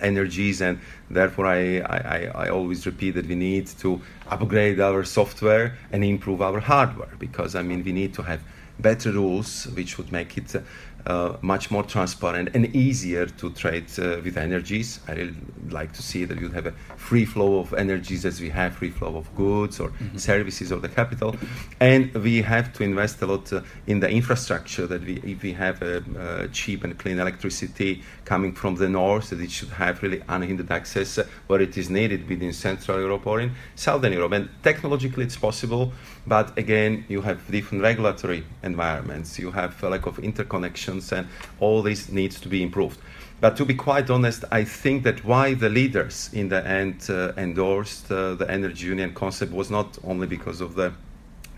energies. 0.00 0.60
And 0.60 0.78
therefore 1.10 1.46
I, 1.46 1.78
I, 1.78 2.30
I 2.34 2.48
always 2.48 2.84
repeat 2.86 3.12
that 3.12 3.26
we 3.26 3.34
need 3.34 3.66
to 3.78 4.00
upgrade 4.28 4.80
our 4.80 5.04
software 5.04 5.78
and 5.92 6.04
improve 6.04 6.42
our 6.42 6.60
hardware 6.60 7.14
because 7.18 7.54
I 7.54 7.62
mean 7.62 7.84
we 7.84 7.92
need 7.92 8.14
to 8.14 8.22
have 8.22 8.40
better 8.82 9.12
rules 9.12 9.66
which 9.68 9.96
would 9.98 10.10
make 10.12 10.36
it 10.36 10.54
uh, 11.04 11.36
much 11.42 11.68
more 11.68 11.82
transparent 11.82 12.50
and 12.54 12.64
easier 12.76 13.26
to 13.26 13.50
trade 13.50 13.86
uh, 13.98 14.20
with 14.22 14.36
energies. 14.36 15.00
I 15.08 15.14
really 15.14 15.34
like 15.70 15.92
to 15.94 16.02
see 16.02 16.24
that 16.26 16.38
you 16.38 16.48
have 16.50 16.66
a 16.66 16.72
free 16.96 17.24
flow 17.24 17.58
of 17.58 17.74
energies 17.74 18.24
as 18.24 18.40
we 18.40 18.50
have 18.50 18.76
free 18.76 18.90
flow 18.90 19.16
of 19.16 19.34
goods 19.34 19.80
or 19.80 19.88
mm-hmm. 19.88 20.16
services 20.16 20.70
or 20.70 20.78
the 20.78 20.88
capital. 20.88 21.34
And 21.80 22.14
we 22.14 22.42
have 22.42 22.72
to 22.74 22.84
invest 22.84 23.20
a 23.20 23.26
lot 23.26 23.52
uh, 23.52 23.62
in 23.88 23.98
the 23.98 24.08
infrastructure 24.08 24.86
that 24.86 25.04
we, 25.04 25.14
if 25.24 25.42
we 25.42 25.52
have 25.54 25.82
cheap 26.52 26.84
and 26.84 26.96
clean 26.96 27.18
electricity 27.18 28.02
coming 28.24 28.52
from 28.52 28.76
the 28.76 28.88
north, 28.88 29.30
that 29.30 29.40
it 29.40 29.50
should 29.50 29.70
have 29.70 30.02
really 30.04 30.22
unhindered 30.28 30.70
access 30.70 31.18
uh, 31.18 31.26
where 31.48 31.60
it 31.60 31.76
is 31.76 31.90
needed 31.90 32.28
within 32.28 32.52
Central 32.52 33.00
Europe 33.00 33.26
or 33.26 33.40
in 33.40 33.52
Southern 33.74 34.12
Europe. 34.12 34.32
And 34.32 34.48
technologically 34.62 35.24
it's 35.24 35.36
possible, 35.36 35.92
but 36.26 36.56
again, 36.56 37.04
you 37.08 37.22
have 37.22 37.50
different 37.50 37.82
regulatory 37.82 38.44
environments. 38.62 39.38
You 39.38 39.50
have 39.50 39.82
a 39.82 39.88
lack 39.88 40.06
of 40.06 40.18
interconnections, 40.18 41.12
and 41.12 41.26
all 41.58 41.82
this 41.82 42.10
needs 42.10 42.40
to 42.40 42.48
be 42.48 42.62
improved. 42.62 42.98
But 43.40 43.56
to 43.56 43.64
be 43.64 43.74
quite 43.74 44.08
honest, 44.08 44.44
I 44.52 44.62
think 44.62 45.02
that 45.02 45.24
why 45.24 45.54
the 45.54 45.68
leaders 45.68 46.30
in 46.32 46.48
the 46.48 46.64
end 46.64 47.06
uh, 47.10 47.32
endorsed 47.36 48.10
uh, 48.12 48.34
the 48.34 48.48
energy 48.48 48.86
union 48.86 49.14
concept 49.14 49.52
was 49.52 49.68
not 49.68 49.98
only 50.04 50.28
because 50.28 50.60
of 50.60 50.76
the 50.76 50.92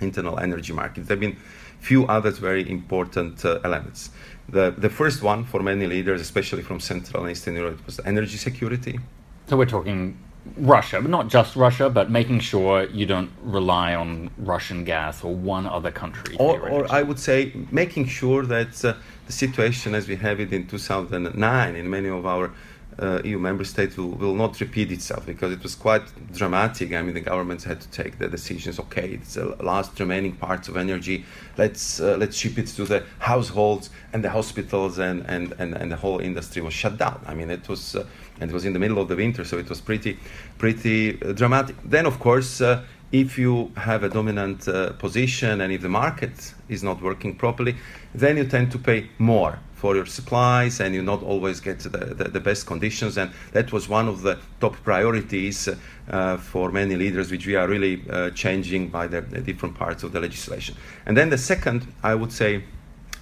internal 0.00 0.38
energy 0.38 0.72
market. 0.72 1.06
There 1.06 1.16
have 1.16 1.20
been 1.20 1.36
few 1.80 2.06
other 2.06 2.30
very 2.30 2.68
important 2.70 3.44
uh, 3.44 3.60
elements. 3.64 4.10
The, 4.48 4.74
the 4.76 4.88
first 4.88 5.22
one 5.22 5.44
for 5.44 5.62
many 5.62 5.86
leaders, 5.86 6.20
especially 6.22 6.62
from 6.62 6.80
Central 6.80 7.22
and 7.22 7.30
Eastern 7.30 7.54
Europe, 7.54 7.84
was 7.84 8.00
energy 8.06 8.38
security. 8.38 8.98
So 9.46 9.58
we're 9.58 9.66
talking 9.66 10.16
Russia, 10.56 11.00
but 11.00 11.10
not 11.10 11.28
just 11.28 11.56
Russia, 11.56 11.88
but 11.88 12.10
making 12.10 12.40
sure 12.40 12.84
you 12.84 13.06
don't 13.06 13.30
rely 13.42 13.94
on 13.94 14.30
Russian 14.38 14.84
gas 14.84 15.24
or 15.24 15.34
one 15.34 15.66
other 15.66 15.90
country. 15.90 16.36
Or, 16.38 16.60
or 16.68 16.92
I 16.92 17.02
would 17.02 17.18
say 17.18 17.52
making 17.70 18.06
sure 18.06 18.44
that 18.46 18.84
uh, 18.84 18.94
the 19.26 19.32
situation 19.32 19.94
as 19.94 20.06
we 20.06 20.16
have 20.16 20.40
it 20.40 20.52
in 20.52 20.66
2009 20.66 21.76
in 21.76 21.90
many 21.90 22.08
of 22.08 22.26
our 22.26 22.52
uh, 22.98 23.20
EU 23.24 23.38
member 23.38 23.64
states 23.64 23.96
will, 23.96 24.10
will 24.10 24.34
not 24.34 24.60
repeat 24.60 24.92
itself 24.92 25.26
because 25.26 25.52
it 25.52 25.62
was 25.62 25.74
quite 25.74 26.02
dramatic. 26.32 26.92
I 26.92 27.02
mean, 27.02 27.14
the 27.14 27.20
governments 27.20 27.64
had 27.64 27.80
to 27.80 27.88
take 27.88 28.18
the 28.18 28.28
decisions. 28.28 28.78
Okay, 28.78 29.14
it's 29.14 29.34
the 29.34 29.56
last 29.62 29.98
remaining 29.98 30.32
parts 30.36 30.68
of 30.68 30.76
energy. 30.76 31.24
Let's 31.58 32.00
uh, 32.00 32.16
let's 32.18 32.36
ship 32.36 32.58
it 32.58 32.68
to 32.68 32.84
the 32.84 33.04
households 33.18 33.90
and 34.12 34.22
the 34.22 34.30
hospitals, 34.30 34.98
and, 34.98 35.24
and, 35.26 35.54
and, 35.58 35.74
and 35.74 35.90
the 35.90 35.96
whole 35.96 36.20
industry 36.20 36.62
was 36.62 36.74
shut 36.74 36.96
down. 36.96 37.20
I 37.26 37.34
mean, 37.34 37.50
it 37.50 37.68
was 37.68 37.96
uh, 37.96 38.06
and 38.40 38.50
it 38.50 38.54
was 38.54 38.64
in 38.64 38.72
the 38.72 38.78
middle 38.78 38.98
of 38.98 39.08
the 39.08 39.16
winter, 39.16 39.44
so 39.44 39.58
it 39.58 39.68
was 39.68 39.80
pretty 39.80 40.18
pretty 40.58 41.20
uh, 41.22 41.32
dramatic. 41.32 41.76
Then, 41.84 42.06
of 42.06 42.18
course. 42.18 42.60
Uh, 42.60 42.82
if 43.12 43.38
you 43.38 43.70
have 43.76 44.02
a 44.02 44.08
dominant 44.08 44.66
uh, 44.66 44.90
position 44.94 45.60
and 45.60 45.72
if 45.72 45.82
the 45.82 45.88
market 45.88 46.52
is 46.68 46.82
not 46.82 47.00
working 47.00 47.36
properly, 47.36 47.76
then 48.12 48.36
you 48.36 48.44
tend 48.44 48.72
to 48.72 48.78
pay 48.78 49.08
more 49.18 49.60
for 49.84 49.94
your 49.94 50.06
supplies 50.06 50.80
and 50.80 50.94
you 50.94 51.02
not 51.02 51.22
always 51.22 51.60
get 51.60 51.78
the, 51.80 51.88
the, 51.90 52.24
the 52.24 52.40
best 52.40 52.66
conditions. 52.66 53.18
And 53.18 53.30
that 53.52 53.70
was 53.70 53.86
one 53.86 54.08
of 54.08 54.22
the 54.22 54.38
top 54.58 54.76
priorities 54.82 55.68
uh, 56.08 56.38
for 56.38 56.72
many 56.72 56.96
leaders, 56.96 57.30
which 57.30 57.46
we 57.46 57.54
are 57.54 57.68
really 57.68 58.02
uh, 58.08 58.30
changing 58.30 58.88
by 58.88 59.06
the, 59.06 59.20
the, 59.20 59.42
different 59.42 59.74
parts 59.76 60.02
of 60.02 60.12
the 60.12 60.20
legislation. 60.20 60.74
And 61.06 61.16
then 61.16 61.30
the 61.30 61.38
second, 61.38 61.86
I 62.02 62.14
would 62.14 62.32
say, 62.32 62.64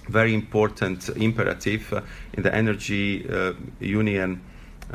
very 0.07 0.33
important 0.33 1.09
imperative 1.09 1.91
uh, 1.91 2.01
in 2.33 2.43
the 2.43 2.55
energy 2.55 3.29
uh, 3.29 3.53
union. 3.79 4.41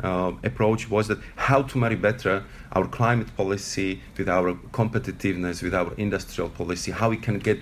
Uh, 0.03 0.31
approach 0.43 0.89
was 0.89 1.07
that 1.07 1.17
how 1.35 1.61
to 1.61 1.77
marry 1.77 1.95
better 1.95 2.43
our 2.73 2.87
climate 2.87 3.35
policy 3.35 4.01
with 4.17 4.29
our 4.29 4.53
competitiveness, 4.71 5.61
with 5.61 5.73
our 5.73 5.93
industrial 5.95 6.49
policy, 6.49 6.91
how 6.91 7.09
we 7.09 7.17
can 7.17 7.39
get 7.39 7.59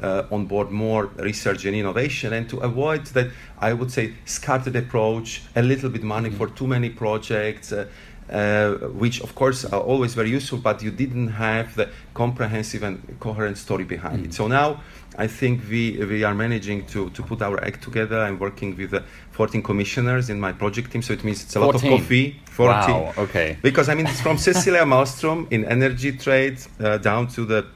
uh, 0.00 0.24
on 0.30 0.46
board 0.46 0.70
more 0.70 1.06
research 1.16 1.64
and 1.64 1.76
innovation 1.76 2.32
and 2.32 2.48
to 2.48 2.58
avoid 2.58 3.06
that 3.06 3.30
i 3.60 3.72
would 3.72 3.92
say 3.92 4.12
scattered 4.24 4.74
approach 4.74 5.42
a 5.54 5.62
little 5.62 5.88
bit 5.88 6.02
money 6.02 6.28
mm-hmm. 6.28 6.38
for 6.38 6.48
too 6.48 6.66
many 6.66 6.90
projects 6.90 7.70
uh, 7.70 7.86
uh, 8.30 8.72
which 8.96 9.20
of 9.20 9.34
course 9.34 9.64
are 9.66 9.80
always 9.80 10.14
very 10.14 10.30
useful, 10.30 10.58
but 10.58 10.82
you 10.82 10.90
didn't 10.90 11.28
have 11.28 11.74
the 11.74 11.90
comprehensive 12.14 12.82
and 12.82 13.16
coherent 13.20 13.58
story 13.58 13.84
behind 13.84 14.22
mm. 14.22 14.24
it. 14.26 14.34
So 14.34 14.48
now 14.48 14.80
I 15.16 15.26
think 15.26 15.62
we, 15.68 16.04
we 16.04 16.24
are 16.24 16.34
managing 16.34 16.86
to, 16.86 17.10
to 17.10 17.22
put 17.22 17.40
our 17.42 17.62
act 17.62 17.82
together. 17.82 18.20
I'm 18.20 18.38
working 18.38 18.76
with 18.76 18.94
uh, 18.94 19.02
14 19.30 19.62
commissioners 19.62 20.30
in 20.30 20.40
my 20.40 20.52
project 20.52 20.90
team, 20.90 21.02
so 21.02 21.12
it 21.12 21.22
means 21.24 21.42
it's 21.42 21.56
a 21.56 21.60
14. 21.60 21.66
lot 21.66 21.74
of 21.74 22.00
coffee. 22.00 22.40
14. 22.50 22.94
Wow, 22.94 23.14
okay. 23.18 23.58
Because 23.62 23.88
I 23.88 23.94
mean, 23.94 24.06
it's 24.06 24.20
from 24.20 24.38
Cecilia 24.38 24.82
Malmström 24.82 25.50
in 25.52 25.64
energy 25.64 26.12
trade 26.12 26.58
uh, 26.80 26.98
down 26.98 27.28
to 27.28 27.44
the 27.44 27.66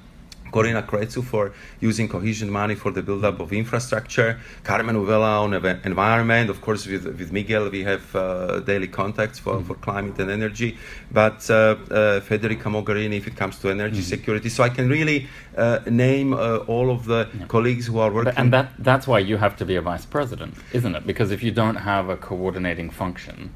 Corina 0.51 0.83
Crețu 0.83 1.21
for 1.23 1.53
using 1.81 2.09
cohesion 2.09 2.51
money 2.51 2.75
for 2.75 2.93
the 2.93 3.01
build-up 3.01 3.41
of 3.41 3.53
infrastructure. 3.53 4.39
Karmenu 4.63 5.05
Vella 5.05 5.41
on 5.41 5.53
environment. 5.85 6.49
Of 6.49 6.61
course, 6.61 6.87
with, 6.87 7.05
with 7.05 7.31
Miguel, 7.31 7.69
we 7.71 7.83
have 7.83 8.03
uh, 8.15 8.61
daily 8.61 8.89
contacts 8.89 9.39
for, 9.39 9.55
mm-hmm. 9.55 9.67
for 9.67 9.75
climate 9.75 10.19
and 10.19 10.31
energy. 10.31 10.77
But 11.11 11.49
uh, 11.51 11.55
uh, 11.55 12.21
Federica 12.21 12.69
Mogherini, 12.71 13.17
if 13.17 13.27
it 13.27 13.37
comes 13.37 13.59
to 13.61 13.71
energy 13.71 14.01
mm-hmm. 14.01 14.17
security. 14.17 14.49
So 14.49 14.63
I 14.63 14.69
can 14.69 14.89
really 14.89 15.29
uh, 15.57 15.81
name 15.87 16.33
uh, 16.33 16.59
all 16.67 16.91
of 16.91 17.05
the 17.05 17.29
yeah. 17.39 17.47
colleagues 17.47 17.87
who 17.87 17.99
are 17.99 18.11
working. 18.11 18.33
But, 18.35 18.39
and 18.39 18.53
that, 18.53 18.73
that's 18.79 19.07
why 19.07 19.19
you 19.19 19.37
have 19.37 19.57
to 19.57 19.65
be 19.65 19.77
a 19.77 19.83
vice 19.83 20.07
president, 20.07 20.55
isn't 20.73 20.95
it? 20.95 21.07
Because 21.07 21.31
if 21.31 21.43
you 21.43 21.51
don't 21.51 21.77
have 21.77 22.09
a 22.09 22.17
coordinating 22.17 22.91
function, 22.91 23.55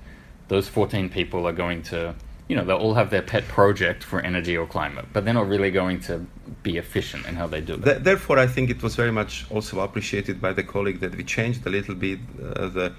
those 0.49 0.69
14 0.69 1.09
people 1.09 1.47
are 1.47 1.53
going 1.53 1.83
to 1.85 2.15
you 2.49 2.57
know, 2.57 2.65
they'll 2.65 2.77
all 2.77 2.95
have 2.95 3.11
their 3.11 3.23
pet 3.23 3.45
project 3.49 4.03
for 4.05 4.21
energy 4.21 4.57
or 4.57 4.67
climate, 4.67 5.07
but 5.13 5.25
they're 5.25 5.35
not 5.35 5.49
really 5.49 5.71
going 5.71 6.01
to 6.01 6.27
be 6.63 6.77
efficient 6.77 7.27
in 7.27 7.35
how 7.37 7.47
they 7.47 7.61
do 7.61 7.75
it. 7.75 8.05
Therefore, 8.05 8.39
I 8.39 8.47
think 8.47 8.71
it 8.71 8.83
was 8.83 8.97
very 8.97 9.13
much 9.13 9.47
also 9.51 9.81
appreciated 9.81 10.41
by 10.41 10.53
the 10.53 10.63
colleague 10.63 11.01
that 11.01 11.15
we 11.17 11.25
changed 11.25 11.67
a 11.67 11.71
little 11.71 11.95
bit 11.95 12.19
uh, 12.43 12.69
the 12.69 12.93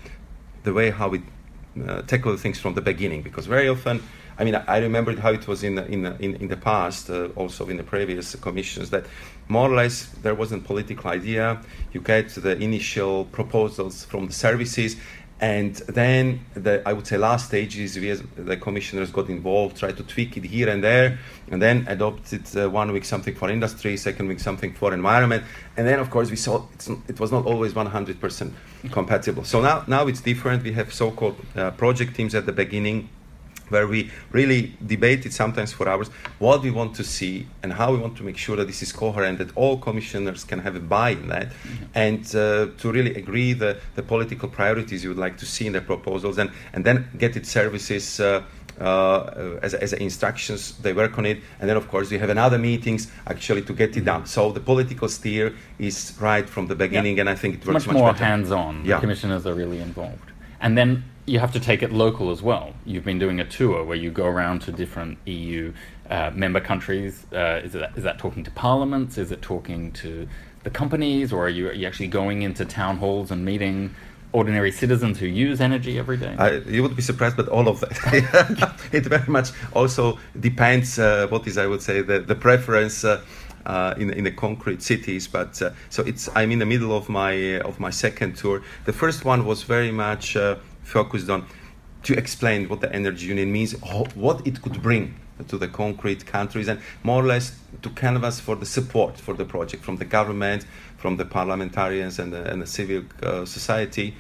the 0.63 0.73
way 0.73 0.91
how 0.91 1.09
we 1.09 1.21
uh, 1.87 2.01
tackle 2.03 2.37
things 2.37 2.59
from 2.59 2.73
the 2.73 2.81
beginning, 2.81 3.21
because 3.21 3.45
very 3.45 3.69
often. 3.69 4.01
I 4.35 4.43
mean, 4.45 4.55
I 4.55 4.79
remembered 4.79 5.19
how 5.19 5.31
it 5.31 5.47
was 5.47 5.63
in 5.63 5.75
the, 5.75 5.85
in 5.85 6.01
the, 6.01 6.15
in, 6.19 6.33
in 6.35 6.47
the 6.47 6.57
past, 6.57 7.07
uh, 7.09 7.27
also 7.35 7.69
in 7.69 7.77
the 7.77 7.83
previous 7.83 8.33
commissions, 8.33 8.89
that 8.89 9.05
more 9.47 9.69
or 9.69 9.75
less 9.75 10.07
there 10.23 10.33
wasn't 10.33 10.63
political 10.63 11.11
idea. 11.11 11.61
You 11.93 12.01
get 12.01 12.29
the 12.29 12.57
initial 12.57 13.25
proposals 13.25 14.05
from 14.05 14.25
the 14.25 14.33
services, 14.33 14.95
and 15.43 15.75
then 15.99 16.39
the, 16.53 16.81
I 16.85 16.93
would 16.93 17.05
say 17.05 17.17
last 17.17 17.47
stage 17.47 17.77
is 17.77 17.95
the 18.37 18.55
commissioners 18.55 19.11
got 19.11 19.27
involved, 19.27 19.75
tried 19.75 19.97
to 19.97 20.03
tweak 20.03 20.37
it 20.37 20.45
here 20.45 20.69
and 20.69 20.81
there, 20.81 21.19
and 21.51 21.61
then 21.61 21.85
adopted 21.89 22.43
uh, 22.55 22.69
one 22.69 22.93
week 22.93 23.03
something 23.03 23.35
for 23.35 23.49
industry, 23.49 23.97
second 23.97 24.29
week 24.29 24.39
something 24.39 24.73
for 24.73 24.93
environment, 24.93 25.43
and 25.75 25.85
then 25.85 25.99
of 25.99 26.09
course 26.09 26.29
we 26.29 26.37
saw 26.37 26.65
it 27.09 27.19
was 27.19 27.33
not 27.33 27.45
always 27.45 27.73
100% 27.73 28.53
compatible. 28.91 29.43
So 29.43 29.59
now 29.59 29.83
now 29.85 30.07
it's 30.07 30.21
different. 30.21 30.63
We 30.63 30.71
have 30.79 30.93
so-called 30.93 31.35
uh, 31.57 31.71
project 31.71 32.15
teams 32.15 32.33
at 32.35 32.45
the 32.45 32.53
beginning 32.53 33.09
where 33.69 33.87
we 33.87 34.11
really 34.31 34.73
debated 34.85 35.33
sometimes 35.33 35.71
for 35.71 35.87
hours 35.87 36.09
what 36.39 36.61
we 36.61 36.71
want 36.71 36.95
to 36.95 37.03
see 37.03 37.47
and 37.61 37.73
how 37.73 37.91
we 37.91 37.97
want 37.97 38.15
to 38.17 38.23
make 38.23 38.37
sure 38.37 38.55
that 38.55 38.67
this 38.67 38.81
is 38.81 38.91
coherent, 38.91 39.37
that 39.37 39.55
all 39.55 39.77
commissioners 39.77 40.43
can 40.43 40.59
have 40.59 40.75
a 40.75 40.79
buy 40.79 41.11
in 41.11 41.27
that, 41.27 41.47
mm-hmm. 41.47 41.85
and 41.95 42.35
uh, 42.35 42.67
to 42.77 42.91
really 42.91 43.15
agree 43.15 43.53
the, 43.53 43.77
the 43.95 44.03
political 44.03 44.49
priorities 44.49 45.03
you 45.03 45.09
would 45.09 45.17
like 45.17 45.37
to 45.37 45.45
see 45.45 45.65
in 45.67 45.73
the 45.73 45.81
proposals, 45.81 46.37
and, 46.37 46.51
and 46.73 46.85
then 46.85 47.07
get 47.17 47.35
it 47.35 47.45
services. 47.45 48.19
Uh, 48.19 48.43
uh, 48.81 49.59
as, 49.61 49.75
as 49.75 49.93
instructions, 49.93 50.75
they 50.79 50.93
work 50.93 51.17
on 51.19 51.27
it, 51.27 51.37
and 51.59 51.69
then 51.69 51.77
of 51.77 51.87
course 51.89 52.09
we 52.09 52.17
have 52.17 52.31
another 52.31 52.57
meetings 52.57 53.11
actually 53.27 53.61
to 53.61 53.71
get 53.71 53.95
it 53.95 54.03
done. 54.03 54.25
So 54.25 54.51
the 54.51 54.59
political 54.59 55.07
steer 55.07 55.53
is 55.77 56.15
right 56.19 56.49
from 56.49 56.65
the 56.65 56.75
beginning, 56.75 57.19
and 57.19 57.29
I 57.29 57.35
think 57.35 57.55
it 57.55 57.65
works 57.67 57.85
much, 57.85 57.93
much 57.93 58.01
more 58.01 58.13
hands-on. 58.15 58.83
Yeah. 58.83 58.95
The 58.95 59.01
commissioners 59.01 59.45
are 59.45 59.53
really 59.53 59.79
involved, 59.79 60.31
and 60.59 60.75
then 60.75 61.03
you 61.25 61.39
have 61.39 61.53
to 61.53 61.59
take 61.59 61.81
it 61.81 61.91
local 61.91 62.31
as 62.31 62.41
well. 62.41 62.73
You've 62.85 63.05
been 63.05 63.19
doing 63.19 63.39
a 63.39 63.45
tour 63.45 63.83
where 63.83 63.95
you 63.95 64.11
go 64.11 64.25
around 64.25 64.61
to 64.63 64.71
different 64.71 65.17
EU 65.25 65.73
uh, 66.09 66.31
member 66.33 66.59
countries. 66.59 67.25
Uh, 67.31 67.61
is, 67.63 67.75
it, 67.75 67.89
is 67.95 68.03
that 68.03 68.17
talking 68.17 68.43
to 68.43 68.51
parliaments? 68.51 69.17
Is 69.17 69.31
it 69.31 69.41
talking 69.41 69.91
to 69.93 70.27
the 70.63 70.69
companies? 70.69 71.31
Or 71.31 71.45
are 71.45 71.49
you, 71.49 71.69
are 71.69 71.73
you 71.73 71.87
actually 71.87 72.07
going 72.07 72.41
into 72.41 72.65
town 72.65 72.97
halls 72.97 73.31
and 73.31 73.45
meeting 73.45 73.95
ordinary 74.33 74.71
citizens 74.71 75.19
who 75.19 75.27
use 75.27 75.61
energy 75.61 75.97
every 75.97 76.17
day? 76.17 76.35
I, 76.37 76.57
you 76.57 76.83
would 76.83 76.95
be 76.95 77.01
surprised, 77.01 77.37
but 77.37 77.47
all 77.47 77.69
of 77.69 77.79
that. 77.79 78.79
it 78.91 79.05
very 79.05 79.31
much 79.31 79.51
also 79.73 80.19
depends 80.37 80.99
uh, 80.99 81.27
what 81.29 81.47
is, 81.47 81.57
I 81.57 81.67
would 81.67 81.81
say, 81.81 82.01
the, 82.01 82.19
the 82.19 82.35
preference. 82.35 83.05
Uh, 83.05 83.21
uh, 83.65 83.93
in 83.97 84.09
in 84.11 84.25
the 84.25 84.31
concrete 84.31 84.81
cities. 84.81 85.25
But 85.25 85.61
uh, 85.61 85.71
so 85.89 86.03
it's 86.03 86.27
I'm 86.35 86.51
in 86.51 86.59
the 86.59 86.65
middle 86.65 86.91
of 86.91 87.07
my 87.07 87.55
uh, 87.55 87.67
of 87.69 87.79
my 87.79 87.91
second 87.91 88.35
tour. 88.35 88.61
The 88.83 88.91
first 88.91 89.23
one 89.23 89.45
was 89.45 89.63
very 89.63 89.91
much 89.91 90.35
uh, 90.35 90.57
focused 90.83 91.29
on 91.29 91.45
to 92.03 92.17
explain 92.17 92.67
what 92.67 92.81
the 92.81 92.93
energy 92.93 93.27
union 93.27 93.51
means, 93.51 93.73
what 94.15 94.45
it 94.45 94.61
could 94.61 94.81
bring 94.81 95.15
to 95.47 95.57
the 95.57 95.67
concrete 95.67 96.25
countries, 96.25 96.67
and 96.67 96.79
more 97.01 97.23
or 97.23 97.25
less 97.25 97.57
to 97.81 97.89
canvass 97.89 98.39
for 98.39 98.55
the 98.55 98.65
support 98.65 99.19
for 99.19 99.33
the 99.33 99.45
project 99.45 99.83
from 99.83 99.97
the 99.97 100.05
government, 100.05 100.65
from 100.97 101.17
the 101.17 101.25
parliamentarians, 101.25 102.19
and 102.19 102.31
the, 102.33 102.49
and 102.49 102.61
the 102.61 102.67
civil 102.67 103.03
uh, 103.23 103.45
society. 103.45 104.15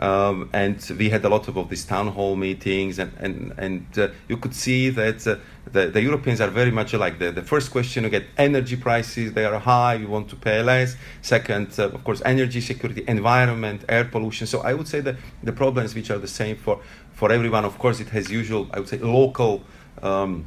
Um, 0.00 0.50
and 0.52 0.84
we 0.98 1.08
had 1.08 1.24
a 1.24 1.28
lot 1.28 1.46
of, 1.46 1.56
of 1.56 1.70
these 1.70 1.84
town 1.84 2.08
hall 2.08 2.34
meetings, 2.34 2.98
and 2.98 3.12
and 3.18 3.54
and 3.56 3.86
uh, 3.96 4.08
you 4.28 4.36
could 4.36 4.54
see 4.54 4.90
that 4.90 5.24
uh, 5.24 5.36
the, 5.70 5.86
the 5.86 6.02
Europeans 6.02 6.40
are 6.40 6.50
very 6.50 6.72
much 6.72 6.94
alike. 6.94 7.20
The, 7.20 7.30
the 7.30 7.42
first 7.42 7.70
question 7.70 8.02
you 8.02 8.10
get 8.10 8.24
energy 8.36 8.74
prices; 8.74 9.34
they 9.34 9.44
are 9.44 9.58
high. 9.60 9.94
you 9.94 10.08
want 10.08 10.28
to 10.30 10.36
pay 10.36 10.62
less. 10.62 10.96
Second, 11.22 11.68
uh, 11.78 11.90
of 11.90 12.02
course, 12.02 12.20
energy 12.24 12.60
security, 12.60 13.04
environment, 13.06 13.84
air 13.88 14.04
pollution. 14.04 14.48
So 14.48 14.62
I 14.62 14.74
would 14.74 14.88
say 14.88 15.00
that 15.00 15.14
the 15.44 15.52
problems 15.52 15.94
which 15.94 16.10
are 16.10 16.18
the 16.18 16.28
same 16.28 16.56
for 16.56 16.80
for 17.12 17.30
everyone. 17.30 17.64
Of 17.64 17.78
course, 17.78 18.00
it 18.00 18.08
has 18.08 18.32
usual, 18.32 18.68
I 18.72 18.80
would 18.80 18.88
say, 18.88 18.98
local. 18.98 19.62
Um, 20.02 20.46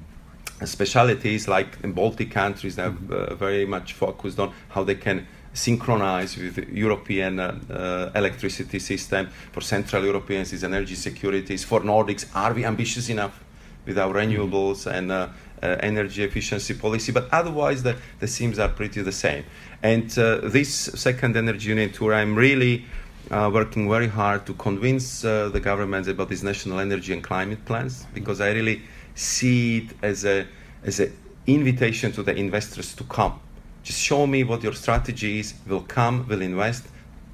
specialities 0.65 1.47
like 1.47 1.77
in 1.83 1.93
Baltic 1.93 2.31
countries, 2.31 2.75
they're 2.75 2.95
uh, 3.11 3.35
very 3.35 3.65
much 3.65 3.93
focused 3.93 4.39
on 4.39 4.51
how 4.69 4.83
they 4.83 4.95
can 4.95 5.27
synchronize 5.57 6.37
with 6.37 6.55
the 6.55 6.67
European 6.71 7.39
uh, 7.39 7.57
uh, 7.69 8.11
electricity 8.17 8.79
system. 8.79 9.27
For 9.51 9.61
Central 9.61 10.05
Europeans, 10.05 10.53
is 10.53 10.63
energy 10.63 10.95
security. 10.95 11.57
For 11.57 11.81
Nordics, 11.81 12.25
are 12.35 12.53
we 12.53 12.63
ambitious 12.63 13.09
enough 13.09 13.43
with 13.85 13.97
our 13.97 14.13
renewables 14.13 14.85
and 14.85 15.11
uh, 15.11 15.29
uh, 15.63 15.77
energy 15.79 16.23
efficiency 16.23 16.75
policy? 16.75 17.11
But 17.11 17.27
otherwise, 17.31 17.81
the, 17.81 17.97
the 18.19 18.27
themes 18.27 18.59
are 18.59 18.69
pretty 18.69 19.01
the 19.01 19.11
same. 19.11 19.45
And 19.81 20.07
uh, 20.19 20.41
this 20.43 20.71
second 20.71 21.35
energy 21.35 21.69
union 21.69 21.91
tour, 21.91 22.13
I'm 22.13 22.35
really 22.35 22.85
uh, 23.31 23.49
working 23.51 23.89
very 23.89 24.07
hard 24.07 24.45
to 24.45 24.53
convince 24.53 25.21
the 25.21 25.59
governments 25.61 26.07
about 26.07 26.29
these 26.29 26.43
national 26.43 26.79
energy 26.79 27.13
and 27.13 27.23
climate 27.23 27.65
plans 27.65 28.05
because 28.13 28.39
I 28.41 28.51
really 28.51 28.83
see 29.15 29.79
it 29.79 29.89
as 30.01 30.23
a 30.23 30.45
as 30.83 30.99
an 30.99 31.11
invitation 31.47 32.11
to 32.13 32.23
the 32.23 32.33
investors 32.35 32.95
to 32.95 33.03
come 33.03 33.39
just 33.87 34.01
show 34.01 34.27
me 34.27 34.43
what 34.43 34.61
your 34.61 34.73
strategy 34.73 35.39
is. 35.39 35.53
We'll 35.65 35.87
come, 35.99 36.25
we'll 36.27 36.41
invest, 36.41 36.83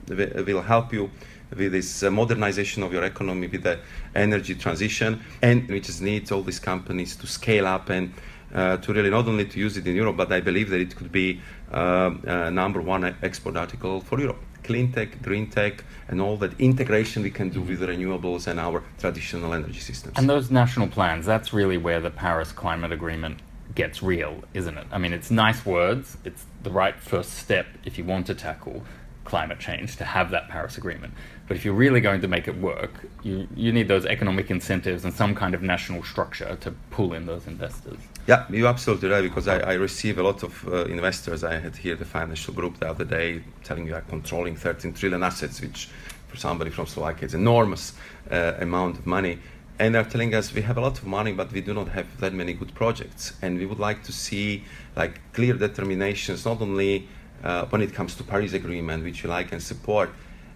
we'll 0.07 0.61
help 0.61 0.93
you 0.93 1.09
with 1.55 1.71
this 1.71 2.03
uh, 2.03 2.11
modernization 2.11 2.83
of 2.83 2.93
your 2.93 3.03
economy, 3.03 3.47
with 3.47 3.63
the 3.63 3.79
energy 4.15 4.53
transition, 4.55 5.19
and 5.41 5.67
we 5.67 5.79
just 5.79 6.01
need 6.01 6.31
all 6.31 6.43
these 6.43 6.59
companies 6.59 7.15
to 7.15 7.25
scale 7.27 7.65
up 7.65 7.89
and 7.89 8.13
uh, 8.53 8.77
to 8.77 8.93
really 8.93 9.09
not 9.09 9.27
only 9.27 9.45
to 9.45 9.59
use 9.59 9.77
it 9.77 9.87
in 9.87 9.95
Europe, 9.95 10.15
but 10.15 10.31
I 10.31 10.41
believe 10.41 10.69
that 10.69 10.79
it 10.79 10.95
could 10.95 11.11
be 11.11 11.41
uh, 11.71 12.11
uh, 12.27 12.49
number 12.51 12.81
one 12.81 13.15
export 13.23 13.57
article 13.57 13.99
for 13.99 14.19
Europe. 14.19 14.41
Clean 14.63 14.91
tech, 14.91 15.21
green 15.23 15.49
tech, 15.49 15.83
and 16.07 16.21
all 16.21 16.37
that 16.37 16.59
integration 16.59 17.23
we 17.23 17.31
can 17.31 17.49
do 17.49 17.61
with 17.61 17.81
renewables 17.81 18.45
and 18.45 18.59
our 18.59 18.83
traditional 18.99 19.53
energy 19.53 19.79
systems. 19.79 20.13
And 20.17 20.29
those 20.29 20.51
national 20.51 20.87
plans, 20.87 21.25
that's 21.25 21.51
really 21.51 21.77
where 21.77 21.99
the 21.99 22.11
Paris 22.11 22.51
Climate 22.51 22.91
Agreement 22.91 23.39
gets 23.75 24.03
real, 24.03 24.43
isn't 24.53 24.77
it? 24.77 24.87
I 24.91 24.97
mean, 24.97 25.13
it's 25.13 25.31
nice 25.31 25.65
words. 25.65 26.17
It's 26.23 26.45
the 26.61 26.71
right 26.71 26.95
first 26.95 27.33
step 27.33 27.67
if 27.85 27.97
you 27.97 28.03
want 28.03 28.27
to 28.27 28.35
tackle 28.35 28.83
climate 29.25 29.59
change 29.59 29.95
to 29.97 30.03
have 30.03 30.31
that 30.31 30.49
Paris 30.49 30.77
Agreement. 30.77 31.13
But 31.47 31.57
if 31.57 31.65
you're 31.65 31.73
really 31.73 32.01
going 32.01 32.21
to 32.21 32.27
make 32.27 32.47
it 32.47 32.57
work, 32.57 32.91
you, 33.23 33.47
you 33.55 33.71
need 33.71 33.87
those 33.87 34.05
economic 34.05 34.51
incentives 34.51 35.05
and 35.05 35.13
some 35.13 35.35
kind 35.35 35.55
of 35.55 35.61
national 35.61 36.03
structure 36.03 36.57
to 36.61 36.71
pull 36.91 37.13
in 37.13 37.25
those 37.25 37.47
investors. 37.47 37.99
Yeah, 38.27 38.45
you're 38.49 38.67
absolutely 38.67 39.09
right 39.09 39.21
because 39.21 39.47
I, 39.47 39.59
I 39.59 39.73
receive 39.73 40.17
a 40.17 40.23
lot 40.23 40.43
of 40.43 40.67
uh, 40.67 40.85
investors. 40.85 41.43
I 41.43 41.57
had 41.59 41.75
here 41.75 41.95
the 41.95 42.05
financial 42.05 42.53
group 42.53 42.79
the 42.79 42.89
other 42.89 43.05
day 43.05 43.43
telling 43.63 43.87
you 43.87 43.95
I'm 43.95 44.05
controlling 44.05 44.55
13 44.55 44.93
trillion 44.93 45.23
assets, 45.23 45.61
which 45.61 45.89
for 46.27 46.37
somebody 46.37 46.71
from 46.71 46.87
Slovakia 46.87 47.25
is 47.25 47.33
enormous 47.33 47.93
uh, 48.31 48.53
amount 48.59 48.97
of 48.97 49.05
money 49.05 49.39
and 49.79 49.95
they're 49.95 50.03
telling 50.03 50.35
us 50.35 50.53
we 50.53 50.61
have 50.61 50.77
a 50.77 50.81
lot 50.81 50.97
of 50.99 51.05
money 51.05 51.31
but 51.31 51.51
we 51.51 51.61
do 51.61 51.73
not 51.73 51.89
have 51.89 52.07
that 52.19 52.33
many 52.33 52.53
good 52.53 52.73
projects. 52.75 53.33
And 53.41 53.57
we 53.57 53.65
would 53.65 53.79
like 53.79 54.03
to 54.03 54.11
see 54.11 54.63
like 54.95 55.19
clear 55.33 55.53
determinations 55.53 56.45
not 56.45 56.61
only 56.61 57.07
uh, 57.43 57.65
when 57.65 57.81
it 57.81 57.93
comes 57.93 58.15
to 58.15 58.23
paris 58.23 58.53
agreement 58.53 59.03
which 59.03 59.23
we 59.23 59.29
like 59.29 59.51
and 59.51 59.61
support 59.61 60.09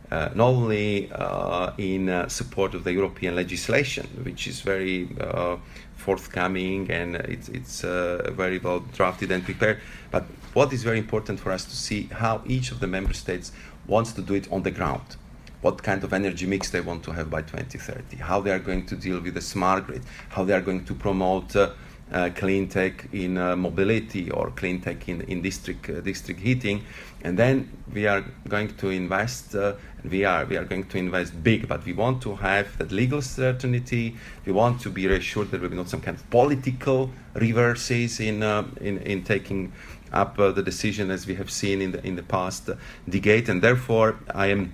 uh, 0.09 0.29
not 0.33 0.47
only 0.47 1.11
uh, 1.11 1.73
in 1.77 2.07
uh, 2.07 2.27
support 2.27 2.73
of 2.73 2.83
the 2.83 2.93
european 2.93 3.35
legislation 3.35 4.07
which 4.23 4.47
is 4.47 4.61
very 4.61 5.09
uh, 5.19 5.57
forthcoming 5.95 6.89
and 6.89 7.15
it's, 7.15 7.49
it's 7.49 7.83
uh, 7.83 8.31
very 8.31 8.57
well 8.59 8.79
drafted 8.93 9.31
and 9.31 9.43
prepared 9.43 9.79
but 10.11 10.23
what 10.53 10.71
is 10.71 10.83
very 10.83 10.97
important 10.97 11.39
for 11.39 11.51
us 11.51 11.65
to 11.65 11.75
see 11.75 12.03
how 12.11 12.41
each 12.45 12.71
of 12.71 12.79
the 12.79 12.87
member 12.87 13.13
states 13.13 13.51
wants 13.85 14.13
to 14.13 14.21
do 14.21 14.33
it 14.33 14.49
on 14.51 14.63
the 14.63 14.71
ground 14.71 15.17
what 15.61 15.81
kind 15.81 16.03
of 16.03 16.13
energy 16.13 16.45
mix 16.45 16.69
they 16.69 16.81
want 16.81 17.03
to 17.03 17.11
have 17.11 17.29
by 17.29 17.41
2030, 17.41 18.17
how 18.17 18.39
they 18.39 18.51
are 18.51 18.59
going 18.59 18.85
to 18.85 18.95
deal 18.95 19.19
with 19.19 19.33
the 19.33 19.41
smart 19.41 19.87
grid, 19.87 20.03
how 20.29 20.43
they 20.43 20.53
are 20.53 20.61
going 20.61 20.85
to 20.85 20.93
promote 20.93 21.55
uh, 21.55 21.71
uh, 22.11 22.29
clean 22.35 22.67
tech 22.67 23.07
in 23.11 23.37
uh, 23.37 23.55
mobility 23.55 24.31
or 24.31 24.51
clean 24.51 24.79
tech 24.79 25.09
in, 25.09 25.21
in 25.21 25.41
district 25.41 25.89
uh, 25.89 25.99
district 26.01 26.39
heating, 26.39 26.83
and 27.23 27.37
then 27.37 27.69
we 27.93 28.07
are 28.07 28.23
going 28.47 28.73
to 28.77 28.89
invest. 28.89 29.55
Uh, 29.55 29.73
we 30.09 30.23
are 30.23 30.45
we 30.45 30.55
are 30.55 30.63
going 30.63 30.85
to 30.85 30.97
invest 30.97 31.43
big, 31.43 31.67
but 31.67 31.83
we 31.85 31.91
want 31.91 32.21
to 32.21 32.35
have 32.35 32.77
that 32.77 32.91
legal 32.91 33.21
certainty. 33.21 34.15
We 34.45 34.53
want 34.53 34.79
to 34.81 34.89
be 34.89 35.07
reassured 35.07 35.51
that 35.51 35.57
there 35.57 35.61
will 35.61 35.69
be 35.69 35.75
not 35.75 35.89
some 35.89 36.01
kind 36.01 36.15
of 36.15 36.29
political 36.29 37.09
reverses 37.33 38.19
in 38.19 38.41
uh, 38.41 38.63
in, 38.79 38.99
in 38.99 39.23
taking 39.23 39.73
up 40.13 40.37
the 40.37 40.63
decision 40.63 41.11
as 41.11 41.27
we 41.27 41.35
have 41.35 41.51
seen 41.51 41.81
in 41.81 41.91
the 41.91 42.07
in 42.07 42.15
the 42.15 42.23
past 42.23 42.69
decade, 43.09 43.49
and 43.49 43.61
therefore 43.61 44.17
I 44.33 44.47
am 44.47 44.73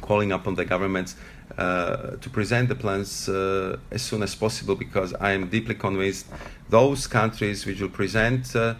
calling 0.00 0.32
upon 0.32 0.54
the 0.54 0.64
governments 0.64 1.16
uh, 1.56 2.16
to 2.16 2.30
present 2.30 2.68
the 2.68 2.74
plans 2.74 3.28
uh, 3.28 3.78
as 3.90 4.02
soon 4.02 4.22
as 4.22 4.34
possible 4.34 4.74
because 4.74 5.14
I 5.14 5.32
am 5.32 5.48
deeply 5.48 5.74
convinced 5.74 6.26
those 6.68 7.06
countries 7.06 7.64
which 7.66 7.80
will 7.80 7.88
present 7.88 8.54
uh, 8.54 8.74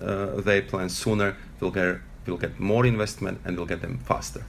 uh, 0.00 0.40
their 0.40 0.62
plans 0.62 0.96
sooner 0.96 1.36
will 1.60 1.70
get, 1.70 1.98
will 2.26 2.36
get 2.36 2.58
more 2.58 2.84
investment 2.86 3.40
and 3.44 3.56
will 3.56 3.66
get 3.66 3.80
them 3.80 3.98
faster. 3.98 4.44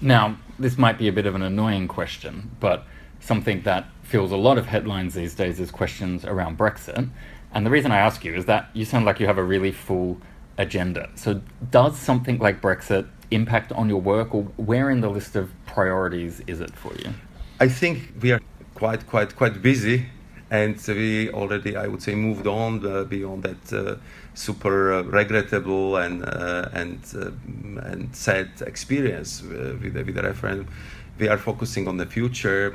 Now, 0.00 0.38
this 0.58 0.78
might 0.78 0.98
be 0.98 1.08
a 1.08 1.12
bit 1.12 1.26
of 1.26 1.34
an 1.34 1.42
annoying 1.42 1.88
question, 1.88 2.50
but 2.60 2.84
something 3.20 3.62
that 3.62 3.86
fills 4.02 4.30
a 4.30 4.36
lot 4.36 4.58
of 4.58 4.66
headlines 4.66 5.14
these 5.14 5.34
days 5.34 5.58
is 5.58 5.70
questions 5.70 6.24
around 6.24 6.56
Brexit. 6.56 7.08
And 7.52 7.66
the 7.66 7.70
reason 7.70 7.90
I 7.90 7.98
ask 7.98 8.24
you 8.24 8.34
is 8.34 8.44
that 8.44 8.70
you 8.74 8.84
sound 8.84 9.04
like 9.06 9.18
you 9.18 9.26
have 9.26 9.38
a 9.38 9.42
really 9.42 9.72
full 9.72 10.20
agenda. 10.56 11.10
So, 11.14 11.40
does 11.70 11.98
something 11.98 12.38
like 12.38 12.60
Brexit 12.60 13.08
impact 13.30 13.72
on 13.72 13.88
your 13.88 14.00
work, 14.00 14.34
or 14.34 14.42
where 14.56 14.90
in 14.90 15.00
the 15.00 15.10
list 15.10 15.36
of 15.36 15.50
priorities 15.66 16.40
is 16.46 16.60
it 16.60 16.74
for 16.74 16.92
you? 16.94 17.12
I 17.60 17.68
think 17.68 18.12
we 18.20 18.32
are 18.32 18.40
quite, 18.74 19.06
quite, 19.06 19.36
quite 19.36 19.60
busy, 19.62 20.06
and 20.50 20.80
we 20.86 21.30
already, 21.30 21.76
I 21.76 21.86
would 21.86 22.02
say, 22.02 22.14
moved 22.14 22.46
on 22.46 22.86
uh, 22.86 23.04
beyond 23.04 23.42
that 23.42 23.72
uh, 23.72 23.96
super 24.34 24.92
uh, 24.92 25.02
regrettable 25.02 25.96
and 25.96 26.24
uh, 26.24 26.68
and 26.72 27.00
uh, 27.14 27.90
and 27.90 28.14
sad 28.14 28.48
experience 28.66 29.42
uh, 29.42 29.76
with 29.82 29.94
the, 29.94 30.04
with 30.04 30.14
the 30.14 30.22
referendum. 30.22 30.68
We 31.18 31.28
are 31.28 31.38
focusing 31.38 31.88
on 31.88 31.96
the 31.96 32.06
future. 32.06 32.74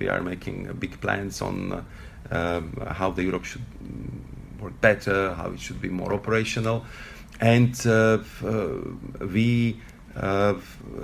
we 0.00 0.08
are 0.08 0.20
making 0.20 0.72
big 0.80 1.00
plans 1.00 1.40
on 1.40 1.84
um, 2.32 2.72
how 2.88 3.10
the 3.12 3.22
Europe 3.22 3.44
should 3.44 3.62
work 4.60 4.80
better, 4.80 5.32
how 5.34 5.52
it 5.52 5.60
should 5.60 5.80
be 5.80 5.88
more 5.88 6.12
operational, 6.12 6.84
and 7.40 7.76
we 9.20 9.80
uh, 10.16 10.54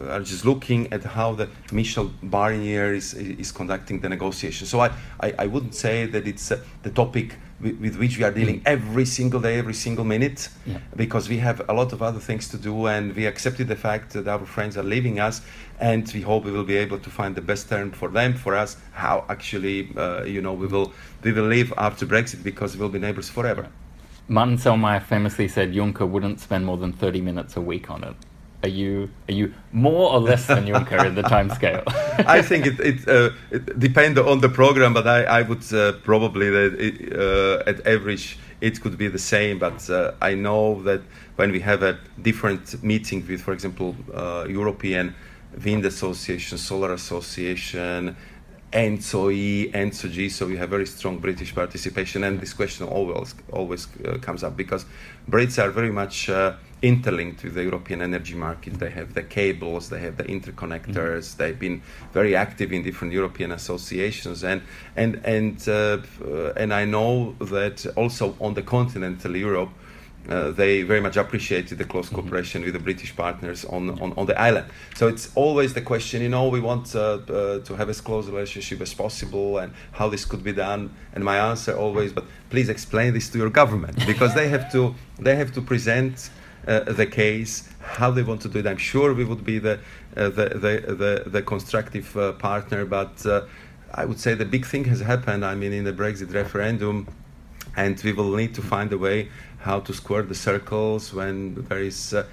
are 0.09 0.21
just 0.21 0.45
looking 0.45 0.93
at 0.93 1.05
how 1.05 1.35
the 1.35 1.49
Michel 1.71 2.11
Barnier 2.23 2.95
is, 2.95 3.15
is 3.15 3.53
conducting 3.53 4.01
the 4.01 4.09
negotiation. 4.09 4.67
So 4.67 4.81
I, 4.81 4.91
I, 5.21 5.35
I 5.41 5.47
wouldn't 5.47 5.75
say 5.75 6.07
that 6.07 6.27
it's 6.27 6.51
uh, 6.51 6.63
the 6.83 6.91
topic 6.91 7.37
with, 7.61 7.79
with, 7.79 7.97
which 7.97 8.19
we 8.19 8.25
are 8.25 8.31
dealing 8.31 8.61
mm. 8.61 8.67
every 8.67 9.05
single 9.05 9.41
day, 9.41 9.59
every 9.59 9.75
single 9.75 10.05
minute, 10.05 10.49
yeah. 10.67 10.79
because 10.97 11.29
we 11.29 11.39
have 11.39 11.61
a 11.69 11.73
lot 11.73 11.93
of 11.93 12.03
other 12.03 12.19
things 12.19 12.49
to 12.49 12.57
do 12.57 12.87
and 12.87 13.15
we 13.15 13.27
accepted 13.27 13.69
the 13.69 13.77
fact 13.77 14.13
that 14.15 14.27
our 14.27 14.45
friends 14.47 14.77
are 14.77 14.83
leaving 14.83 15.21
us 15.21 15.43
and 15.79 16.11
we 16.13 16.23
hope 16.23 16.45
we 16.45 16.51
will 16.51 16.65
be 16.65 16.77
able 16.77 16.99
to 16.99 17.11
find 17.11 17.35
the 17.35 17.43
best 17.43 17.69
term 17.69 17.91
for 17.91 18.09
them, 18.09 18.35
for 18.35 18.57
us, 18.57 18.77
how 18.93 19.25
actually, 19.29 19.91
uh, 19.97 20.25
you 20.25 20.41
know, 20.41 20.55
we 20.55 20.67
will, 20.67 20.93
we 21.23 21.33
will 21.33 21.45
live 21.45 21.73
after 21.77 22.07
Brexit 22.07 22.43
because 22.43 22.77
we'll 22.77 22.89
be 22.89 22.99
neighbors 22.99 23.29
forever. 23.29 23.69
Martin 24.29 24.57
Selmayr 24.57 25.03
famously 25.03 25.49
said 25.49 25.73
Juncker 25.73 26.09
wouldn't 26.09 26.41
spend 26.41 26.65
more 26.65 26.77
than 26.77 26.93
30 26.93 27.21
minutes 27.21 27.57
a 27.57 27.61
week 27.61 27.91
on 27.91 28.05
it 28.05 28.17
are 28.63 28.69
you 28.69 29.11
are 29.29 29.33
you 29.33 29.53
more 29.73 30.13
or 30.13 30.21
less 30.21 30.47
than 30.47 30.67
Juncker 30.67 31.05
in 31.07 31.15
the 31.15 31.23
time 31.23 31.51
scale? 31.51 31.83
I 32.27 32.43
think 32.43 32.67
it 32.67 32.81
it, 32.81 33.09
uh, 33.09 33.31
it 33.51 33.79
depends 33.79 34.19
on 34.19 34.41
the 34.41 34.49
program, 34.49 34.95
but 34.95 35.07
I 35.07 35.25
I 35.25 35.43
would 35.43 35.65
uh, 35.73 35.93
probably 36.05 36.51
that 36.51 36.75
it, 36.79 37.13
uh, 37.13 37.71
at 37.71 37.87
average 37.87 38.39
it 38.61 38.81
could 38.81 38.97
be 38.97 39.09
the 39.09 39.19
same. 39.19 39.59
But 39.59 39.91
uh, 39.91 40.13
I 40.21 40.35
know 40.35 40.83
that 40.83 41.01
when 41.37 41.51
we 41.51 41.61
have 41.61 41.83
a 41.83 41.99
different 42.21 42.83
meeting 42.83 43.27
with, 43.27 43.41
for 43.43 43.53
example, 43.53 43.97
uh, 44.15 44.47
European 44.49 45.15
Wind 45.65 45.85
Association, 45.85 46.59
Solar 46.59 46.93
Association, 46.93 48.17
ENTSO-E, 48.73 49.71
ENTSO-G, 49.73 50.31
so 50.31 50.47
we 50.47 50.57
have 50.57 50.71
very 50.71 50.87
strong 50.87 51.19
British 51.19 51.55
participation, 51.55 52.25
and 52.25 52.41
this 52.41 52.55
question 52.55 52.87
always 52.87 53.35
always 53.53 53.87
uh, 54.07 54.17
comes 54.19 54.43
up 54.43 54.57
because 54.57 54.87
Brits 55.31 55.63
are 55.63 55.71
very 55.71 55.93
much 55.93 56.31
uh, 56.31 56.55
interlinked 56.81 57.45
with 57.45 57.55
the 57.55 57.63
European 57.63 58.01
energy 58.01 58.35
market. 58.35 58.75
They 58.75 58.91
have 58.91 59.13
the 59.13 59.23
cables, 59.23 59.91
they 59.91 60.01
have 60.01 60.17
the 60.17 60.25
interconnectors. 60.25 61.25
Mm-hmm. 61.25 61.39
They've 61.39 61.59
been 61.59 61.83
very 62.13 62.35
active 62.35 62.73
in 62.73 62.83
different 62.83 63.13
European 63.13 63.53
associations, 63.53 64.43
and 64.43 64.63
and 64.97 65.21
and 65.25 65.69
uh, 65.69 65.99
and 66.57 66.73
I 66.73 66.87
know 66.87 67.37
that 67.41 67.87
also 67.95 68.35
on 68.41 68.55
the 68.55 68.63
continental 68.63 69.37
Europe 69.37 69.71
uh, 70.29 70.53
they 70.53 70.83
very 70.83 71.01
much 71.01 71.17
appreciated 71.17 71.79
the 71.79 71.85
close 71.85 72.07
mm-hmm. 72.07 72.17
cooperation 72.17 72.61
mm-hmm. 72.61 72.67
with 72.67 72.75
the 72.75 72.81
British 72.81 73.15
partners 73.17 73.65
on, 73.65 73.91
on, 74.01 74.13
on, 74.17 74.27
the 74.27 74.41
island. 74.41 74.67
So 74.95 75.09
it's 75.09 75.33
always 75.35 75.75
the 75.75 75.81
question, 75.81 76.23
you 76.23 76.29
know, 76.29 76.49
we 76.49 76.61
want 76.61 76.95
uh, 76.95 77.01
uh, 77.29 77.59
to 77.61 77.75
have 77.77 77.89
as 77.89 78.01
close 78.01 78.29
a 78.29 78.33
relationship 78.33 78.81
as 78.81 78.95
possible 78.95 79.59
and 79.59 79.73
how 79.93 80.09
this 80.09 80.25
could 80.25 80.45
be 80.45 80.53
done. 80.53 80.95
And 81.15 81.25
my 81.25 81.39
answer 81.39 81.77
always, 81.77 82.13
but 82.13 82.25
please 82.51 82.69
explain 82.69 83.15
this 83.15 83.29
to 83.31 83.39
your 83.39 83.51
government 83.51 84.07
because 84.07 84.35
they 84.35 84.49
have 84.49 84.71
to 84.73 84.95
they 85.19 85.35
have 85.37 85.53
to 85.55 85.61
present 85.61 86.31
uh, 86.69 86.81
the 86.81 87.07
case 87.07 87.69
how 87.81 88.13
they 88.13 88.23
want 88.23 88.41
to 88.43 88.49
do 88.49 88.61
it. 88.61 88.67
I'm 88.67 88.77
sure 88.77 89.13
we 89.15 89.25
would 89.25 89.45
be 89.45 89.59
the 89.59 89.81
uh, 90.17 90.29
the, 90.29 90.49
the, 90.51 90.95
the, 90.95 91.31
the 91.31 91.43
constructive 91.43 92.17
uh, 92.17 92.33
partner, 92.35 92.85
but 92.85 93.27
I 93.95 94.05
would 94.05 94.21
say 94.21 94.35
the 94.35 94.45
big 94.45 94.67
thing 94.67 94.85
has 94.85 95.01
happened. 95.01 95.45
I 95.45 95.55
mean, 95.55 95.73
in 95.73 95.85
the 95.85 95.93
Brexit 95.93 96.33
referendum, 96.33 97.09
and 97.77 98.01
we 98.03 98.13
will 98.13 98.35
need 98.37 98.55
to 98.55 98.63
find 98.63 98.93
a 98.93 98.99
way 98.99 99.29
how 99.63 99.81
to 99.81 99.93
square 99.95 100.23
the 100.23 100.35
circles 100.35 101.15
when 101.15 101.55
there 101.69 101.81
is, 101.81 102.15
uh, 102.15 102.27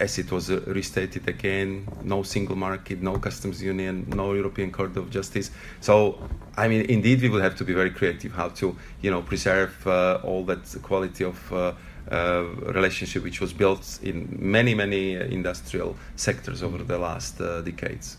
as 0.00 0.18
it 0.18 0.30
was 0.30 0.50
uh, 0.50 0.60
restated 0.66 1.26
again, 1.28 1.86
no 2.02 2.22
single 2.22 2.56
market, 2.56 3.00
no 3.02 3.18
customs 3.18 3.62
union, 3.62 4.06
no 4.08 4.34
European 4.34 4.70
Court 4.70 4.96
of 4.96 5.10
Justice. 5.10 5.50
So, 5.80 6.18
I 6.56 6.68
mean, 6.68 6.82
indeed, 6.82 7.22
we 7.22 7.28
will 7.30 7.40
have 7.40 7.56
to 7.56 7.64
be 7.64 7.72
very 7.72 7.90
creative 7.90 8.32
how 8.32 8.50
to, 8.60 8.76
you 9.00 9.10
know, 9.10 9.22
preserve 9.22 9.86
uh, 9.86 10.20
all 10.22 10.44
that 10.44 10.76
quality 10.82 11.24
of. 11.24 11.52
Uh, 11.52 11.72
uh, 12.10 12.42
relationship 12.62 13.22
which 13.22 13.38
was 13.38 13.52
built 13.52 13.98
in 14.02 14.34
many, 14.40 14.72
many 14.74 15.12
industrial 15.12 15.94
sectors 16.16 16.62
over 16.62 16.78
the 16.78 16.96
last 16.96 17.36
decades. 17.66 18.16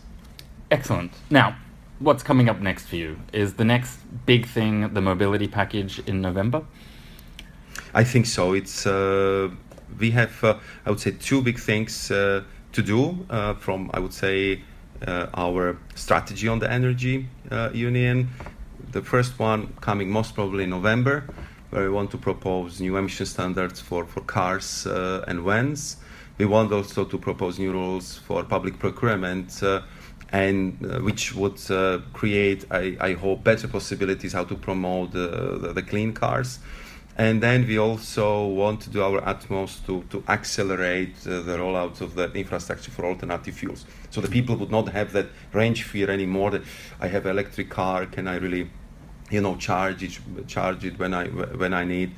Excellent. 0.70 1.10
Now, 1.28 1.56
what's 1.98 2.22
coming 2.22 2.48
up 2.48 2.60
next 2.60 2.86
for 2.86 2.94
you? 2.94 3.18
Is 3.32 3.54
the 3.54 3.64
next 3.64 3.98
big 4.26 4.46
thing 4.46 4.94
the 4.94 5.00
mobility 5.00 5.48
package 5.48 5.98
in 6.06 6.20
November? 6.20 6.62
I 7.94 8.04
think 8.04 8.26
so. 8.26 8.52
It's 8.52 8.86
uh, 8.86 9.50
we 9.98 10.12
have 10.12 10.44
uh, 10.44 10.58
I 10.86 10.90
would 10.90 11.00
say 11.00 11.12
two 11.12 11.42
big 11.42 11.58
things 11.58 12.10
uh, 12.10 12.42
to 12.72 12.82
do 12.82 13.26
from 13.58 13.90
I 13.92 13.98
would 13.98 14.14
say 14.14 14.62
our 15.06 15.78
strategy 15.94 16.48
on 16.48 16.58
the 16.58 16.70
energy 16.70 17.28
union. 17.72 18.28
The 18.92 19.02
first 19.02 19.38
one 19.38 19.74
coming 19.80 20.10
most 20.10 20.34
probably 20.34 20.64
in 20.64 20.70
November, 20.70 21.24
where 21.70 21.82
we 21.82 21.90
want 21.90 22.10
to 22.12 22.18
propose 22.18 22.80
new 22.80 22.96
emission 22.96 23.26
standards 23.26 23.80
for 23.80 24.04
for 24.04 24.20
cars 24.20 24.86
and 24.86 25.40
vans. 25.40 25.96
We 26.38 26.46
want 26.46 26.72
also 26.72 27.04
to 27.04 27.18
propose 27.18 27.58
new 27.58 27.72
rules 27.72 28.18
for 28.18 28.44
public 28.44 28.78
procurement 28.78 29.62
and 30.32 30.78
uh, 30.84 31.00
which 31.00 31.34
would 31.34 31.58
uh, 31.70 31.98
create, 32.12 32.64
I, 32.70 32.96
I, 33.00 33.12
hope, 33.14 33.42
better 33.42 33.66
possibilities 33.66 34.32
how 34.32 34.44
to 34.44 34.54
promote 34.54 35.10
uh, 35.10 35.58
the, 35.58 35.72
the, 35.74 35.82
clean 35.82 36.12
cars. 36.12 36.60
And 37.16 37.42
then 37.42 37.66
we 37.66 37.78
also 37.78 38.46
want 38.46 38.80
to 38.82 38.90
do 38.90 39.02
our 39.02 39.26
utmost 39.26 39.84
to, 39.86 40.04
to 40.10 40.24
accelerate 40.28 41.14
uh, 41.26 41.40
the 41.42 41.58
rollout 41.58 42.00
of 42.00 42.14
the 42.14 42.32
infrastructure 42.32 42.90
for 42.90 43.04
alternative 43.04 43.54
fuels. 43.54 43.84
So 44.10 44.20
the 44.20 44.28
people 44.28 44.56
would 44.56 44.70
not 44.70 44.88
have 44.88 45.12
that 45.12 45.26
range 45.52 45.82
fear 45.82 46.10
anymore 46.10 46.50
that 46.52 46.62
I 47.00 47.08
have 47.08 47.26
electric 47.26 47.68
car, 47.68 48.06
can 48.06 48.26
I 48.26 48.36
really, 48.36 48.70
you 49.30 49.40
know, 49.40 49.56
charge 49.56 50.02
it, 50.02 50.18
charge 50.46 50.84
it 50.84 50.98
when 50.98 51.12
I, 51.12 51.26
when 51.26 51.74
I 51.74 51.84
need. 51.84 52.14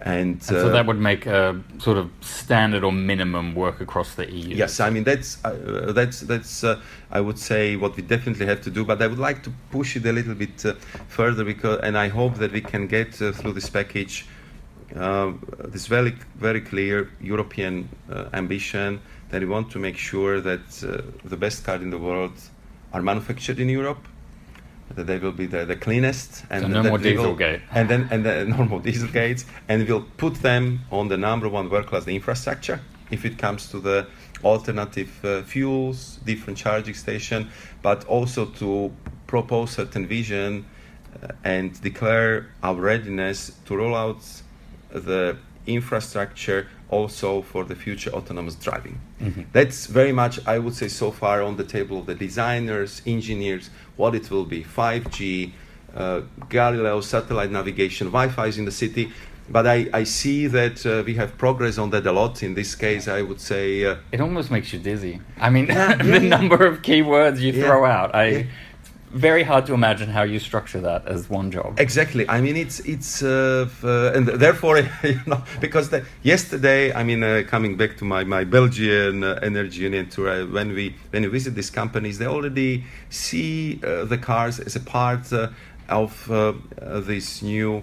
And, 0.00 0.32
and 0.32 0.42
so 0.42 0.68
uh, 0.68 0.72
that 0.72 0.86
would 0.86 1.00
make 1.00 1.24
a 1.26 1.60
sort 1.78 1.96
of 1.96 2.10
standard 2.20 2.84
or 2.84 2.92
minimum 2.92 3.54
work 3.54 3.80
across 3.80 4.14
the 4.14 4.30
EU. 4.30 4.54
Yes, 4.54 4.80
I 4.80 4.90
mean 4.90 5.04
that's 5.04 5.42
uh, 5.44 5.92
that's 5.94 6.20
that's 6.20 6.64
uh, 6.64 6.80
I 7.10 7.20
would 7.20 7.38
say 7.38 7.76
what 7.76 7.96
we 7.96 8.02
definitely 8.02 8.44
have 8.46 8.60
to 8.62 8.70
do. 8.70 8.84
But 8.84 9.00
I 9.00 9.06
would 9.06 9.18
like 9.18 9.42
to 9.44 9.52
push 9.70 9.96
it 9.96 10.04
a 10.04 10.12
little 10.12 10.34
bit 10.34 10.66
uh, 10.66 10.74
further 11.08 11.44
because, 11.44 11.80
and 11.80 11.96
I 11.96 12.08
hope 12.08 12.34
that 12.34 12.52
we 12.52 12.60
can 12.60 12.86
get 12.86 13.22
uh, 13.22 13.32
through 13.32 13.52
this 13.52 13.70
package 13.70 14.26
uh, 14.96 15.32
this 15.68 15.86
very 15.86 16.12
very 16.36 16.60
clear 16.60 17.10
European 17.20 17.88
ambition 18.32 19.00
that 19.30 19.40
we 19.40 19.46
want 19.46 19.70
to 19.70 19.78
make 19.78 19.96
sure 19.96 20.40
that 20.40 20.68
the 21.24 21.36
best 21.36 21.64
cars 21.64 21.82
in 21.82 21.90
the 21.90 21.98
world 21.98 22.32
are 22.92 23.02
manufactured 23.02 23.58
in 23.58 23.68
Europe 23.68 24.06
that 24.90 25.06
they 25.06 25.18
will 25.18 25.32
be 25.32 25.46
the, 25.46 25.64
the 25.64 25.76
cleanest 25.76 26.44
and 26.50 26.62
so 26.62 26.68
no 26.68 26.82
more 26.82 26.98
dieselgate 26.98 27.62
and 27.72 27.88
then 27.88 28.06
and 28.10 28.24
the 28.24 28.44
normal 28.56 28.78
diesel 28.78 29.08
gates 29.08 29.44
and 29.68 29.86
we'll 29.88 30.06
put 30.16 30.34
them 30.36 30.80
on 30.90 31.08
the 31.08 31.16
number 31.16 31.48
one 31.48 31.68
world 31.68 31.86
class 31.86 32.04
the 32.04 32.14
infrastructure. 32.14 32.80
If 33.10 33.24
it 33.24 33.38
comes 33.38 33.70
to 33.70 33.80
the 33.80 34.06
alternative 34.42 35.24
uh, 35.24 35.42
fuels 35.42 36.18
different 36.24 36.58
charging 36.58 36.94
station 36.94 37.48
but 37.82 38.04
also 38.04 38.46
to 38.46 38.92
propose 39.26 39.70
certain 39.72 40.06
vision 40.06 40.66
uh, 41.22 41.28
and 41.44 41.80
declare 41.80 42.50
our 42.62 42.76
readiness 42.76 43.52
to 43.66 43.76
roll 43.76 43.94
out 43.94 44.22
the 44.94 45.36
infrastructure 45.66 46.68
also 46.90 47.42
for 47.42 47.64
the 47.64 47.74
future 47.74 48.10
autonomous 48.10 48.54
driving. 48.54 49.00
Mm-hmm. 49.20 49.42
That's 49.52 49.86
very 49.86 50.12
much, 50.12 50.38
I 50.46 50.58
would 50.58 50.74
say, 50.74 50.88
so 50.88 51.10
far 51.10 51.42
on 51.42 51.56
the 51.56 51.64
table 51.64 51.98
of 51.98 52.06
the 52.06 52.14
designers, 52.14 53.02
engineers, 53.06 53.70
what 53.96 54.14
it 54.14 54.30
will 54.30 54.44
be 54.44 54.62
5G, 54.62 55.52
uh, 55.94 56.22
Galileo, 56.48 57.00
satellite 57.00 57.50
navigation, 57.50 58.08
Wi 58.08 58.28
Fi 58.28 58.46
is 58.46 58.58
in 58.58 58.64
the 58.64 58.72
city. 58.72 59.12
But 59.48 59.66
I, 59.66 59.88
I 59.92 60.04
see 60.04 60.46
that 60.46 60.86
uh, 60.86 61.02
we 61.04 61.14
have 61.16 61.36
progress 61.36 61.76
on 61.76 61.90
that 61.90 62.06
a 62.06 62.12
lot. 62.12 62.42
In 62.42 62.54
this 62.54 62.74
case, 62.74 63.08
I 63.08 63.20
would 63.20 63.40
say. 63.40 63.84
Uh, 63.84 63.96
it 64.10 64.20
almost 64.20 64.50
makes 64.50 64.72
you 64.72 64.78
dizzy. 64.78 65.20
I 65.38 65.50
mean, 65.50 65.66
yeah, 65.68 65.96
the 65.96 66.04
yeah, 66.04 66.18
number 66.18 66.64
of 66.66 66.80
keywords 66.80 67.40
you 67.40 67.52
throw 67.52 67.84
out. 67.84 68.14
I 68.14 68.48
very 69.14 69.44
hard 69.44 69.64
to 69.66 69.74
imagine 69.74 70.10
how 70.10 70.24
you 70.24 70.38
structure 70.40 70.80
that 70.80 71.06
as 71.06 71.30
one 71.30 71.50
job. 71.50 71.78
Exactly. 71.78 72.28
I 72.28 72.40
mean, 72.40 72.56
it's 72.56 72.80
it's 72.80 73.22
uh, 73.22 73.68
uh, 73.82 74.12
and 74.14 74.26
therefore 74.26 74.78
you 75.02 75.20
know 75.26 75.42
because 75.60 75.90
the, 75.90 76.04
yesterday, 76.22 76.92
I 76.92 77.04
mean, 77.04 77.22
uh, 77.22 77.44
coming 77.46 77.76
back 77.76 77.96
to 77.98 78.04
my 78.04 78.24
my 78.24 78.44
Belgian 78.44 79.22
uh, 79.22 79.38
energy 79.42 79.82
union 79.82 80.08
tour, 80.08 80.28
uh, 80.28 80.46
when 80.46 80.74
we 80.74 80.96
when 81.10 81.22
we 81.22 81.28
visit 81.28 81.54
these 81.54 81.70
companies, 81.70 82.18
they 82.18 82.26
already 82.26 82.84
see 83.08 83.74
the 83.76 84.18
cars 84.20 84.58
as 84.58 84.76
a 84.76 84.80
part 84.80 85.32
of 85.88 86.28
this 87.06 87.42
new 87.42 87.82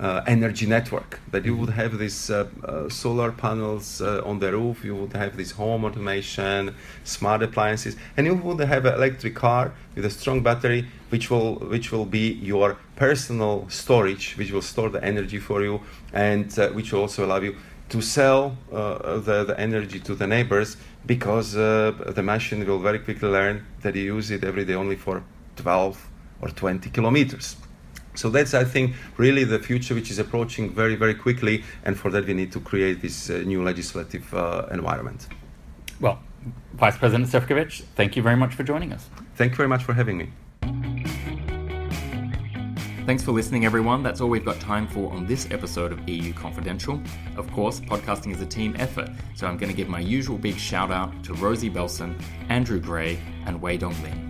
uh, 0.00 0.22
energy 0.26 0.66
network 0.66 1.20
that 1.30 1.44
you 1.44 1.54
would 1.54 1.70
have 1.70 1.98
these 1.98 2.30
uh, 2.30 2.48
uh, 2.64 2.88
solar 2.88 3.30
panels 3.30 4.00
uh, 4.00 4.22
on 4.24 4.38
the 4.38 4.50
roof 4.50 4.82
you 4.82 4.96
would 4.96 5.12
have 5.12 5.36
this 5.36 5.50
home 5.50 5.84
automation 5.84 6.74
smart 7.04 7.42
appliances 7.42 7.96
and 8.16 8.26
you 8.26 8.34
would 8.34 8.60
have 8.60 8.86
an 8.86 8.94
electric 8.94 9.34
car 9.34 9.72
with 9.94 10.04
a 10.04 10.10
strong 10.10 10.42
battery 10.42 10.86
which 11.10 11.30
will 11.30 11.56
which 11.56 11.92
will 11.92 12.06
be 12.06 12.32
your 12.32 12.78
personal 12.96 13.66
storage 13.68 14.36
which 14.38 14.50
will 14.50 14.62
store 14.62 14.88
the 14.88 15.04
energy 15.04 15.38
for 15.38 15.62
you 15.62 15.80
and 16.14 16.58
uh, 16.58 16.68
which 16.70 16.92
will 16.92 17.02
also 17.02 17.26
allow 17.26 17.38
you 17.38 17.54
to 17.90 18.00
sell 18.00 18.56
uh, 18.72 19.18
the, 19.18 19.44
the 19.44 19.60
energy 19.60 19.98
to 19.98 20.14
the 20.14 20.26
neighbors 20.26 20.76
because 21.06 21.52
the 21.52 22.22
machine 22.22 22.64
will 22.64 22.78
very 22.78 23.00
quickly 23.00 23.28
learn 23.28 23.66
that 23.82 23.96
you 23.96 24.02
use 24.02 24.30
it 24.30 24.44
every 24.44 24.64
day 24.64 24.74
only 24.74 24.96
for 24.96 25.24
12 25.56 26.08
or 26.40 26.48
20 26.48 26.88
kilometers 26.90 27.56
so 28.14 28.28
that's, 28.30 28.54
I 28.54 28.64
think, 28.64 28.94
really 29.16 29.44
the 29.44 29.58
future 29.58 29.94
which 29.94 30.10
is 30.10 30.18
approaching 30.18 30.70
very, 30.70 30.96
very 30.96 31.14
quickly, 31.14 31.64
and 31.84 31.98
for 31.98 32.10
that 32.10 32.26
we 32.26 32.34
need 32.34 32.52
to 32.52 32.60
create 32.60 33.00
this 33.02 33.30
uh, 33.30 33.42
new 33.46 33.62
legislative 33.62 34.32
uh, 34.34 34.66
environment. 34.70 35.28
Well, 36.00 36.18
Vice 36.74 36.96
President 36.96 37.28
Šefčovič, 37.28 37.82
thank 37.94 38.16
you 38.16 38.22
very 38.22 38.36
much 38.36 38.54
for 38.54 38.62
joining 38.62 38.92
us. 38.92 39.08
Thank 39.36 39.52
you 39.52 39.56
very 39.56 39.68
much 39.68 39.84
for 39.84 39.92
having 39.92 40.16
me. 40.18 40.30
Thanks 43.06 43.24
for 43.24 43.32
listening, 43.32 43.64
everyone. 43.64 44.02
That's 44.02 44.20
all 44.20 44.28
we've 44.28 44.44
got 44.44 44.60
time 44.60 44.86
for 44.86 45.12
on 45.12 45.26
this 45.26 45.50
episode 45.50 45.90
of 45.90 46.08
EU 46.08 46.32
Confidential. 46.32 47.00
Of 47.36 47.50
course, 47.50 47.80
podcasting 47.80 48.32
is 48.32 48.40
a 48.40 48.46
team 48.46 48.76
effort, 48.78 49.10
so 49.34 49.48
I'm 49.48 49.56
going 49.56 49.70
to 49.70 49.76
give 49.76 49.88
my 49.88 49.98
usual 49.98 50.38
big 50.38 50.56
shout 50.56 50.92
out 50.92 51.24
to 51.24 51.34
Rosie 51.34 51.70
Belson, 51.70 52.20
Andrew 52.50 52.78
Gray, 52.78 53.18
and 53.46 53.60
Wei 53.60 53.78
Dong 53.78 54.00
Lin. 54.02 54.29